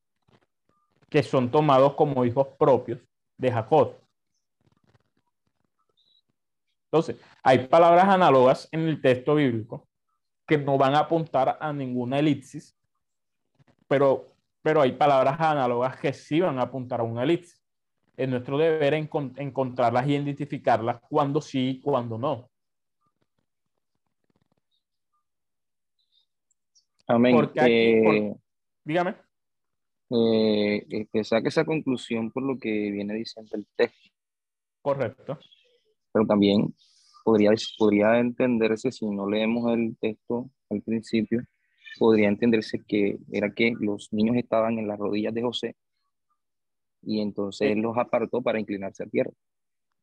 [1.08, 3.00] que son tomados como hijos propios
[3.36, 3.94] de Jacob.
[6.90, 9.87] Entonces, hay palabras análogas en el texto bíblico
[10.48, 12.74] que no van a apuntar a ninguna elipsis,
[13.86, 17.62] pero, pero hay palabras análogas que sí van a apuntar a una elipsis.
[18.16, 22.50] Es nuestro deber encontrarlas y identificarlas cuando sí y cuando no.
[27.06, 27.34] Amén.
[27.36, 28.40] Porque aquí, Eh, por-
[28.84, 29.14] dígame.
[30.10, 34.10] eh, que saque esa conclusión por lo que viene diciendo el texto,
[34.80, 35.38] Correcto.
[36.12, 36.74] pero también
[37.24, 41.42] podría, podría entenderse, si no leemos el texto al principio,
[41.98, 45.76] podría entenderse que era que los niños estaban en las rodillas de José
[47.02, 49.30] y entonces él los apartó para inclinarse a tierra.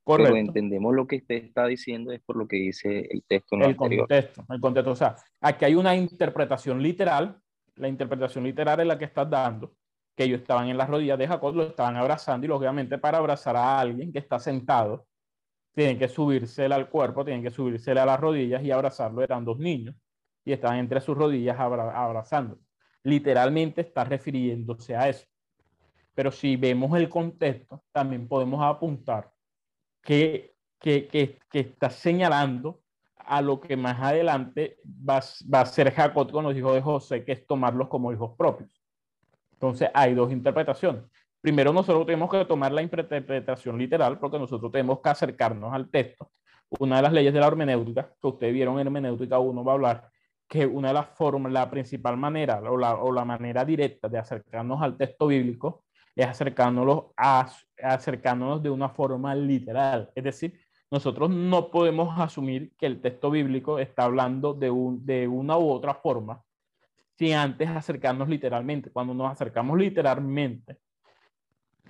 [0.06, 0.38] Pero Correcto.
[0.38, 3.70] entendemos lo que usted está diciendo es por lo que dice el texto en el
[3.72, 4.08] anterior.
[4.08, 4.92] contexto, el contexto.
[4.92, 7.40] O sea, aquí hay una interpretación literal.
[7.76, 9.76] La interpretación literal es la que estás dando,
[10.16, 13.56] que ellos estaban en las rodillas de Jacob, lo estaban abrazando y lógicamente para abrazar
[13.56, 15.08] a alguien que está sentado,
[15.76, 19.22] tienen que subírsele al cuerpo, tienen que subírsele a las rodillas y abrazarlo.
[19.22, 19.94] Eran dos niños
[20.46, 22.58] y estaban entre sus rodillas abra- abrazando.
[23.04, 25.28] Literalmente está refiriéndose a eso.
[26.14, 29.32] Pero si vemos el contexto, también podemos apuntar
[30.02, 32.82] que, que, que, está señalando
[33.18, 35.20] a lo que más adelante va,
[35.54, 38.70] va a ser Jacob con los hijos de José, que es tomarlos como hijos propios.
[39.52, 41.04] Entonces hay dos interpretaciones.
[41.46, 46.32] Primero nosotros tenemos que tomar la interpretación literal porque nosotros tenemos que acercarnos al texto.
[46.80, 49.76] Una de las leyes de la hermenéutica, que ustedes vieron en hermenéutica uno va a
[49.76, 50.10] hablar,
[50.48, 54.18] que una de las formas, la principal manera o la, o la manera directa de
[54.18, 55.84] acercarnos al texto bíblico
[56.16, 57.48] es acercándonos, a,
[57.78, 60.10] acercándonos de una forma literal.
[60.16, 60.60] Es decir,
[60.90, 65.70] nosotros no podemos asumir que el texto bíblico está hablando de, un, de una u
[65.70, 66.42] otra forma
[67.20, 68.90] sin antes acercarnos literalmente.
[68.90, 70.80] Cuando nos acercamos literalmente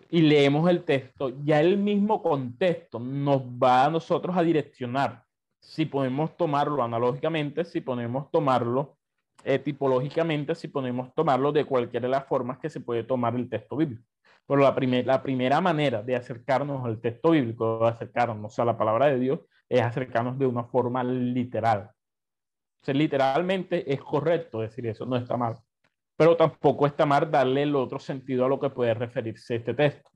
[0.10, 5.26] y leemos el texto, ya el mismo contexto nos va a nosotros a direccionar
[5.60, 8.98] si podemos tomarlo analógicamente, si podemos tomarlo
[9.44, 13.50] eh, tipológicamente, si podemos tomarlo de cualquiera de las formas que se puede tomar el
[13.50, 14.04] texto bíblico.
[14.48, 18.78] Pero la, primer, la primera manera de acercarnos al texto bíblico, de acercarnos a la
[18.78, 21.92] palabra de Dios, es acercarnos de una forma literal.
[22.82, 25.58] O sea, literalmente es correcto decir eso, no está mal.
[26.18, 30.10] Pero tampoco está mal darle el otro sentido a lo que puede referirse este texto.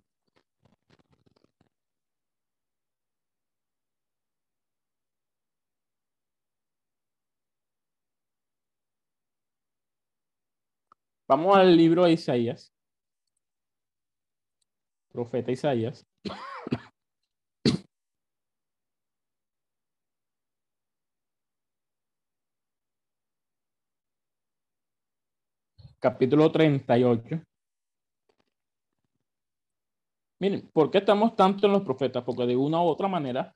[11.27, 12.73] Vamos al libro de Isaías.
[15.11, 16.07] Profeta Isaías.
[25.99, 27.41] Capítulo 38.
[30.41, 32.23] Miren, ¿por qué estamos tanto en los profetas?
[32.23, 33.53] Porque de una u otra manera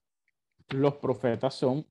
[0.69, 1.85] los profetas son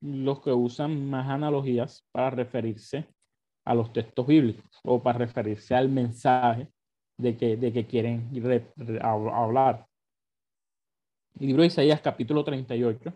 [0.00, 3.06] los que usan más analogías para referirse
[3.64, 6.68] a los textos bíblicos o para referirse al mensaje
[7.16, 9.86] de que, de que quieren re- re- hab- hablar.
[11.38, 13.12] El libro de Isaías, capítulo 38.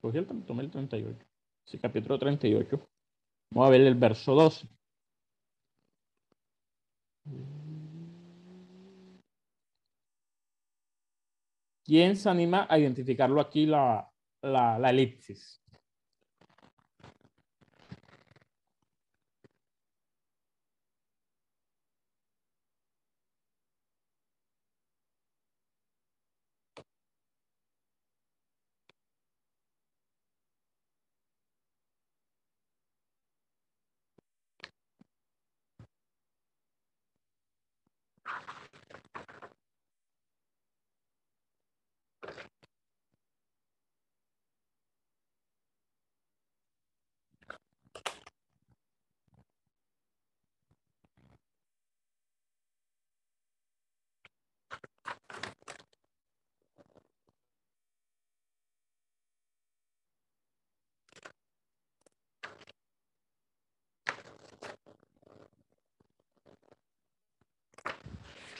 [0.00, 1.26] Cogí el, tomé el 38.
[1.64, 2.80] Sí, capítulo 38.
[3.52, 4.68] Vamos a ver el verso 12.
[11.90, 14.08] ¿Quién se anima a identificarlo aquí la,
[14.42, 15.60] la, elipsis?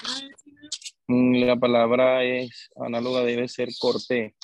[0.03, 4.37] Mm, La palabra es análoga, debe ser corté.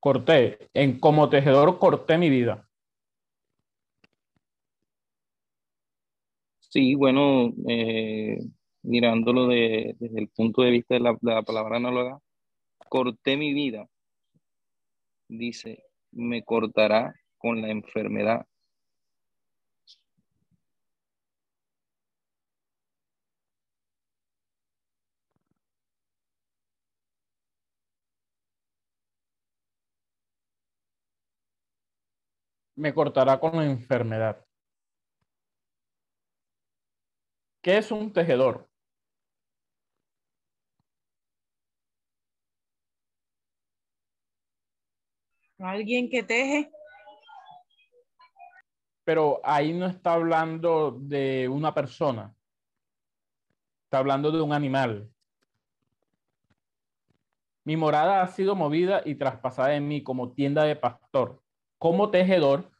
[0.00, 2.66] Corté, en como tejedor corté mi vida.
[6.60, 8.38] Sí, bueno, eh,
[8.82, 12.18] mirándolo de- desde el punto de vista de la, de la palabra análoga,
[12.88, 13.88] corté mi vida.
[15.30, 18.46] Dice, me cortará con la enfermedad.
[32.76, 34.46] Me cortará con la enfermedad.
[37.62, 38.67] ¿Qué es un tejedor?
[45.58, 46.70] Alguien que teje.
[49.04, 52.34] Pero ahí no está hablando de una persona.
[53.84, 55.10] Está hablando de un animal.
[57.64, 61.42] Mi morada ha sido movida y traspasada en mí como tienda de pastor.
[61.78, 62.70] Como tejedor,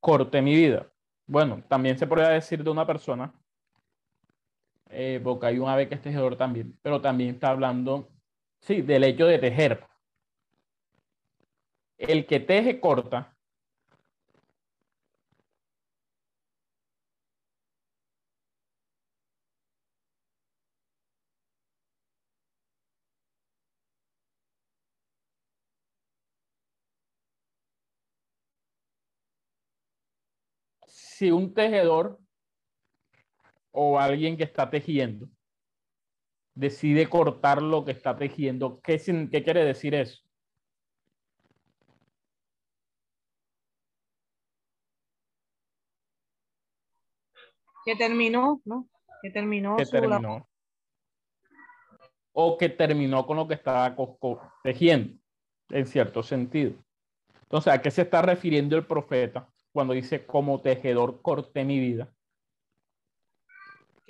[0.00, 0.90] corté mi vida.
[1.26, 3.32] Bueno, también se podría decir de una persona,
[4.90, 8.10] eh, porque hay un ave que es tejedor también, pero también está hablando,
[8.60, 9.84] sí, del hecho de tejer.
[11.98, 13.36] El que teje corta.
[30.86, 32.18] Si un tejedor
[33.72, 35.28] o alguien que está tejiendo
[36.54, 40.22] decide cortar lo que está tejiendo, ¿qué, quiere decir eso?
[47.84, 48.88] Que terminó, ¿no?
[49.22, 50.46] Que terminó que terminó.
[52.32, 53.96] O que terminó con lo que estaba
[54.62, 55.18] tejiendo,
[55.70, 56.74] en cierto sentido.
[57.42, 62.12] Entonces, ¿a qué se está refiriendo el profeta cuando dice, como tejedor corté mi vida?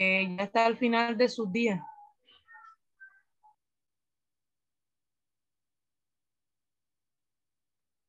[0.00, 1.80] Ya está al final de sus días.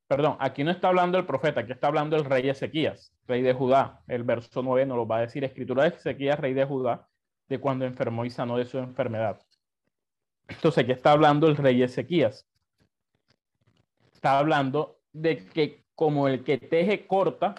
[0.08, 3.54] Perdón, aquí no está hablando el profeta, aquí está hablando el rey Ezequías, rey de
[3.54, 4.04] Judá.
[4.08, 7.08] El verso 9 nos lo va a decir, escritura de Ezequías, rey de Judá,
[7.48, 9.42] de cuando enfermó y sanó de su enfermedad.
[10.50, 12.46] Entonces, aquí está hablando el rey Ezequías.
[14.14, 17.56] Está hablando de que como el que teje corta,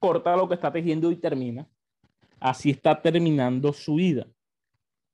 [0.00, 1.68] corta lo que está tejiendo y termina,
[2.42, 4.26] así está terminando su vida.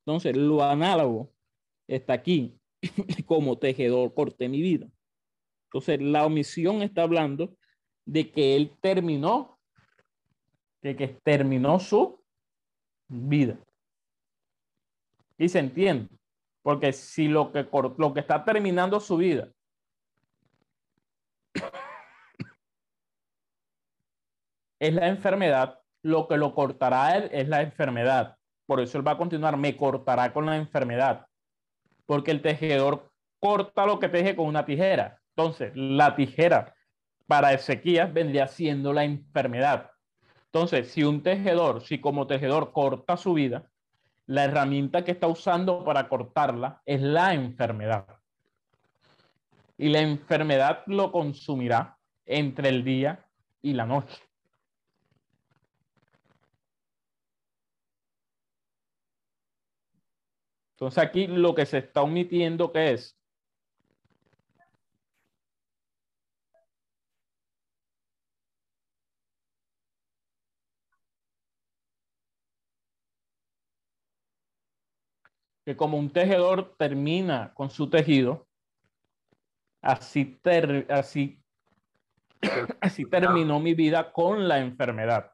[0.01, 1.33] Entonces, lo análogo
[1.87, 2.59] está aquí,
[3.27, 4.89] como tejedor corté mi vida.
[5.67, 7.55] Entonces, la omisión está hablando
[8.07, 9.59] de que él terminó,
[10.81, 12.25] de que terminó su
[13.09, 13.59] vida.
[15.37, 16.09] Y se entiende,
[16.63, 17.69] porque si lo que,
[17.99, 19.53] lo que está terminando su vida
[24.81, 28.37] es la enfermedad, lo que lo cortará él es la enfermedad.
[28.66, 31.27] Por eso él va a continuar, me cortará con la enfermedad.
[32.07, 33.11] Porque el tejedor
[33.41, 35.20] corta lo que teje con una tijera.
[35.37, 36.75] Entonces, la tijera
[37.27, 39.91] para Ezequías vendría siendo la enfermedad.
[40.47, 43.70] Entonces, si un tejedor, si como tejedor corta su vida,
[44.27, 48.07] la herramienta que está usando para cortarla es la enfermedad.
[49.77, 51.97] Y la enfermedad lo consumirá
[52.27, 53.27] entre el día
[53.62, 54.28] y la noche.
[60.79, 63.19] Entonces aquí lo que se está omitiendo que es
[75.65, 78.47] que como un tejedor termina con su tejido,
[79.83, 80.41] así,
[80.89, 81.43] así,
[82.81, 85.33] así terminó mi vida con la enfermedad.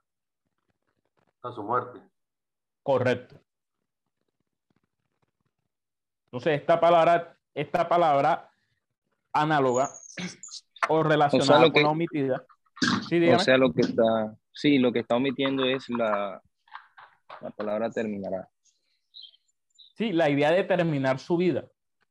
[1.42, 2.00] A su muerte.
[2.82, 3.44] Correcto.
[6.34, 8.50] Entonces, esta palabra, esta palabra
[9.32, 9.88] análoga
[10.88, 12.44] o relacionada con la omitida.
[13.08, 16.42] Sí, o sea, lo que está, sí, lo que está omitiendo es la,
[17.40, 18.48] la palabra terminará.
[19.96, 21.66] Sí, la idea de terminar su vida,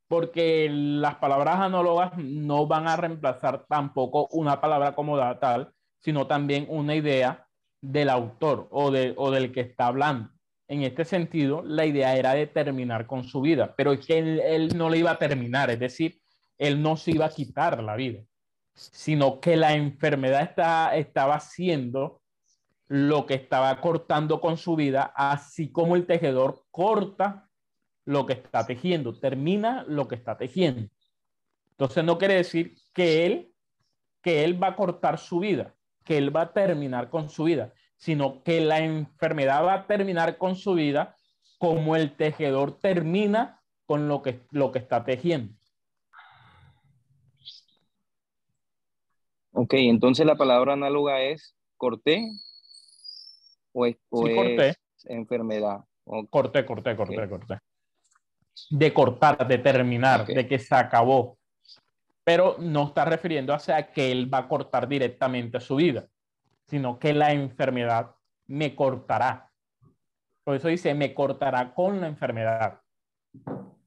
[0.07, 6.65] porque las palabras análogas no van a reemplazar tampoco una palabra como tal, sino también
[6.69, 7.45] una idea
[7.81, 10.32] del autor o, de, o del que está hablando.
[10.67, 14.77] En este sentido, la idea era de terminar con su vida, pero es que él,
[14.77, 16.19] no le iba a terminar, es decir,
[16.57, 18.23] él no se iba a quitar la vida,
[18.73, 22.21] sino que la enfermedad está, estaba haciendo
[22.87, 27.49] lo que estaba cortando con su vida, así como el tejedor corta
[28.05, 30.89] lo que está tejiendo, termina lo que está tejiendo.
[31.71, 33.51] Entonces no quiere decir que él,
[34.21, 35.73] que él va a cortar su vida,
[36.03, 37.73] que él va a terminar con su vida,
[38.03, 41.15] sino que la enfermedad va a terminar con su vida
[41.57, 45.53] como el tejedor termina con lo que, lo que está tejiendo.
[49.53, 52.29] Ok, entonces la palabra análoga es corté
[53.71, 53.95] o es,
[55.05, 55.85] enfermedad.
[56.29, 57.59] Corté, corté, corté, corté
[58.69, 61.37] de cortar, de terminar, de que se acabó.
[62.25, 66.07] Pero no está refiriendo a que él va a cortar directamente su vida,
[66.73, 68.15] sino que la enfermedad
[68.47, 69.51] me cortará.
[70.43, 72.81] Por eso dice, me cortará con la enfermedad.
[73.45, 73.77] O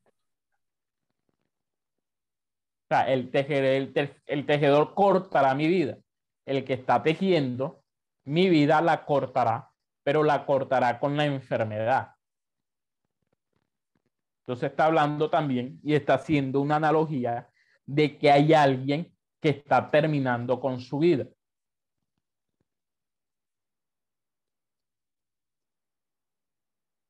[2.88, 3.92] sea, el tejedor,
[4.26, 5.98] el tejedor cortará mi vida.
[6.44, 7.82] El que está tejiendo,
[8.24, 9.68] mi vida la cortará,
[10.04, 12.12] pero la cortará con la enfermedad.
[14.42, 17.50] Entonces está hablando también y está haciendo una analogía
[17.84, 21.26] de que hay alguien que está terminando con su vida.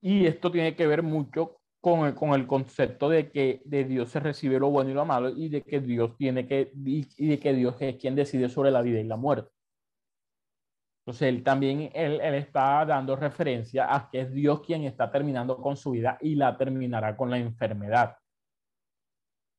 [0.06, 4.08] Y esto tiene que ver mucho con el, con el concepto de que de Dios
[4.08, 7.40] se recibe lo bueno y lo malo y de que Dios tiene que y de
[7.40, 9.50] que Dios es quien decide sobre la vida y la muerte.
[11.00, 15.76] Entonces, él también, él, está dando referencia a que es Dios quien está terminando con
[15.76, 18.16] su vida y la terminará con la enfermedad.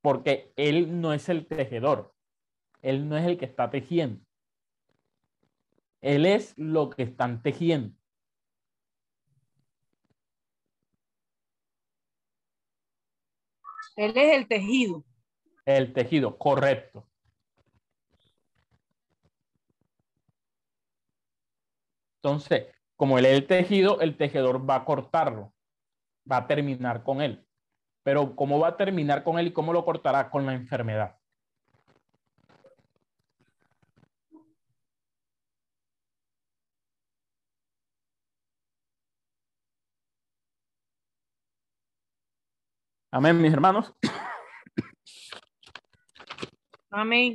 [0.01, 2.13] Porque él no es el tejedor,
[2.81, 4.23] él no es el que está tejiendo.
[5.99, 7.97] Él es lo que están tejiendo.
[13.97, 15.03] Él es el tejido.
[15.65, 17.09] El tejido, correcto.
[22.21, 25.53] Entonces, como él es el tejido, el tejedor va a cortarlo,
[26.29, 27.45] va a terminar con él.
[28.03, 30.29] Pero ¿cómo va a terminar con él y cómo lo cortará?
[30.29, 31.17] Con la enfermedad.
[43.17, 43.91] Amén, mis hermanos.
[46.91, 47.33] Amén.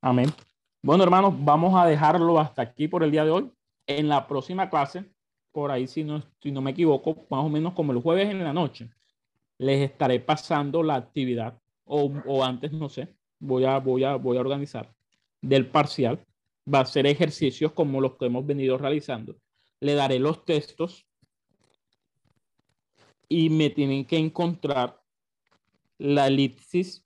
[0.00, 0.32] Amén.
[0.80, 3.52] Bueno, hermanos, vamos a dejarlo hasta aquí por el día de hoy
[3.86, 5.04] en la próxima clase,
[5.52, 8.42] por ahí si no, si no me equivoco, más o menos como el jueves en
[8.42, 8.88] la noche,
[9.58, 14.38] les estaré pasando la actividad o, o antes, no sé, voy a, voy, a, voy
[14.38, 14.90] a organizar
[15.42, 16.24] del parcial.
[16.72, 19.36] Va a ser ejercicios como los que hemos venido realizando.
[19.78, 21.06] Le daré los textos
[23.28, 25.00] y me tienen que encontrar
[25.98, 27.02] la elipsis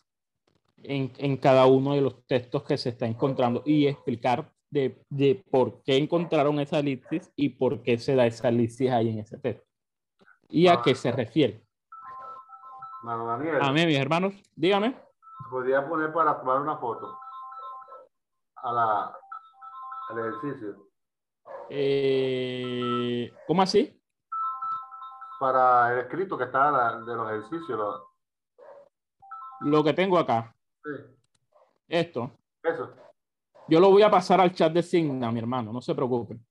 [0.83, 5.83] en, en, cada uno de los textos que se está encontrando y explicar de, por
[5.83, 9.67] qué encontraron esa elipsis y por qué se da esa elipsis ahí en ese texto.
[10.49, 11.65] ¿Y a qué se refiere?
[13.03, 13.59] Mano Daniel.
[13.61, 14.97] A mí, mis hermanos, dígame.
[15.51, 17.17] Podría poner para tomar una foto
[18.57, 19.17] a la,
[20.09, 20.91] al ejercicio.
[21.71, 24.00] Eh, ¿Cómo así?
[25.41, 28.03] Para el escrito que está de los ejercicios.
[29.63, 30.55] Lo, que tengo acá.
[30.85, 30.91] Sí.
[31.89, 32.31] esto,
[32.63, 32.95] Eso.
[33.67, 36.45] yo lo voy a pasar al chat de Signa, mi hermano, no se preocupen.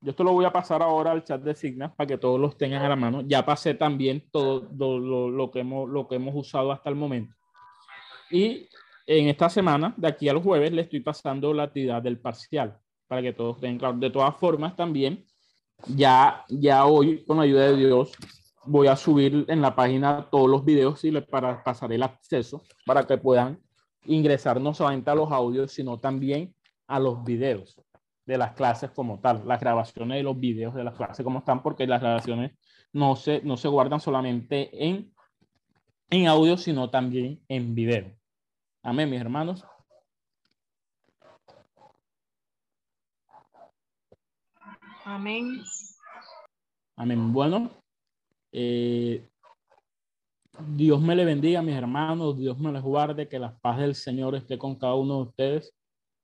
[0.00, 2.58] Yo esto lo voy a pasar ahora al chat de Signa para que todos los
[2.58, 3.20] tengan a la mano.
[3.22, 6.96] Ya pasé también todo lo, lo- lo que hemos, lo que hemos usado hasta el
[6.96, 7.34] momento.
[8.28, 8.68] Y
[9.06, 13.22] en esta semana, de aquí al jueves, le estoy pasando la actividad del parcial para
[13.22, 13.96] que todos tengan claro.
[13.98, 15.24] De todas formas, también,
[15.88, 18.12] ya, ya hoy, con la ayuda de Dios,
[18.66, 22.62] voy a subir en la página todos los videos y les para, pasaré el acceso
[22.86, 23.60] para que puedan
[24.06, 26.54] ingresar no solamente a los audios, sino también
[26.86, 27.80] a los videos
[28.26, 31.62] de las clases como tal, las grabaciones de los videos de las clases como están,
[31.62, 32.52] porque las grabaciones
[32.92, 35.12] no se, no se guardan solamente en,
[36.10, 38.12] en audio, sino también en video.
[38.82, 39.64] Amén, mis hermanos.
[45.04, 45.62] Amén.
[46.96, 47.32] Amén.
[47.32, 47.70] Bueno,
[48.52, 49.28] eh,
[50.74, 52.38] Dios me le bendiga, mis hermanos.
[52.38, 53.28] Dios me les guarde.
[53.28, 55.74] Que la paz del Señor esté con cada uno de ustedes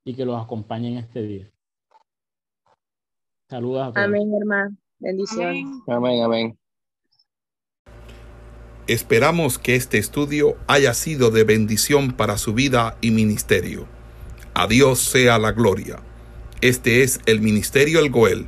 [0.03, 1.51] y que los acompañe en este día.
[3.49, 4.07] Saludos a todos.
[4.07, 4.75] Amén, hermano.
[4.99, 5.65] Bendiciones.
[5.65, 5.83] Amén.
[5.87, 6.57] Amén, amén.
[8.87, 13.87] Esperamos que este estudio haya sido de bendición para su vida y ministerio.
[14.53, 16.01] A Dios sea la gloria.
[16.61, 18.47] Este es el Ministerio El Goel,